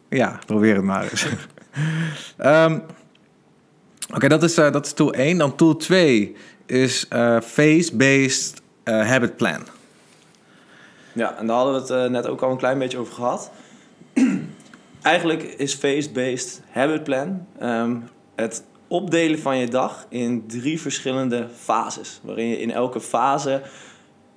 Ja, 0.10 0.40
probeer 0.46 0.76
het 0.76 0.84
maar 0.84 1.04
eens. 1.04 1.28
Ehm, 2.38 2.80
Oké, 4.14 4.28
dat, 4.28 4.44
is, 4.44 4.58
eh, 4.58 4.72
dat 4.72 4.86
is 4.86 4.94
tool 4.94 5.14
1. 5.14 5.38
Dan 5.38 5.56
tool 5.56 5.76
2 5.76 6.36
is 6.66 7.08
eh, 7.08 7.40
phase-based 7.42 8.62
habit 8.84 9.38
plan. 9.38 9.62
Ja, 11.14 11.38
en 11.38 11.48
daar 11.48 11.56
hadden 11.56 11.88
we 11.88 11.94
het 11.94 12.12
net 12.12 12.28
ook 12.28 12.42
al 12.42 12.52
een 12.52 12.58
klein 12.58 12.80
beetje 12.80 12.98
over 12.98 13.14
gehad. 13.14 13.52
Eigenlijk 15.02 15.44
is 15.44 15.74
phase-based 15.74 16.62
habit 16.72 17.04
plan 17.04 17.48
ehm, 17.60 17.96
het 18.36 18.64
opdelen 18.94 19.40
van 19.40 19.58
je 19.58 19.68
dag 19.68 20.06
in 20.10 20.48
drie 20.48 20.82
verschillende 20.82 21.48
fases. 21.56 22.20
Waarin 22.24 22.48
je 22.48 22.60
in 22.60 22.72
elke 22.72 23.00
fase 23.00 23.62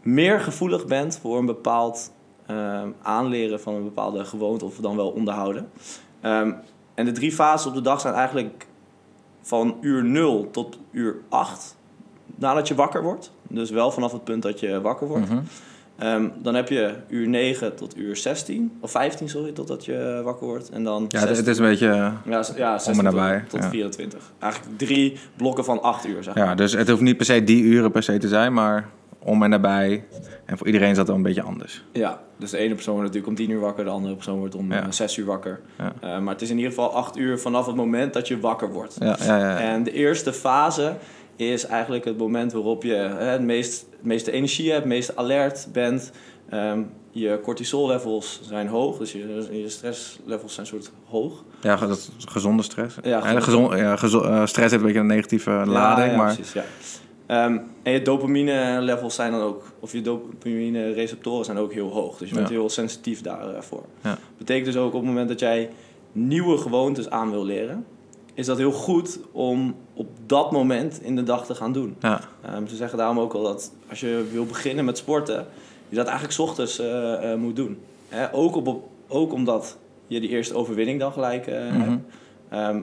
meer 0.02 0.40
gevoelig 0.40 0.86
bent 0.86 1.18
voor 1.18 1.38
een 1.38 1.46
bepaald 1.46 2.12
ehm, 2.46 2.90
aanleren 3.02 3.60
van 3.60 3.74
een 3.74 3.84
bepaalde 3.84 4.24
gewoonte 4.24 4.64
of 4.64 4.76
dan 4.76 4.96
wel 4.96 5.10
onderhouden. 5.10 5.70
Ehm, 6.20 6.52
en 6.94 7.04
de 7.04 7.12
drie 7.12 7.32
fases 7.32 7.66
op 7.66 7.74
de 7.74 7.80
dag 7.80 8.00
zijn 8.00 8.14
eigenlijk 8.14 8.66
van 9.42 9.76
uur 9.80 10.04
0 10.04 10.50
tot 10.50 10.78
uur 10.90 11.16
8 11.28 11.76
nadat 12.34 12.68
je 12.68 12.74
wakker 12.74 13.02
wordt. 13.02 13.32
Dus 13.48 13.70
wel 13.70 13.90
vanaf 13.90 14.12
het 14.12 14.24
punt 14.24 14.42
dat 14.42 14.60
je 14.60 14.80
wakker 14.80 15.06
wordt. 15.06 15.28
Mhm. 15.28 15.42
Ehm, 15.98 16.28
dan 16.42 16.54
heb 16.54 16.68
je 16.68 16.94
uur 17.08 17.28
9 17.28 17.74
tot 17.74 17.96
uur 17.96 18.16
16, 18.16 18.76
of 18.80 18.90
15 18.90 19.28
sorry, 19.28 19.52
totdat 19.52 19.84
je 19.84 20.20
wakker 20.24 20.46
wordt. 20.46 20.70
En 20.70 20.84
dan 20.84 21.04
Ja, 21.08 21.18
het, 21.18 21.28
16 21.28 21.36
het 21.36 21.46
is 21.46 21.58
een 21.58 21.68
beetje... 21.70 21.88
eh, 21.88 22.12
ja, 22.24 22.44
ja, 22.56 22.78
16 22.78 23.06
en 23.06 23.14
nabij, 23.14 23.40
tot, 23.40 23.50
tot 23.50 23.62
ja. 23.62 23.68
24. 23.70 24.32
Eigenlijk 24.38 24.78
drie 24.78 25.18
blokken 25.36 25.64
van 25.64 25.82
8 25.82 26.06
uur, 26.06 26.22
zeg 26.22 26.34
maar. 26.34 26.44
Ja, 26.46 26.54
dus 26.54 26.72
het 26.72 26.88
hoeft 26.88 27.00
niet 27.02 27.16
per 27.16 27.26
se 27.26 27.44
die 27.44 27.62
uren 27.62 27.90
per 27.90 28.02
se 28.02 28.18
te 28.18 28.28
zijn, 28.28 28.52
maar 28.52 28.88
om 29.18 29.42
en 29.42 29.50
nabij. 29.50 30.04
En 30.44 30.58
voor 30.58 30.66
iedereen 30.66 30.90
is 30.90 30.96
dat 30.96 31.06
wel 31.06 31.16
een 31.16 31.22
beetje 31.22 31.42
anders. 31.42 31.84
Ja, 31.92 32.20
dus 32.38 32.50
de 32.50 32.58
ene 32.58 32.74
persoon 32.74 32.94
wordt 32.94 33.08
natuurlijk 33.14 33.38
om 33.40 33.46
10 33.46 33.54
uur 33.54 33.60
wakker, 33.60 33.84
de 33.84 33.90
andere 33.90 34.14
persoon 34.14 34.38
wordt 34.38 34.54
om 34.54 34.72
Ja. 34.72 34.82
eh, 34.82 34.90
6 34.90 35.16
uur 35.16 35.24
wakker. 35.26 35.60
Ja. 35.78 35.92
Eh, 36.00 36.18
maar 36.18 36.32
het 36.32 36.42
is 36.42 36.50
in 36.50 36.56
ieder 36.56 36.70
geval 36.72 36.94
8 36.94 37.16
uur 37.18 37.38
vanaf 37.38 37.66
het 37.66 37.76
moment 37.76 38.12
dat 38.12 38.28
je 38.28 38.40
wakker 38.40 38.72
wordt. 38.72 38.96
Ja, 38.98 39.16
ja, 39.26 39.38
ja. 39.38 39.50
ja. 39.50 39.58
En 39.58 39.82
de 39.82 39.92
eerste 39.92 40.32
fase 40.32 40.92
is 41.36 41.66
eigenlijk 41.66 42.04
het 42.04 42.18
moment 42.18 42.52
waarop 42.52 42.82
je 42.82 42.94
eh, 42.96 43.28
het, 43.30 43.42
meest, 43.42 43.86
het 43.90 44.04
meeste 44.04 44.32
energie 44.32 44.66
hebt, 44.70 44.80
het 44.82 44.92
meest 44.92 45.16
alert 45.16 45.68
bent. 45.72 46.10
Ehm, 46.50 46.82
je 47.10 47.40
cortisol-levels 47.42 48.40
zijn 48.42 48.68
hoog, 48.68 48.98
dus 48.98 49.12
je, 49.12 49.48
je 49.50 49.68
stresslevels 49.68 50.54
zijn 50.54 50.66
soort 50.66 50.90
hoog. 51.04 51.44
Ja, 51.60 51.76
dat 51.76 51.96
is 51.96 52.10
gezonde 52.28 52.62
stress. 52.62 52.96
Ja, 53.02 53.24
en 53.24 53.42
gezond, 53.42 53.72
ja, 53.78 53.96
gezo- 53.96 54.22
eh, 54.22 54.46
stress 54.46 54.70
heeft 54.70 54.72
een 54.72 54.82
beetje 54.82 54.98
een 54.98 55.06
negatieve 55.06 55.50
lading, 55.50 56.06
Ja, 56.06 56.12
ja, 56.12 56.16
maar... 56.16 56.34
precies, 56.34 56.52
ja. 56.52 56.64
Ehm, 57.26 57.58
en 57.82 57.92
je 57.92 58.02
dopamine-levels 58.02 59.14
zijn 59.14 59.32
dan 59.32 59.40
ook, 59.40 59.62
of 59.80 59.92
je 59.92 60.00
dopamine-receptoren 60.00 61.44
zijn 61.44 61.58
ook 61.58 61.72
heel 61.72 61.88
hoog. 61.90 62.18
Dus 62.18 62.28
je 62.28 62.34
bent 62.34 62.48
heel 62.48 62.68
sensitief 62.68 63.20
daarvoor. 63.20 63.84
Ja. 64.02 64.18
Betekent 64.38 64.66
dus 64.66 64.76
ook 64.76 64.86
op 64.94 65.00
het 65.00 65.04
moment 65.08 65.28
dat 65.28 65.40
jij 65.40 65.70
nieuwe 66.12 66.58
gewoontes 66.58 67.10
aan 67.10 67.30
wil 67.30 67.44
leren, 67.44 67.84
is 68.36 68.46
dat 68.46 68.58
heel 68.58 68.72
goed 68.72 69.18
om 69.32 69.74
op 69.94 70.06
dat 70.26 70.52
moment 70.52 71.02
in 71.02 71.16
de 71.16 71.22
dag 71.22 71.46
te 71.46 71.54
gaan 71.54 71.72
doen. 71.72 71.96
Ja, 72.00 72.20
Ehm, 72.44 72.66
ze 72.66 72.76
zeggen 72.76 72.98
daarom 72.98 73.18
ook 73.18 73.32
al 73.34 73.42
dat 73.42 73.72
als 73.88 74.00
je 74.00 74.26
wil 74.32 74.44
beginnen 74.46 74.84
met 74.84 74.98
sporten, 74.98 75.46
je 75.88 75.96
dat 75.96 76.04
eigenlijk 76.06 76.34
's 76.34 76.38
ochtends 76.38 76.78
eh, 76.78 77.32
eh, 77.32 77.38
moet 77.38 77.56
doen. 77.56 77.78
Hè, 78.08 78.34
ook, 78.34 78.56
op, 78.56 78.88
ook 79.08 79.32
omdat 79.32 79.76
je 80.06 80.20
die 80.20 80.28
eerste 80.28 80.54
overwinning 80.54 81.00
dan 81.00 81.12
gelijk 81.12 81.46
eh, 81.46 81.70
Mhm. 81.70 81.80
hebt. 81.80 82.00
Ehm, 82.48 82.80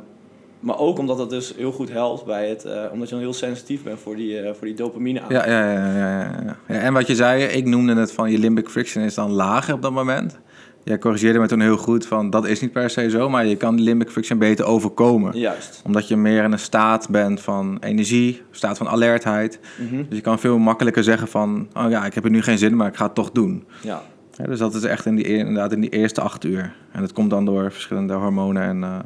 maar 0.59 0.79
ook 0.79 0.97
omdat 0.99 1.17
dat 1.17 1.29
dus 1.29 1.53
heel 1.55 1.71
goed 1.71 1.89
helpt 1.91 2.25
bij 2.25 2.49
het, 2.49 2.65
omdat 2.91 3.07
je 3.09 3.13
dan 3.15 3.23
heel 3.23 3.33
sensitief 3.33 3.83
bent 3.83 3.99
voor 3.99 4.15
die, 4.15 4.53
voor 4.53 4.67
die 4.67 4.75
dopamine 4.75 5.21
aan. 5.21 5.29
ja, 5.29 5.47
ja, 5.49 5.71
ja, 5.73 5.97
ja. 5.97 6.55
ja. 6.67 6.79
En 6.79 6.93
wat 6.93 7.07
je 7.07 7.15
zei, 7.15 7.43
ik 7.43 7.65
noemde 7.65 7.95
het 7.95 8.11
van 8.11 8.31
je 8.31 8.37
limbic 8.37 8.69
friction 8.69 9.03
is 9.03 9.13
dan 9.13 9.31
lager 9.31 9.73
op 9.73 9.81
dat 9.81 9.91
moment. 9.91 10.39
Jij 10.83 10.97
corrigeerde 10.97 11.39
me 11.39 11.47
toen 11.47 11.61
heel 11.61 11.77
goed 11.77 12.05
van 12.05 12.29
dat 12.29 12.47
is 12.47 12.61
niet 12.61 12.71
per 12.71 12.89
se 12.89 13.09
zo, 13.09 13.29
maar 13.29 13.45
je 13.45 13.55
kan 13.55 13.81
limbic 13.81 14.09
friction 14.09 14.39
beter 14.39 14.65
overkomen. 14.65 15.37
Juist. 15.37 15.81
Omdat 15.85 16.07
je 16.07 16.17
meer 16.17 16.43
in 16.43 16.51
een 16.51 16.59
staat 16.59 17.09
bent 17.09 17.41
van 17.41 17.77
energie, 17.79 18.41
staat 18.51 18.77
van 18.77 18.89
alertheid. 18.89 19.59
Mhm. 19.77 19.95
Dus 19.95 20.17
je 20.17 20.21
kan 20.21 20.39
veel 20.39 20.57
makkelijker 20.57 21.03
zeggen 21.03 21.27
van, 21.27 21.67
oh 21.73 21.89
ja, 21.89 22.05
ik 22.05 22.13
heb 22.13 22.23
er 22.23 22.29
nu 22.29 22.41
geen 22.41 22.57
zin, 22.57 22.75
maar 22.75 22.87
ik 22.87 22.95
ga 22.95 23.05
het 23.05 23.15
toch 23.15 23.31
doen. 23.31 23.65
Ja. 23.81 24.01
Ja, 24.37 24.45
dus 24.45 24.59
dat 24.59 24.73
is 24.73 24.83
echt 24.83 25.05
in 25.05 25.15
die, 25.15 25.25
inderdaad 25.25 25.71
in 25.71 25.81
die 25.81 25.89
eerste 25.89 26.21
acht 26.21 26.43
uur. 26.43 26.75
En 26.91 27.01
dat 27.01 27.13
komt 27.13 27.29
dan 27.29 27.45
door 27.45 27.71
verschillende 27.71 28.13
hormonen 28.13 28.63
en 28.63 28.83
eh, 28.83 28.99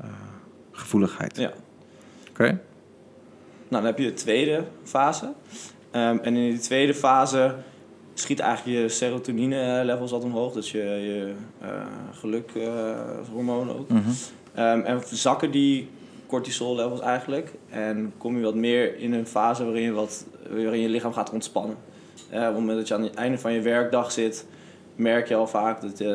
eh, 0.00 0.06
gevoeligheid. 0.72 1.36
Ja. 1.36 1.52
Oké? 2.30 2.44
Nou, 2.44 2.58
dan 3.68 3.84
heb 3.84 3.98
je 3.98 4.04
de 4.04 4.12
tweede 4.12 4.64
fase. 4.84 5.32
Ehm, 5.90 6.18
en 6.22 6.36
in 6.36 6.50
die 6.50 6.58
tweede 6.58 6.94
fase 6.94 7.54
schiet 8.18 8.40
eigenlijk 8.40 8.78
je 8.78 8.88
serotonine-levels 8.88 10.10
wat 10.10 10.24
omhoog. 10.24 10.52
Dus 10.52 10.70
je, 10.70 10.78
je 10.78 11.32
uh, 11.62 11.68
gelukhormoon 12.12 13.70
ook. 13.70 13.88
Mhm. 13.88 14.10
Ehm, 14.54 14.80
en 14.80 15.02
zakken 15.10 15.50
die 15.50 15.88
cortisol-levels 16.26 17.00
eigenlijk. 17.00 17.54
En 17.70 18.12
kom 18.18 18.36
je 18.36 18.42
wat 18.42 18.54
meer 18.54 18.98
in 18.98 19.12
een 19.12 19.26
fase 19.26 19.64
waarin 19.64 19.82
je, 19.82 19.92
wat, 19.92 20.26
waarin 20.50 20.80
je 20.80 20.88
lichaam 20.88 21.12
gaat 21.12 21.30
ontspannen. 21.30 21.76
Eh, 22.30 22.40
op 22.40 22.46
het 22.46 22.54
moment 22.54 22.78
dat 22.78 22.88
je 22.88 22.94
aan 22.94 23.02
het 23.02 23.14
einde 23.14 23.38
van 23.38 23.52
je 23.52 23.60
werkdag 23.60 24.12
zit, 24.12 24.46
merk 24.94 25.28
je 25.28 25.34
al 25.34 25.46
vaak 25.46 25.80
dat, 25.80 26.00
eh, 26.00 26.08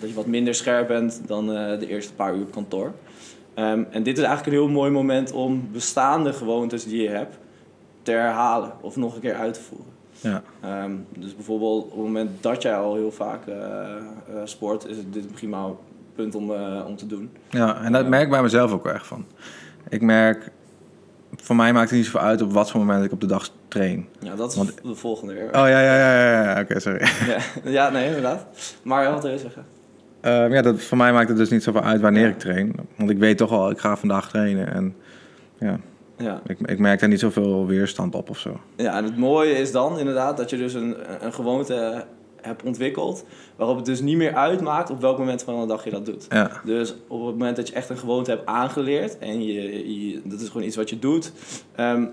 dat 0.00 0.08
je 0.08 0.14
wat 0.14 0.26
minder 0.26 0.54
scherp 0.54 0.88
bent 0.88 1.20
dan 1.26 1.52
eh, 1.52 1.78
de 1.78 1.86
eerste 1.86 2.14
paar 2.14 2.34
uur 2.34 2.42
op 2.42 2.52
kantoor. 2.52 2.92
Ehm, 3.54 3.84
en 3.90 4.02
dit 4.02 4.18
is 4.18 4.24
eigenlijk 4.24 4.46
een 4.46 4.62
heel 4.62 4.72
mooi 4.72 4.90
moment 4.90 5.32
om 5.32 5.68
bestaande 5.72 6.32
gewoontes 6.32 6.84
die 6.84 7.02
je 7.02 7.08
hebt 7.08 7.38
te 8.02 8.10
herhalen 8.10 8.72
of 8.80 8.96
nog 8.96 9.14
een 9.14 9.20
keer 9.20 9.34
uit 9.34 9.54
te 9.54 9.60
voeren. 9.60 9.99
Ja. 10.20 10.42
Ehm, 10.60 10.92
dus 11.16 11.34
bijvoorbeeld 11.34 11.84
op 11.84 11.90
het 11.90 12.00
moment 12.00 12.30
dat 12.42 12.62
jij 12.62 12.76
al 12.76 12.94
heel 12.94 13.12
vaak 13.12 13.46
eh, 13.46 13.54
eh, 13.56 13.96
sport, 14.44 14.86
is 14.86 14.96
het 14.96 15.12
dit 15.12 15.24
een 15.24 15.30
prima 15.30 15.66
punt 16.14 16.34
om, 16.34 16.52
eh, 16.52 16.84
om 16.88 16.96
te 16.96 17.06
doen. 17.06 17.30
ja, 17.50 17.82
en 17.82 17.92
dat 17.92 18.08
merk 18.08 18.22
ik 18.24 18.30
bij 18.30 18.42
mezelf 18.42 18.72
ook 18.72 18.84
wel 18.84 18.92
echt 18.92 19.06
van. 19.06 19.24
Ik 19.88 20.00
merk, 20.02 20.50
voor 21.36 21.56
mij 21.56 21.72
maakt 21.72 21.88
het 21.90 21.98
niet 21.98 22.04
zoveel 22.08 22.20
uit 22.28 22.42
op 22.42 22.52
wat 22.52 22.70
voor 22.70 22.80
moment 22.80 23.04
ik 23.04 23.12
op 23.12 23.20
de 23.20 23.26
dag 23.26 23.50
train. 23.68 24.06
Ja, 24.20 24.34
dat 24.36 24.50
is 24.50 24.56
Want- 24.56 24.82
de 24.82 24.94
volgende 24.94 25.34
weer. 25.34 25.46
Oh 25.46 25.50
ja, 25.52 25.66
ja, 25.68 25.80
ja, 25.96 26.20
ja, 26.32 26.42
ja. 26.54 26.60
oké, 26.60 26.80
sorry. 26.80 27.00
Ja, 27.26 27.38
ja, 27.70 27.90
nee, 27.90 28.06
inderdaad. 28.06 28.46
Maar 28.82 29.10
wat 29.12 29.22
wil 29.22 29.32
je 29.32 29.38
zeggen? 29.38 29.64
Ehm, 30.20 30.52
ja, 30.52 30.62
dat, 30.62 30.80
voor 30.82 30.96
mij 30.96 31.12
maakt 31.12 31.28
het 31.28 31.36
dus 31.36 31.50
niet 31.50 31.62
zoveel 31.62 31.82
uit 31.82 32.00
wanneer 32.00 32.22
Ja. 32.22 32.28
ik 32.28 32.38
train. 32.38 32.72
Want 32.96 33.10
ik 33.10 33.18
weet 33.18 33.36
toch 33.36 33.50
al, 33.50 33.70
ik 33.70 33.78
ga 33.78 33.96
vandaag 33.96 34.28
trainen. 34.28 34.72
En 34.72 34.94
ja, 35.58 35.78
Ja. 36.20 36.40
ik, 36.46 36.58
ik 36.60 36.78
merk 36.78 37.00
daar 37.00 37.08
niet 37.08 37.20
zoveel 37.20 37.66
weerstand 37.66 38.14
op 38.14 38.30
of 38.30 38.38
zo. 38.38 38.60
ja, 38.76 38.96
en 38.96 39.04
het 39.04 39.16
mooie 39.16 39.52
is 39.52 39.72
dan 39.72 39.98
inderdaad 39.98 40.36
dat 40.36 40.50
je 40.50 40.56
dus 40.56 40.74
een, 40.74 40.96
een 41.24 41.32
gewoonte 41.32 42.04
hebt 42.40 42.62
ontwikkeld... 42.62 43.24
waarop 43.56 43.76
het 43.76 43.84
dus 43.84 44.00
niet 44.00 44.16
meer 44.16 44.34
uitmaakt 44.34 44.90
op 44.90 45.00
welk 45.00 45.18
moment 45.18 45.42
van 45.42 45.60
de 45.60 45.66
dag 45.66 45.84
je 45.84 45.90
dat 45.90 46.06
doet. 46.06 46.26
Ja, 46.28 46.60
Dus 46.64 46.94
op 47.06 47.26
het 47.26 47.30
moment 47.36 47.56
dat 47.56 47.68
je 47.68 47.74
echt 47.74 47.88
een 47.90 47.98
gewoonte 47.98 48.30
hebt 48.30 48.46
aangeleerd 48.46 49.18
en 49.18 49.44
je, 49.44 50.08
je, 50.10 50.20
dat 50.24 50.40
is 50.40 50.48
gewoon 50.48 50.66
iets 50.66 50.76
wat 50.76 50.90
je 50.90 50.98
doet, 50.98 51.32
ehm, 51.74 52.06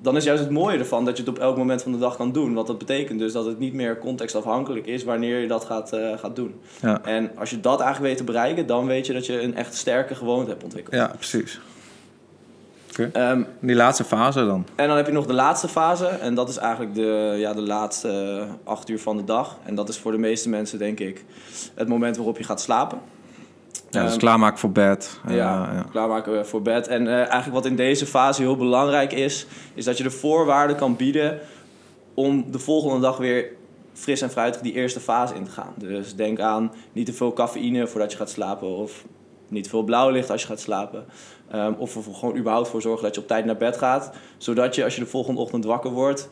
dan 0.00 0.16
is 0.16 0.24
juist 0.24 0.42
het 0.42 0.50
mooie 0.52 0.78
ervan 0.78 1.04
dat 1.04 1.16
je 1.16 1.22
het 1.22 1.32
op 1.32 1.38
elk 1.38 1.56
moment 1.56 1.82
van 1.82 1.92
de 1.92 1.98
dag 1.98 2.16
kan 2.16 2.32
doen. 2.32 2.54
Want 2.54 2.66
dat 2.66 2.78
betekent 2.78 3.18
dus 3.18 3.32
dat 3.32 3.46
het 3.46 3.58
niet 3.58 3.72
meer 3.72 3.98
contextafhankelijk 3.98 4.86
is 4.86 5.04
wanneer 5.04 5.40
je 5.40 5.46
dat 5.48 5.64
gaat, 5.64 5.92
eh, 5.92 6.18
gaat 6.18 6.36
doen. 6.36 6.54
ja, 6.82 7.04
En 7.04 7.30
als 7.36 7.50
je 7.50 7.60
dat 7.60 7.80
eigenlijk 7.80 8.08
weet 8.08 8.16
te 8.26 8.32
bereiken, 8.32 8.66
dan 8.66 8.86
weet 8.86 9.06
je 9.06 9.12
dat 9.12 9.26
je 9.26 9.42
een 9.42 9.54
echt 9.56 9.74
sterke 9.74 10.14
gewoonte 10.14 10.50
hebt 10.50 10.64
ontwikkeld. 10.64 10.94
ja 10.94 11.12
precies. 11.16 11.60
Ehm, 13.12 13.42
Die 13.60 13.74
laatste 13.76 14.04
fase 14.04 14.46
dan. 14.46 14.66
en 14.74 14.88
dan 14.88 14.96
heb 14.96 15.06
je 15.06 15.12
nog 15.12 15.26
de 15.26 15.32
laatste 15.32 15.68
fase. 15.68 16.06
En 16.06 16.34
dat 16.34 16.48
is 16.48 16.56
eigenlijk 16.56 16.94
de, 16.94 17.34
ja, 17.36 17.52
de 17.54 17.60
laatste 17.62 18.08
eh, 18.40 18.70
acht 18.72 18.88
uur 18.88 19.00
van 19.00 19.16
de 19.16 19.24
dag. 19.24 19.56
En 19.64 19.74
dat 19.74 19.88
is 19.88 19.98
voor 19.98 20.12
de 20.12 20.18
meeste 20.18 20.48
mensen, 20.48 20.78
denk 20.78 21.00
ik, 21.00 21.24
het 21.74 21.88
moment 21.88 22.16
waarop 22.16 22.38
je 22.38 22.44
gaat 22.44 22.60
slapen. 22.60 22.98
Ja, 23.90 24.02
dus 24.02 24.10
Ehm, 24.10 24.18
klaarmaken 24.20 24.58
voor 24.58 24.70
bed. 24.72 25.20
En, 25.26 25.34
Ja, 25.34 25.68
eh, 25.68 25.74
ja. 25.74 25.84
klaarmaken 25.90 26.46
voor 26.46 26.62
bed. 26.62 26.86
En 26.88 27.06
eh, 27.06 27.14
eigenlijk 27.14 27.52
wat 27.52 27.66
in 27.66 27.76
deze 27.76 28.06
fase 28.06 28.42
heel 28.42 28.56
belangrijk 28.56 29.12
is, 29.12 29.46
is 29.74 29.84
dat 29.84 29.96
je 29.96 30.02
de 30.02 30.10
voorwaarden 30.10 30.76
kan 30.76 30.96
bieden 30.96 31.38
om 32.14 32.50
de 32.50 32.58
volgende 32.58 33.00
dag 33.00 33.16
weer 33.16 33.46
fris 33.92 34.20
en 34.20 34.30
fruitig 34.30 34.60
die 34.60 34.72
eerste 34.72 35.00
fase 35.00 35.34
in 35.34 35.44
te 35.44 35.50
gaan. 35.50 35.72
Dus 35.76 36.14
denk 36.16 36.40
aan 36.40 36.72
niet 36.92 37.06
te 37.06 37.12
veel 37.12 37.32
cafeïne 37.32 37.86
voordat 37.86 38.12
je 38.12 38.18
gaat 38.18 38.30
slapen 38.30 38.68
of 38.76 39.04
niet 39.48 39.68
veel 39.68 39.82
blauw 39.82 40.10
licht 40.10 40.30
als 40.30 40.40
je 40.42 40.46
gaat 40.48 40.60
slapen. 40.60 41.04
Ehm, 41.50 41.72
of 41.78 41.96
er 41.96 42.14
gewoon 42.14 42.36
überhaupt 42.36 42.68
voor 42.68 42.82
zorgen 42.82 43.02
dat 43.02 43.14
je 43.14 43.20
op 43.20 43.26
tijd 43.26 43.44
naar 43.44 43.56
bed 43.56 43.76
gaat. 43.76 44.10
Zodat 44.38 44.74
je 44.74 44.84
als 44.84 44.94
je 44.94 45.00
de 45.00 45.06
volgende 45.06 45.40
ochtend 45.40 45.64
wakker 45.64 45.90
wordt, 45.90 46.28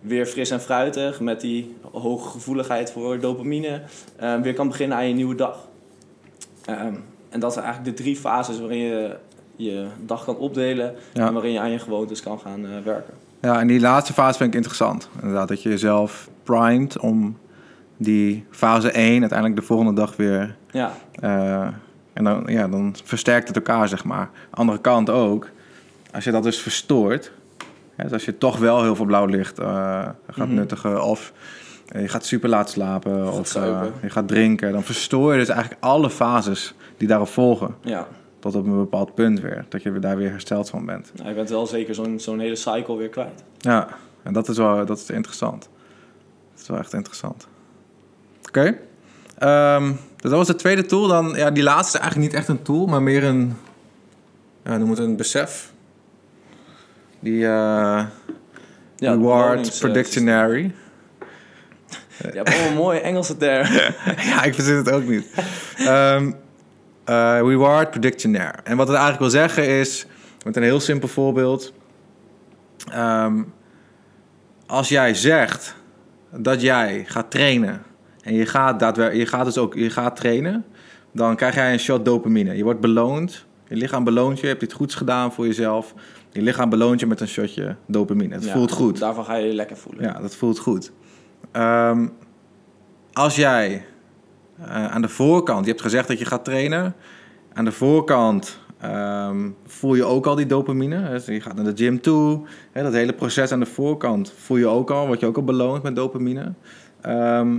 weer 0.00 0.26
fris 0.26 0.50
en 0.50 0.60
fruitig 0.60 1.20
met 1.20 1.40
die 1.40 1.76
hoge 1.92 2.28
gevoeligheid 2.28 2.92
voor 2.92 3.18
dopamine, 3.20 3.82
ehm, 4.16 4.40
weer 4.42 4.54
kan 4.54 4.68
beginnen 4.68 4.96
aan 4.96 5.08
je 5.08 5.14
nieuwe 5.14 5.34
dag. 5.34 5.68
Ehm, 6.64 6.94
en 7.28 7.40
dat 7.40 7.52
zijn 7.52 7.64
eigenlijk 7.64 7.96
de 7.96 8.02
drie 8.02 8.16
fases 8.16 8.58
waarin 8.60 8.78
je 8.78 9.16
je 9.56 9.86
dag 10.06 10.24
kan 10.24 10.36
opdelen 10.36 10.94
Ja. 11.12 11.26
en 11.26 11.32
waarin 11.32 11.52
je 11.52 11.60
aan 11.60 11.70
je 11.70 11.78
gewoontes 11.78 12.22
kan 12.22 12.38
gaan 12.38 12.64
eh, 12.66 12.70
werken. 12.84 13.14
ja, 13.40 13.60
en 13.60 13.66
die 13.66 13.80
laatste 13.80 14.12
fase 14.12 14.36
vind 14.36 14.48
ik 14.50 14.54
interessant. 14.56 15.08
Inderdaad, 15.20 15.48
dat 15.48 15.62
je 15.62 15.68
jezelf 15.68 16.28
primet 16.42 16.98
om 16.98 17.38
die 17.96 18.44
fase 18.50 18.90
1 18.92 19.20
uiteindelijk 19.20 19.60
de 19.60 19.66
volgende 19.66 19.92
dag 19.92 20.16
weer... 20.16 20.56
Ja, 20.70 20.92
eh, 21.20 21.68
en 22.12 22.24
dan, 22.24 22.42
ja, 22.46 22.68
dan 22.68 22.94
versterkt 23.04 23.46
het 23.48 23.56
elkaar, 23.56 23.88
zeg 23.88 24.04
maar. 24.04 24.30
Andere 24.50 24.80
kant 24.80 25.10
ook, 25.10 25.48
als 26.12 26.24
je 26.24 26.30
dat 26.30 26.42
dus 26.42 26.58
verstoort... 26.60 27.32
Hè, 27.96 28.04
dus 28.04 28.12
als 28.12 28.24
je 28.24 28.38
toch 28.38 28.58
wel 28.58 28.82
heel 28.82 28.96
veel 28.96 29.04
blauw 29.04 29.26
licht 29.26 29.58
eh, 29.58 29.66
gaat 30.30 30.46
Mhm. 30.46 30.54
nuttigen... 30.54 31.04
of 31.04 31.32
eh, 31.88 32.00
je 32.02 32.08
gaat 32.08 32.24
super 32.24 32.48
laat 32.48 32.70
slapen 32.70 33.24
Gaat 33.24 33.38
of 33.38 33.54
eh, 33.54 33.82
je 34.02 34.10
gaat 34.10 34.28
drinken... 34.28 34.72
dan 34.72 34.82
verstoor 34.82 35.32
je 35.32 35.38
dus 35.38 35.48
eigenlijk 35.48 35.82
alle 35.82 36.10
fases 36.10 36.74
die 36.96 37.08
daarop 37.08 37.28
volgen... 37.28 37.74
ja. 37.80 38.06
tot 38.38 38.54
op 38.54 38.64
een 38.66 38.76
bepaald 38.76 39.14
punt 39.14 39.40
weer. 39.40 39.64
Dat 39.68 39.82
je 39.82 39.98
daar 39.98 40.16
weer 40.16 40.30
hersteld 40.30 40.70
van 40.70 40.86
bent. 40.86 41.12
Nou, 41.16 41.28
je 41.28 41.34
bent 41.34 41.48
wel 41.50 41.66
zeker 41.66 41.94
zo'n 41.94 42.20
zo'n 42.20 42.38
hele 42.38 42.56
cycle 42.56 42.96
weer 42.96 43.08
kwijt. 43.08 43.44
Ja, 43.58 43.88
en 44.22 44.32
dat 44.32 44.48
is 44.48 44.56
wel 44.56 44.86
dat 44.86 44.98
is 44.98 45.10
interessant. 45.10 45.68
Dat 46.52 46.62
is 46.62 46.68
wel 46.68 46.78
echt 46.78 46.92
interessant. 46.92 47.46
Oké. 48.48 48.78
Ehm, 49.40 49.86
dus 49.88 50.30
dat 50.30 50.32
was 50.32 50.46
de 50.46 50.54
tweede 50.54 50.86
tool. 50.86 51.08
Dan, 51.08 51.32
ja, 51.34 51.50
die 51.50 51.62
laatste 51.62 51.98
is 51.98 52.02
eigenlijk 52.02 52.32
niet 52.32 52.40
echt 52.40 52.48
een 52.48 52.62
tool, 52.62 52.86
maar 52.86 53.02
meer 53.02 53.24
een... 53.24 53.56
Ja, 54.64 54.76
noem 54.76 54.90
het 54.90 54.98
een 54.98 55.16
besef. 55.16 55.72
Die 57.20 57.44
eh 57.44 58.04
Ja, 58.96 59.12
Reward 59.12 59.72
eh, 59.72 59.78
Predictionary. 59.78 60.74
Je 62.16 62.30
hebt 62.32 62.54
allemaal 62.54 62.74
mooie 62.74 63.00
Engelse 63.00 63.36
termen. 63.36 63.94
ja, 64.30 64.42
ik 64.42 64.54
verzin 64.54 64.76
het 64.76 64.90
ook 64.90 65.04
niet. 65.04 65.26
Ehm, 65.76 66.32
eh, 67.04 67.38
reward 67.40 67.90
Predictionary. 67.90 68.58
En 68.64 68.76
wat 68.76 68.88
het 68.88 68.96
eigenlijk 68.96 69.30
wil 69.30 69.40
zeggen 69.40 69.68
is, 69.68 70.06
met 70.44 70.56
een 70.56 70.62
heel 70.62 70.80
simpel 70.80 71.08
voorbeeld. 71.08 71.72
Ehm, 72.92 73.42
als 74.66 74.88
jij 74.88 75.14
zegt 75.14 75.74
dat 76.30 76.60
jij 76.60 77.04
gaat 77.06 77.30
trainen 77.30 77.82
en 78.22 78.34
je 78.34 78.46
gaat, 78.46 78.80
daadwer- 78.80 79.14
je 79.14 79.26
gaat 79.26 79.44
dus 79.44 79.58
ook 79.58 79.74
je 79.74 79.90
gaat 79.90 80.16
trainen, 80.16 80.64
dan 81.12 81.36
krijg 81.36 81.54
jij 81.54 81.72
een 81.72 81.78
shot 81.78 82.04
dopamine. 82.04 82.56
Je 82.56 82.64
wordt 82.64 82.80
beloond, 82.80 83.46
je 83.68 83.76
lichaam 83.76 84.04
beloont 84.04 84.36
je, 84.36 84.42
je 84.42 84.48
hebt 84.48 84.62
iets 84.62 84.74
goeds 84.74 84.94
gedaan 84.94 85.32
voor 85.32 85.46
jezelf. 85.46 85.94
Je 86.32 86.42
lichaam 86.42 86.68
beloont 86.70 87.00
je 87.00 87.06
met 87.06 87.20
een 87.20 87.28
shotje 87.28 87.76
dopamine. 87.86 88.34
Het 88.34 88.44
Ja, 88.44 88.52
voelt 88.52 88.70
goed. 88.72 88.98
Daarvan 88.98 89.24
ga 89.24 89.34
je 89.36 89.46
je 89.46 89.54
lekker 89.54 89.76
voelen. 89.76 90.04
Ja, 90.04 90.20
dat 90.20 90.34
voelt 90.36 90.58
goed. 90.58 90.92
Ehm, 91.52 92.06
als 93.12 93.36
jij 93.36 93.84
eh, 94.60 94.86
aan 94.86 95.02
de 95.02 95.08
voorkant, 95.08 95.64
je 95.64 95.70
hebt 95.70 95.82
gezegd 95.82 96.08
dat 96.08 96.18
je 96.18 96.24
gaat 96.24 96.44
trainen, 96.44 96.94
aan 97.52 97.64
de 97.64 97.72
voorkant 97.72 98.58
ehm, 98.80 99.48
voel 99.66 99.94
je 99.94 100.04
ook 100.04 100.26
al 100.26 100.34
die 100.34 100.46
dopamine. 100.46 101.10
Dus 101.10 101.26
je 101.26 101.40
gaat 101.40 101.54
naar 101.54 101.64
de 101.74 101.84
gym 101.84 102.00
toe, 102.00 102.40
hè, 102.72 102.82
dat 102.82 102.92
hele 102.92 103.12
proces 103.12 103.52
aan 103.52 103.60
de 103.60 103.66
voorkant 103.66 104.32
voel 104.36 104.56
je 104.56 104.66
ook 104.66 104.90
al, 104.90 105.06
word 105.06 105.20
je 105.20 105.26
ook 105.26 105.36
al 105.36 105.44
beloond 105.44 105.82
met 105.82 105.96
dopamine. 105.96 106.52
Ehm, 107.00 107.58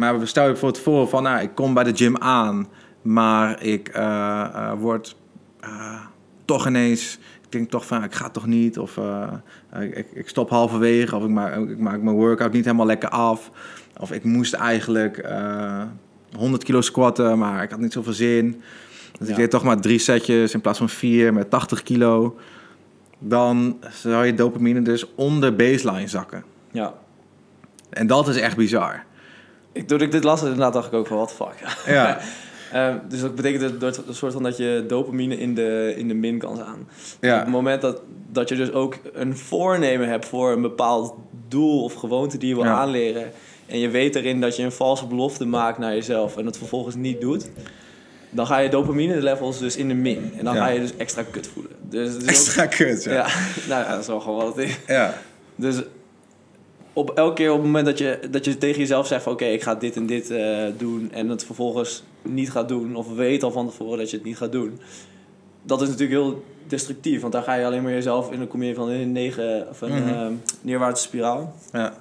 maar 0.00 0.26
stel 0.26 0.44
je 0.44 0.50
bijvoorbeeld 0.50 0.82
voor 0.82 1.08
van, 1.08 1.22
nou, 1.22 1.42
ik 1.42 1.54
kom 1.54 1.74
bij 1.74 1.84
de 1.84 1.96
gym 1.96 2.16
aan, 2.16 2.68
maar 3.02 3.62
ik 3.62 3.88
eh, 3.88 4.40
eh, 4.54 4.72
word 4.78 5.16
eh, 5.60 6.00
toch 6.44 6.66
ineens, 6.66 7.18
ik 7.42 7.52
denk 7.52 7.70
toch 7.70 7.86
van, 7.86 8.04
ik 8.04 8.14
ga 8.14 8.30
toch 8.30 8.46
niet, 8.46 8.78
of 8.78 9.00
ik, 9.80 10.06
ik, 10.12 10.28
stop 10.28 10.50
halverwege, 10.50 11.16
of 11.16 11.22
ik 11.22 11.30
maak, 11.30 11.56
ik 11.56 11.78
maak 11.78 12.00
mijn 12.00 12.16
workout 12.16 12.52
niet 12.52 12.64
helemaal 12.64 12.86
lekker 12.86 13.08
af, 13.08 13.50
of 13.98 14.12
ik 14.12 14.24
moest 14.24 14.52
eigenlijk 14.52 15.18
eh 15.18 15.82
100 16.36 16.64
kilo 16.64 16.80
squatten, 16.80 17.38
maar 17.38 17.62
ik 17.62 17.70
had 17.70 17.80
niet 17.80 17.92
zoveel 17.92 18.12
zin. 18.12 18.62
Dus 19.18 19.28
ik 19.28 19.36
deed 19.36 19.50
toch 19.50 19.62
maar 19.62 19.80
drie 19.80 19.98
setjes 19.98 20.54
in 20.54 20.60
plaats 20.60 20.78
van 20.78 20.88
vier 20.88 21.32
met 21.32 21.50
80 21.50 21.82
kilo. 21.82 22.38
Dan 23.18 23.78
zou 23.90 24.26
je 24.26 24.34
dopamine 24.34 24.82
dus 24.82 25.14
onder 25.14 25.56
baseline 25.56 26.08
zakken. 26.08 26.44
Ja. 26.70 26.94
En 27.90 28.06
dat 28.06 28.28
is 28.28 28.36
echt 28.36 28.56
bizar. 28.56 29.04
Ik, 29.72 29.86
toen 29.88 30.00
ik 30.00 30.12
dit 30.12 30.24
las, 30.24 30.42
inderdaad 30.42 30.72
dacht 30.72 30.86
ik 30.86 30.92
ook 30.92 31.06
van, 31.06 31.16
what 31.16 31.28
the 31.28 31.34
fuck. 31.34 31.76
Ja, 31.94 32.18
Ehm, 32.72 32.96
dus 33.08 33.20
dat 33.20 33.34
betekent 33.34 33.60
dat- 33.62 33.80
dat 33.80 34.06
een 34.08 34.14
soort 34.14 34.32
van 34.32 34.42
dat 34.42 34.56
je 34.56 34.84
dopamine 34.88 35.38
in 35.38 35.54
de, 35.54 35.94
in 35.96 36.08
de 36.08 36.14
min 36.14 36.38
kan 36.38 36.56
staan. 36.56 36.88
Ja. 37.20 37.34
Op 37.34 37.40
het 37.40 37.50
moment 37.50 37.80
dat, 37.82 38.00
dat 38.32 38.48
je 38.48 38.56
dus 38.56 38.72
ook 38.72 38.96
een 39.12 39.36
voornemen 39.36 40.08
hebt 40.08 40.26
voor 40.26 40.52
een 40.52 40.62
bepaald 40.62 41.14
doel 41.48 41.84
of 41.84 41.94
gewoonte 41.94 42.38
die 42.38 42.48
je 42.48 42.54
wil 42.54 42.64
Ja. 42.64 42.70
aanleren. 42.74 43.30
En 43.66 43.78
je 43.78 43.88
weet 43.88 44.14
erin 44.16 44.40
dat 44.40 44.56
je 44.56 44.62
een 44.62 44.72
valse 44.72 45.06
belofte 45.06 45.44
maakt 45.46 45.78
naar 45.78 45.94
jezelf 45.94 46.36
en 46.36 46.46
het 46.46 46.56
vervolgens 46.58 46.94
niet 46.94 47.20
doet. 47.20 47.50
Dan 48.30 48.46
ga 48.46 48.58
je 48.58 48.68
dopamine 48.68 49.22
levels 49.22 49.58
dus 49.58 49.76
in 49.76 49.88
de 49.88 49.94
min. 49.94 50.32
En 50.38 50.44
dan 50.44 50.54
Ja. 50.54 50.64
ga 50.64 50.68
je 50.70 50.80
dus 50.80 50.96
extra 50.96 51.22
kut 51.30 51.46
voelen. 51.54 51.72
Dus 51.82 52.14
ook- 52.14 52.22
extra 52.22 52.66
kut. 52.66 53.04
Ja. 53.04 53.12
ja. 53.12 53.26
nou 53.68 53.82
ja, 53.84 53.90
dat 53.90 54.00
is 54.00 54.06
wel 54.06 54.20
gewoon 54.20 54.44
wat 54.44 54.56
het 54.56 54.64
is. 54.68 54.76
ja. 54.86 55.14
Dus 55.56 55.82
op 56.92 57.10
elke 57.10 57.34
keer 57.34 57.48
op 57.50 57.56
het 57.56 57.66
moment 57.66 57.86
dat 57.86 57.98
je, 57.98 58.18
dat 58.30 58.44
je 58.44 58.58
tegen 58.58 58.80
jezelf 58.80 59.06
zegt 59.06 59.22
van... 59.22 59.32
oké, 59.32 59.44
ik 59.44 59.62
ga 59.62 59.74
dit 59.74 59.96
en 59.96 60.06
dit 60.06 60.30
eh, 60.30 60.64
doen... 60.78 61.10
en 61.12 61.28
het 61.28 61.44
vervolgens 61.44 62.02
niet 62.22 62.50
gaat 62.50 62.68
doen... 62.68 62.96
of 62.96 63.14
weet 63.14 63.42
al 63.42 63.50
van 63.50 63.68
tevoren 63.68 63.98
dat 63.98 64.10
je 64.10 64.16
het 64.16 64.26
niet 64.26 64.36
gaat 64.36 64.52
doen... 64.52 64.80
dat 65.62 65.82
is 65.82 65.88
natuurlijk 65.88 66.20
heel 66.20 66.44
destructief. 66.66 67.20
Want 67.20 67.32
daar 67.32 67.42
ga 67.42 67.54
je 67.54 67.64
alleen 67.66 67.82
maar 67.82 67.92
jezelf... 67.92 68.30
en 68.30 68.38
dan 68.38 68.48
kom 68.48 68.62
je 68.62 68.74
van 68.74 68.90
in 68.90 69.00
een, 69.00 69.12
negen, 69.12 69.66
of 69.70 69.80
een 69.80 69.92
Mhm. 69.92 70.08
eh, 70.08 70.26
neerwaartse 70.60 71.02
spiraal. 71.04 71.54
Ja. 71.72 71.94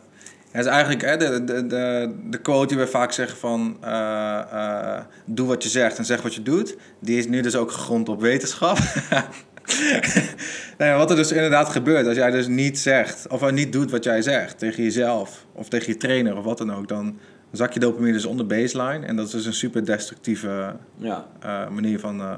Het 0.52 0.66
is 0.66 0.72
eigenlijk 0.72 1.02
hè, 1.02 1.18
de, 1.18 1.44
de, 1.44 1.68
de, 1.68 2.14
de 2.30 2.38
quote 2.38 2.68
die 2.68 2.78
we 2.78 2.88
vaak 2.88 3.12
zeggen 3.12 3.38
van... 3.38 3.78
eh, 3.82 4.40
eh, 4.52 5.02
doe 5.26 5.48
wat 5.48 5.64
je 5.64 5.70
zegt 5.70 5.98
en 5.98 6.06
zeg 6.06 6.22
wat 6.22 6.36
je 6.36 6.42
doet. 6.42 6.76
Die 7.00 7.18
is 7.18 7.28
nu 7.28 7.42
dus 7.42 7.56
ook 7.56 7.72
gegrond 7.72 8.10
op 8.10 8.22
wetenschap. 8.22 8.78
nee, 10.78 10.94
wat 10.94 11.10
er 11.10 11.16
dus 11.16 11.32
inderdaad 11.32 11.70
gebeurt 11.70 12.08
als 12.08 12.16
jij 12.16 12.32
dus 12.32 12.48
niet 12.48 12.80
zegt... 12.80 13.28
of 13.28 13.52
niet 13.52 13.74
doet 13.74 13.92
wat 13.92 14.04
jij 14.04 14.22
zegt 14.22 14.60
tegen 14.60 14.84
jezelf... 14.84 15.46
of 15.54 15.70
tegen 15.70 15.94
je 15.94 15.98
trainer 15.98 16.38
of 16.38 16.44
wat 16.44 16.58
dan 16.58 16.74
ook... 16.74 16.88
dan 16.88 17.20
zak 17.52 17.74
je 17.74 17.80
dopamine 17.80 18.14
dus 18.14 18.26
onder 18.26 18.46
baseline. 18.46 19.06
En 19.06 19.16
dat 19.16 19.26
is 19.26 19.32
dus 19.32 19.46
een 19.46 19.54
super 19.54 19.86
destructieve 19.86 20.76
Ja, 20.98 21.28
eh, 21.40 21.70
manier 21.70 22.00
van, 22.00 22.20
eh, 22.20 22.38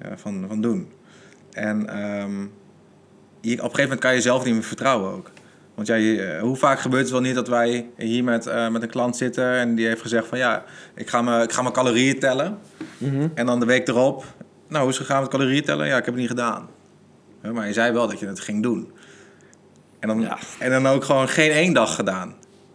ja, 0.00 0.16
van, 0.16 0.44
van 0.48 0.60
doen. 0.60 0.88
En 1.52 1.88
ehm, 1.88 2.40
je, 3.40 3.52
op 3.52 3.58
een 3.58 3.58
gegeven 3.58 3.82
moment 3.82 4.00
kan 4.00 4.10
je 4.10 4.16
jezelf 4.16 4.44
niet 4.44 4.54
meer 4.54 4.62
vertrouwen 4.62 5.12
ook. 5.12 5.30
Want 5.74 5.88
eh, 5.88 6.40
hoe 6.40 6.56
vaak 6.56 6.80
gebeurt 6.80 7.02
het 7.02 7.12
wel 7.12 7.20
niet 7.20 7.34
dat 7.34 7.48
wij 7.48 7.86
hier 7.96 8.24
met, 8.24 8.46
eh, 8.46 8.68
met 8.68 8.82
een 8.82 8.88
klant 8.88 9.16
zitten 9.16 9.52
en 9.52 9.74
die 9.74 9.86
heeft 9.86 10.00
gezegd 10.00 10.26
van 10.26 10.38
ja, 10.38 10.64
ik 10.94 11.08
ga 11.08 11.22
mijn, 11.22 11.42
ik 11.42 11.52
ga 11.52 11.62
mijn 11.62 11.74
calorieën 11.74 12.18
tellen. 12.18 12.58
Mhm. 12.98 13.28
En 13.34 13.46
dan 13.46 13.60
de 13.60 13.66
week 13.66 13.88
erop, 13.88 14.24
nou 14.74 14.84
hoe 14.84 14.92
is 14.92 14.98
het 14.98 15.06
gegaan 15.06 15.22
met 15.22 15.30
calorieën 15.30 15.64
tellen? 15.64 15.86
Ja, 15.86 15.96
ik 15.96 16.04
heb 16.04 16.14
het 16.14 16.22
niet 16.22 16.28
gedaan. 16.28 16.68
Maar 17.52 17.66
je 17.66 17.72
zei 17.72 17.92
wel 17.92 18.08
dat 18.08 18.18
je 18.18 18.26
het 18.26 18.40
ging 18.40 18.62
doen. 18.62 18.92
En 19.98 20.08
dan, 20.08 20.20
Ja. 20.20 20.38
en 20.58 20.70
dan 20.70 20.86
ook 20.86 21.04
gewoon 21.04 21.28
geen 21.28 21.50
één 21.50 21.72
dag 21.72 21.94
gedaan. 21.94 22.34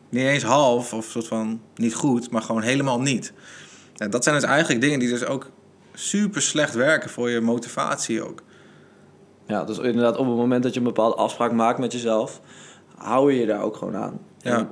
Niet 0.09 0.23
eens 0.23 0.43
half 0.43 0.93
of 0.93 1.05
soort 1.05 1.27
van 1.27 1.61
niet 1.75 1.93
goed, 1.95 2.31
maar 2.31 2.41
gewoon 2.41 2.61
helemaal 2.61 3.01
niet. 3.01 3.33
Ja, 3.93 4.07
dat 4.07 4.23
zijn 4.23 4.35
dus 4.35 4.43
eigenlijk 4.43 4.81
dingen 4.81 4.99
die 4.99 5.09
dus 5.09 5.25
ook 5.25 5.49
super 5.93 6.41
slecht 6.41 6.73
werken 6.73 7.09
voor 7.09 7.29
je 7.29 7.41
motivatie 7.41 8.23
ook. 8.23 8.43
Ja, 9.47 9.63
dus 9.63 9.77
inderdaad 9.77 10.17
op 10.17 10.25
het 10.25 10.35
moment 10.35 10.63
dat 10.63 10.73
je 10.73 10.79
een 10.79 10.85
bepaalde 10.85 11.15
afspraak 11.15 11.51
maakt 11.51 11.79
met 11.79 11.91
jezelf... 11.91 12.41
hou 12.95 13.33
je 13.33 13.39
je 13.39 13.45
daar 13.45 13.61
ook 13.61 13.75
gewoon 13.75 13.95
aan. 13.95 14.19
Ja, 14.37 14.57
En 14.57 14.69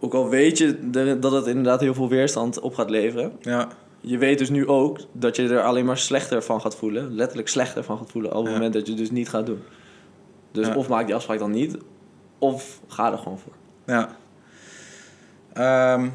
ook 0.00 0.14
al 0.14 0.28
weet 0.28 0.58
je 0.58 0.90
dat 1.20 1.32
het 1.32 1.46
inderdaad 1.46 1.80
heel 1.80 1.94
veel 1.94 2.08
weerstand 2.08 2.60
op 2.60 2.74
gaat 2.74 2.90
leveren... 2.90 3.32
ja, 3.40 3.68
je 4.00 4.18
weet 4.18 4.38
dus 4.38 4.50
nu 4.50 4.66
ook 4.68 4.98
dat 5.12 5.36
je 5.36 5.48
er 5.48 5.62
alleen 5.62 5.84
maar 5.84 5.98
slechter 5.98 6.42
van 6.42 6.60
gaat 6.60 6.76
voelen. 6.76 7.14
Letterlijk 7.14 7.48
slechter 7.48 7.84
van 7.84 7.98
gaat 7.98 8.10
voelen 8.10 8.30
op 8.30 8.36
het 8.36 8.46
Ja. 8.46 8.52
moment 8.52 8.72
dat 8.72 8.82
je 8.86 8.92
het 8.92 9.00
dus 9.00 9.10
niet 9.10 9.28
gaat 9.28 9.46
doen. 9.46 9.62
Dus 10.52 10.66
Ja. 10.66 10.74
of 10.74 10.88
maak 10.88 11.06
die 11.06 11.14
afspraak 11.14 11.38
dan 11.38 11.50
niet, 11.50 11.76
of 12.38 12.80
ga 12.88 13.12
er 13.12 13.18
gewoon 13.18 13.38
voor. 13.38 13.52
ja. 13.86 14.16
Ehm, 15.52 16.08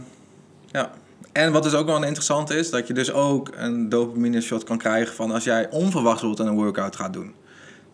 ja. 0.71 0.91
En 1.31 1.51
wat 1.51 1.63
dus 1.63 1.73
ook 1.73 1.85
wel 1.85 2.03
interessant 2.03 2.49
is, 2.49 2.69
dat 2.69 2.87
je 2.87 2.93
dus 2.93 3.11
ook 3.11 3.49
een 3.55 3.89
dopamine 3.89 4.41
shot 4.41 4.63
kan 4.63 4.77
krijgen 4.77 5.15
van 5.15 5.31
als 5.31 5.43
jij 5.43 5.69
onverwachts 5.69 6.21
bijvoorbeeld 6.21 6.49
een 6.49 6.63
workout 6.63 6.95
gaat 6.95 7.13
doen. 7.13 7.33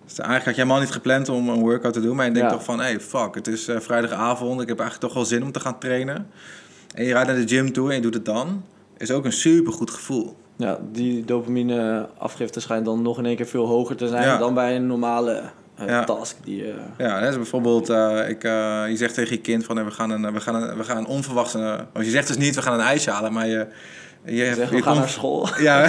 Dus 0.06 0.20
eigenlijk 0.20 0.46
had 0.46 0.56
je 0.56 0.62
helemaal 0.62 0.80
niet 0.84 0.92
gepland 0.92 1.30
om 1.30 1.50
een 1.50 1.60
workout 1.60 1.94
te 1.94 2.02
doen, 2.02 2.16
maar 2.16 2.26
je 2.26 2.32
denkt 2.32 2.50
Ja. 2.50 2.56
toch 2.56 2.66
van, 2.66 2.80
hey, 2.80 3.00
fuck, 3.00 3.36
het 3.36 3.48
is 3.48 3.68
eh, 3.68 3.80
vrijdagavond, 3.80 4.62
ik 4.62 4.68
heb 4.68 4.80
eigenlijk 4.80 5.08
toch 5.08 5.22
wel 5.22 5.30
zin 5.30 5.44
om 5.44 5.52
te 5.52 5.60
gaan 5.60 5.80
trainen. 5.80 6.28
En 6.96 7.06
je 7.06 7.12
rijdt 7.14 7.28
naar 7.28 7.38
de 7.38 7.48
gym 7.48 7.74
toe 7.74 7.90
en 7.90 7.96
je 7.96 8.02
doet 8.02 8.14
het 8.14 8.26
dan, 8.26 8.64
is 9.02 9.12
ook 9.12 9.26
een 9.26 9.32
super 9.34 9.74
goed 9.74 9.92
gevoel. 9.92 10.36
Ja, 10.58 10.80
die 10.92 11.26
dopamine 11.26 12.08
afgifte 12.18 12.60
schijnt 12.60 12.86
dan 12.86 13.02
nog 13.02 13.18
in 13.18 13.26
één 13.26 13.36
keer 13.36 13.46
veel 13.48 13.66
hoger 13.68 13.96
te 13.96 14.08
zijn 14.08 14.24
Ja. 14.24 14.38
dan 14.38 14.54
bij 14.54 14.76
een 14.76 14.88
normale 14.88 15.42
Ja. 15.88 16.04
task. 16.04 16.36
Die, 16.44 16.64
eh, 16.66 16.74
Ja, 16.98 17.20
dat 17.20 17.30
is 17.30 17.36
bijvoorbeeld, 17.36 17.90
eh, 17.90 18.30
ik, 18.30 18.42
je 18.90 18.94
zegt 18.94 19.14
tegen 19.14 19.36
je 19.36 19.42
kind 19.42 19.66
van, 19.66 19.86
we 19.86 19.92
gaan 19.92 20.10
een, 20.10 20.34
we 20.34 20.40
gaan 20.40 20.56
een, 20.56 20.78
we 20.78 20.84
gaan 20.84 20.98
een 20.98 21.06
onverwachts, 21.06 21.54
eh, 21.54 21.80
want 21.94 22.06
je 22.06 22.12
zegt 22.12 22.28
dus 22.28 22.38
niet, 22.38 22.56
we 22.56 22.62
gaan 22.62 22.74
een 22.74 22.86
ijsje 22.86 23.12
halen, 23.12 23.34
maar 23.34 23.48
je, 23.48 23.68
je, 24.26 24.36
je 24.36 24.46
zegt, 24.54 24.70
je 24.70 24.76
we 24.76 24.82
gaan 24.82 24.82
komt- 24.84 24.98
naar 24.98 25.10
school. 25.10 25.48
Ja, 25.60 25.88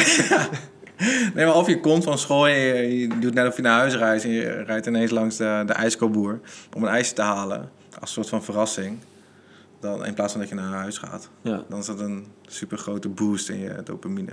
nee, 1.34 1.46
maar 1.46 1.54
of 1.56 1.66
je 1.66 1.80
komt 1.80 2.04
van 2.04 2.18
school 2.18 2.46
en 2.48 2.58
je, 2.58 2.98
je 3.00 3.18
doet 3.18 3.34
net 3.34 3.46
of 3.46 3.56
je 3.56 3.62
naar 3.62 3.78
huis 3.78 3.94
reist 3.94 4.24
en 4.24 4.30
je 4.30 4.62
rijdt 4.66 4.86
ineens 4.86 5.10
langs 5.10 5.36
de, 5.36 5.62
de 5.66 5.72
ijskoopboer 5.72 6.40
om 6.76 6.82
een 6.82 6.88
ijsje 6.88 7.14
te 7.14 7.22
halen, 7.22 7.70
als 8.00 8.12
soort 8.12 8.28
van 8.28 8.42
verrassing, 8.44 8.98
dan, 9.83 10.05
in 10.07 10.14
plaats 10.14 10.33
van 10.33 10.41
dat 10.41 10.51
je 10.51 10.55
naar 10.55 10.72
huis 10.72 10.99
gaat. 10.99 11.30
Ja. 11.43 11.64
Dan 11.68 11.78
is 11.78 11.87
dat 11.87 12.01
een 12.01 12.26
super 12.47 12.78
grote 12.78 13.09
boost 13.09 13.49
in 13.49 13.59
je 13.59 13.80
dopamine. 13.85 14.33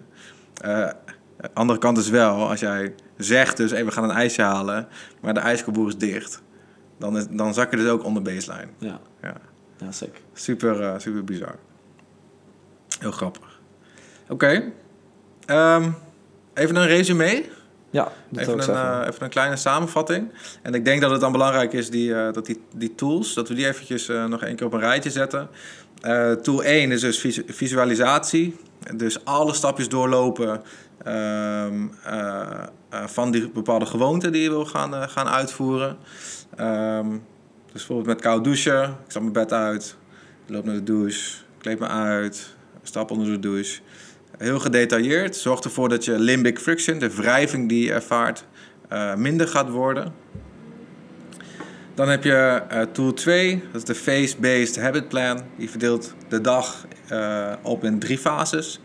Eh 0.62 0.90
andere 1.54 1.80
kant 1.80 1.98
is 1.98 2.10
wel, 2.10 2.50
als 2.50 2.60
jij 2.60 2.96
zegt 3.18 3.58
dus, 3.58 3.72
hey, 3.72 3.86
we 3.86 3.92
gaan 3.92 4.04
een 4.04 4.12
ijsje 4.16 4.42
halen, 4.42 4.88
maar 5.22 5.34
de 5.34 5.40
ijskoopboer 5.40 5.88
is 5.88 5.98
dicht, 5.98 6.42
dan, 6.98 7.18
is, 7.18 7.28
dan 7.30 7.54
zak 7.54 7.72
je 7.72 7.78
dus 7.78 7.88
ook 7.90 8.04
onder 8.04 8.22
baseline. 8.22 8.68
Ja, 8.78 9.00
Ja. 9.22 9.36
ja 9.78 9.92
sick. 9.92 10.22
Super, 10.34 10.82
eh, 10.82 10.94
super 10.98 11.24
bizar. 11.24 11.56
Heel 13.00 13.12
grappig. 13.12 13.60
Oké. 14.30 14.72
Ehm, 15.46 15.92
even 16.54 16.76
een 16.76 16.88
resume. 16.88 17.46
Ja, 17.92 18.12
dat 18.30 18.42
Even 18.42 18.54
een, 18.54 19.02
eh, 19.02 19.08
even 19.08 19.24
een 19.24 19.30
kleine 19.30 19.56
samenvatting. 19.56 20.32
En 20.62 20.74
ik 20.74 20.86
denk 20.86 21.02
dat 21.02 21.12
het 21.12 21.22
dan 21.22 21.32
belangrijk 21.32 21.74
is 21.74 21.90
die, 21.90 22.16
eh, 22.16 22.34
dat 22.34 22.46
die, 22.46 22.62
die 22.76 22.96
tools, 22.96 23.34
dat 23.34 23.48
we 23.48 23.54
die 23.54 23.68
eventjes 23.68 24.10
eh, 24.10 24.26
nog 24.26 24.44
één 24.44 24.56
keer 24.56 24.66
op 24.66 24.74
een 24.74 24.80
rijtje 24.80 25.10
zetten. 25.10 25.50
Tool 26.42 26.64
1 26.64 26.92
is 26.92 27.02
dus 27.02 27.20
visu- 27.20 27.44
visualisatie. 27.48 28.56
Dus 28.96 29.26
alle 29.26 29.54
stapjes 29.54 29.90
doorlopen 29.90 30.62
ehm, 31.04 31.88
eh, 32.04 32.42
eh, 32.90 33.08
van 33.08 33.32
die 33.32 33.50
bepaalde 33.50 33.86
gewoonte 33.86 34.30
die 34.30 34.42
je 34.42 34.50
wil 34.50 34.66
gaan, 34.66 35.10
gaan 35.10 35.28
uitvoeren. 35.28 35.98
Ehm, 36.56 37.10
dus 37.10 37.20
bijvoorbeeld 37.72 38.08
met 38.08 38.22
koud 38.22 38.44
douchen. 38.44 38.84
Ik 38.84 38.96
stap 39.08 39.22
mijn 39.22 39.34
bed 39.34 39.54
uit, 39.54 39.96
loop 40.46 40.66
naar 40.66 40.76
de 40.76 40.84
douche, 40.84 41.36
kleed 41.58 41.80
me 41.80 41.88
uit, 41.88 42.56
stap 42.84 43.12
onder 43.12 43.28
de 43.28 43.40
douche. 43.40 43.80
Heel 44.40 44.60
gedetailleerd. 44.60 45.36
Zorg 45.36 45.60
ervoor 45.60 45.90
dat 45.90 46.06
je 46.06 46.20
limbic 46.20 46.60
friction, 46.60 47.00
de 47.00 47.16
wrijving 47.16 47.70
die 47.70 47.86
je 47.86 47.94
ervaart, 47.94 48.46
eh, 48.90 49.16
minder 49.16 49.48
gaat 49.48 49.70
worden. 49.70 50.14
Dan 51.94 52.10
heb 52.10 52.24
je 52.24 52.62
eh, 52.70 52.82
tool 52.82 53.14
2, 53.14 53.64
dat 53.72 53.76
is 53.76 53.84
de 53.84 53.96
Phase-Based 53.96 54.80
Habit 54.80 55.08
Plan. 55.08 55.42
Die 55.58 55.70
verdeelt 55.70 56.14
de 56.28 56.42
dag 56.42 56.86
eh, 57.08 57.54
op 57.62 57.84
in 57.84 58.00
drie 58.00 58.18
fases. 58.18 58.80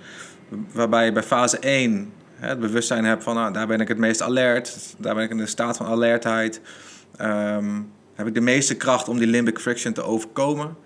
Waarbij 0.73 1.05
je 1.05 1.13
bij 1.13 1.23
fase 1.23 1.59
1 1.59 2.13
hè, 2.35 2.49
het 2.49 2.61
bewustzijn 2.61 3.05
hebt 3.05 3.23
van, 3.23 3.35
nou, 3.35 3.53
daar 3.53 3.67
ben 3.67 3.81
ik 3.81 3.89
het 3.89 3.99
meest 3.99 4.23
alert. 4.23 4.95
Daar 4.99 5.15
ben 5.15 5.25
ik 5.25 5.31
in 5.31 5.39
een 5.39 5.49
staat 5.49 5.77
van 5.77 5.87
alertheid. 5.87 6.61
Ehm, 7.17 7.81
heb 8.15 8.27
ik 8.27 8.35
de 8.35 8.41
meeste 8.41 8.77
kracht 8.77 9.09
om 9.09 9.19
die 9.19 9.29
limbic 9.29 9.59
friction 9.59 9.93
te 9.93 10.03
overkomen. 10.03 10.77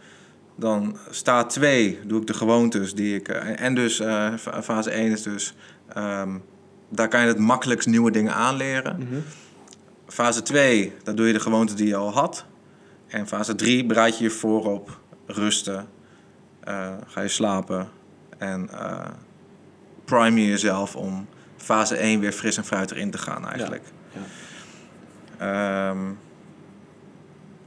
Dan 0.61 0.97
staat 1.11 1.51
2, 1.51 1.99
doe 2.07 2.21
ik 2.21 2.27
de 2.27 2.35
gewoontes 2.35 2.95
die 2.95 3.15
ik. 3.15 3.29
eh, 3.29 3.61
en 3.61 3.75
dus 3.75 4.01
eh, 4.01 4.35
fa- 4.35 4.63
fase 4.63 4.91
1 4.91 5.11
is 5.11 5.23
dus. 5.23 5.55
ehm, 5.95 6.39
daar 6.89 7.09
kan 7.09 7.21
je 7.21 7.27
het 7.27 7.39
makkelijkst 7.39 7.89
nieuwe 7.89 8.11
dingen 8.11 8.35
aanleren. 8.35 8.97
Mhm. 8.99 9.19
Fase 10.07 10.43
2, 10.43 10.93
daar 11.05 11.15
doe 11.15 11.27
je 11.27 11.33
de 11.33 11.41
gewoontes 11.41 11.75
die 11.77 11.87
je 11.87 11.97
al 11.97 12.13
had. 12.13 12.45
En 13.07 13.27
fase 13.27 13.55
3 13.55 13.87
bereid 13.87 14.19
je 14.19 14.25
je 14.25 14.31
voor 14.31 14.65
op 14.73 14.99
rusten. 15.27 15.87
eh, 16.61 16.95
ga 17.07 17.21
je 17.21 17.29
slapen. 17.29 17.89
En 18.39 18.69
eh 18.71 19.05
prime 20.05 20.41
je 20.41 20.47
jezelf 20.47 20.97
om 20.97 21.27
fase 21.57 21.97
1 21.97 22.21
weer 22.21 22.33
fris 22.33 22.57
en 22.57 22.65
fruitig 22.65 22.97
in 22.99 23.11
te 23.11 23.19
gaan 23.19 23.47
eigenlijk. 23.49 23.83
ja. 24.13 24.21
Ehm, 25.91 25.99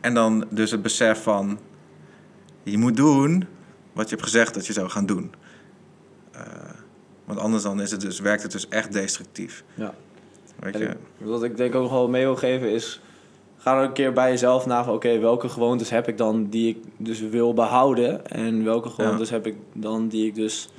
en 0.02 0.14
dan 0.14 0.46
dus 0.50 0.72
het 0.72 0.82
besef 0.82 1.24
van... 1.24 1.60
Je 2.64 2.78
moet 2.78 2.96
doen 2.96 3.48
wat 3.94 4.10
je 4.10 4.16
hebt 4.16 4.28
gezegd 4.28 4.54
dat 4.54 4.66
je 4.66 4.74
zou 4.74 4.90
gaan 4.90 5.06
doen. 5.06 5.34
Eh, 6.32 6.42
want 7.26 7.40
anders 7.40 7.64
dan 7.64 7.82
is 7.82 7.92
het 7.92 8.02
dus, 8.02 8.20
werkt 8.20 8.44
het 8.44 8.52
dus 8.52 8.68
echt 8.68 8.94
destructief. 8.94 9.64
Ja. 9.74 9.94
Weet 10.60 10.78
je? 10.78 10.96
wat 11.18 11.44
ik 11.44 11.58
denk 11.58 11.76
ook 11.76 11.82
nog 11.82 11.92
wel 11.92 12.10
mee 12.10 12.24
wil 12.24 12.36
geven 12.36 12.72
is... 12.72 13.02
Ga 13.58 13.78
er 13.78 13.84
een 13.84 13.94
keer 13.94 14.14
bij 14.14 14.30
jezelf 14.30 14.66
na 14.66 14.84
van... 14.84 14.94
Oké, 14.94 15.20
welke 15.20 15.50
gewoontes 15.50 15.90
heb 15.90 16.08
ik 16.08 16.18
dan 16.18 16.50
die 16.50 16.70
ik 16.70 16.78
dus 16.98 17.20
wil 17.20 17.54
behouden? 17.54 18.28
En 18.28 18.64
welke 18.64 18.90
gewoontes 18.90 19.30
heb 19.30 19.48
ik 19.48 19.56
dan 19.74 20.08
die 20.08 20.28
ik 20.28 20.36
dus... 20.36 20.70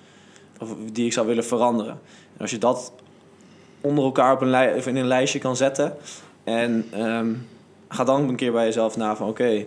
Of 0.59 0.75
die 0.93 1.07
ik 1.07 1.13
zou 1.13 1.27
willen 1.27 1.45
veranderen? 1.45 1.93
En 2.33 2.41
als 2.41 2.51
je 2.51 2.59
dat 2.59 2.93
onder 3.81 4.05
elkaar 4.05 4.33
op 4.33 4.41
een, 4.41 4.51
lij- 4.51 4.75
of 4.75 4.87
in 4.87 4.97
een 4.97 5.07
lijstje 5.07 5.39
kan 5.39 5.57
zetten... 5.57 5.97
En 6.45 6.87
ehm, 6.91 7.35
ga 7.89 8.05
dan 8.05 8.29
een 8.29 8.37
keer 8.37 8.53
bij 8.53 8.65
jezelf 8.65 8.97
na 8.97 9.17
van... 9.17 9.29
Oké, 9.29 9.65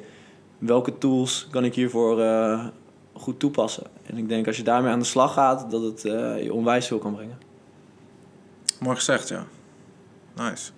welke 0.66 0.98
tools 0.98 1.48
kan 1.52 1.66
ik 1.66 1.76
hiervoor 1.76 2.22
eh, 2.22 2.66
goed 3.14 3.40
toepassen? 3.40 3.84
En 4.06 4.18
ik 4.18 4.30
denk 4.30 4.48
als 4.48 4.58
je 4.58 4.64
daarmee 4.64 4.92
aan 4.92 5.00
de 5.00 5.06
slag 5.06 5.34
gaat... 5.34 5.72
Dat 5.72 5.82
het 5.82 6.06
eh, 6.06 6.44
je 6.44 6.54
onwijs 6.54 6.88
veel 6.88 6.98
kan 7.00 7.16
brengen. 7.16 7.38
Mooi 8.80 8.96
gezegd, 8.96 9.28
ja. 9.28 9.46
Nice. 10.36 10.72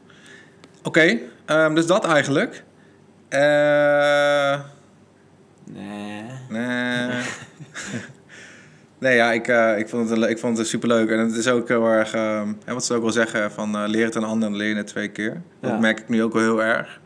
Oké, 0.84 1.18
ehm, 1.46 1.76
dus 1.76 1.86
dat 1.86 2.06
eigenlijk. 2.06 2.64
Eh... 3.30 4.60
Nee... 5.64 6.24
Nee. 6.50 7.10
nee, 9.00 9.16
ja, 9.16 9.32
ik, 9.32 9.48
ik, 9.80 9.90
vond 9.90 10.10
het, 10.10 10.30
ik 10.30 10.38
vond 10.40 10.58
het 10.58 10.68
superleuk. 10.68 11.10
En 11.10 11.20
het 11.20 11.36
is 11.36 11.48
ook 11.48 11.68
heel 11.68 11.86
erg, 11.88 12.14
ehm, 12.14 12.54
wat 12.66 12.86
ze 12.86 12.94
ook 12.94 13.02
wel 13.02 13.12
zeggen, 13.12 13.52
van 13.52 13.76
eh, 13.76 13.84
leer 13.88 14.06
het 14.06 14.16
een 14.16 14.24
ander 14.24 14.50
en 14.50 14.56
leer 14.56 14.70
je 14.70 14.76
het 14.76 14.88
twee 14.88 15.08
keer. 15.08 15.42
Dat 15.60 15.72
Ja. 15.72 15.78
merk 15.80 16.00
ik 16.00 16.10
nu 16.10 16.24
ook 16.24 16.34
wel 16.34 16.42
heel 16.42 16.64
erg. 16.64 17.00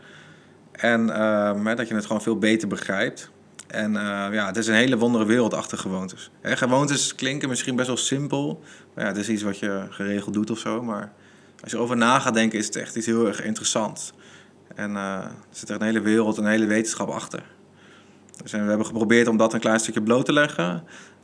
En 0.82 1.10
ehm, 1.10 1.76
dat 1.76 1.88
je 1.88 1.96
het 1.96 2.06
gewoon 2.06 2.22
veel 2.22 2.38
beter 2.38 2.68
begrijpt. 2.68 3.32
En 3.68 3.96
eh, 3.96 4.34
ja, 4.34 4.46
het 4.46 4.58
is 4.58 4.68
een 4.68 4.74
hele 4.74 4.98
wondere 4.98 5.26
wereld 5.26 5.54
achter 5.54 5.78
gewoontes. 5.78 6.32
Hè, 6.42 6.58
gewoontes 6.58 7.16
klinken 7.16 7.50
misschien 7.50 7.76
best 7.76 7.88
wel 7.88 7.98
simpel. 7.98 8.62
Maar 8.94 9.04
ja, 9.04 9.10
het 9.10 9.20
is 9.20 9.30
iets 9.30 9.44
wat 9.44 9.60
je 9.60 9.86
geregeld 9.90 10.34
doet 10.34 10.52
of 10.52 10.58
zo. 10.58 10.84
Maar 10.84 11.12
als 11.62 11.72
je 11.72 11.78
erover 11.78 11.98
na 11.98 12.20
gaat 12.20 12.34
denken, 12.34 12.60
is 12.60 12.66
het 12.66 12.76
echt 12.76 12.96
iets 12.96 13.06
heel 13.06 13.28
erg 13.28 13.44
interessants. 13.44 14.14
En 14.76 14.96
eh, 14.96 15.14
er 15.24 15.32
zit 15.50 15.70
er 15.70 15.76
een 15.76 15.82
hele 15.82 16.02
wereld, 16.02 16.38
een 16.38 16.46
hele 16.46 16.66
wetenschap 16.66 17.10
achter. 17.10 17.44
Dus 18.42 18.52
we 18.52 18.58
hebben 18.58 18.86
geprobeerd 18.86 19.28
om 19.28 19.38
dat 19.38 19.54
een 19.54 19.60
klein 19.60 19.80
stukje 19.80 20.04
bloot 20.04 20.26
te 20.26 20.34
leggen. 20.34 20.84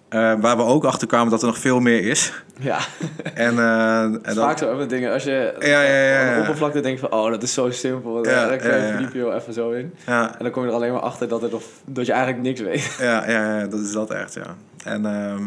Eh, 0.09 0.33
waar 0.39 0.57
we 0.57 0.63
ook 0.63 0.83
achter 0.85 1.07
kwamen 1.07 1.29
dat 1.31 1.41
er 1.41 1.47
nog 1.47 1.57
veel 1.57 1.79
meer 1.79 2.03
is. 2.05 2.33
Ja, 2.59 2.79
En, 3.33 3.59
eh, 3.59 4.01
en 4.01 4.21
dat- 4.23 4.35
vaak 4.35 4.57
zo 4.57 4.75
met 4.75 4.89
dingen. 4.89 5.11
Als 5.13 5.23
je 5.23 5.55
Ja, 5.59 5.81
ja, 5.81 6.03
ja, 6.03 6.27
op 6.29 6.33
de 6.33 6.39
oppervlakte 6.39 6.79
denkt 6.79 6.99
van, 6.99 7.11
oh, 7.11 7.29
dat 7.29 7.43
is 7.43 7.53
zo 7.53 7.71
simpel. 7.71 8.25
Ja, 8.25 8.47
dan 8.47 8.59
verdiep 8.59 9.13
je 9.13 9.19
wel 9.23 9.33
even 9.33 9.53
zo 9.53 9.69
in. 9.71 9.93
ja, 10.05 10.29
En 10.37 10.43
dan 10.43 10.51
kom 10.51 10.63
je 10.63 10.69
er 10.69 10.75
alleen 10.75 10.91
maar 10.91 11.01
achter 11.01 11.27
dat, 11.27 11.41
het 11.41 11.51
nog, 11.51 11.63
dat 11.85 12.05
je 12.05 12.11
eigenlijk 12.11 12.43
niks 12.43 12.61
weet. 12.61 12.95
ja, 13.09 13.29
ja, 13.29 13.59
ja, 13.59 13.67
dat 13.67 13.79
is 13.79 13.91
dat 13.91 14.11
echt, 14.11 14.33
ja. 14.33 14.55
En 14.83 15.05
ehm, 15.05 15.43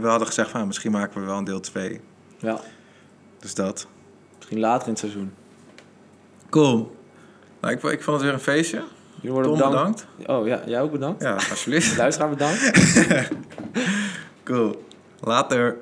we 0.00 0.06
hadden 0.08 0.26
gezegd 0.26 0.50
van, 0.50 0.66
misschien 0.66 0.92
maken 0.92 1.20
we 1.20 1.26
wel 1.26 1.36
een 1.38 1.44
deel 1.44 1.60
2. 1.60 2.00
Ja, 2.38 2.58
Dus 3.38 3.54
dat. 3.54 3.86
misschien 4.36 4.58
later 4.60 4.82
in 4.86 4.90
het 4.92 4.98
seizoen. 4.98 5.32
Cool. 6.50 6.96
Nou, 7.60 7.74
ik, 7.74 7.82
ik 7.82 8.02
vond 8.02 8.16
het 8.16 8.24
weer 8.24 8.34
een 8.34 8.40
feestje. 8.40 8.82
Jullie 9.20 9.32
worden 9.32 9.58
Tom, 9.58 9.70
bedankt. 9.70 10.06
bedankt. 10.16 10.40
Oh 10.42 10.46
ja, 10.46 10.60
jij 10.66 10.80
ook 10.80 10.92
bedankt. 10.92 11.22
Ja, 11.22 11.32
alsjeblieft. 11.32 11.96
Luisteraar 12.02 12.30
bedankt. 12.30 12.72
cool. 14.44 14.84
Later. 15.20 15.76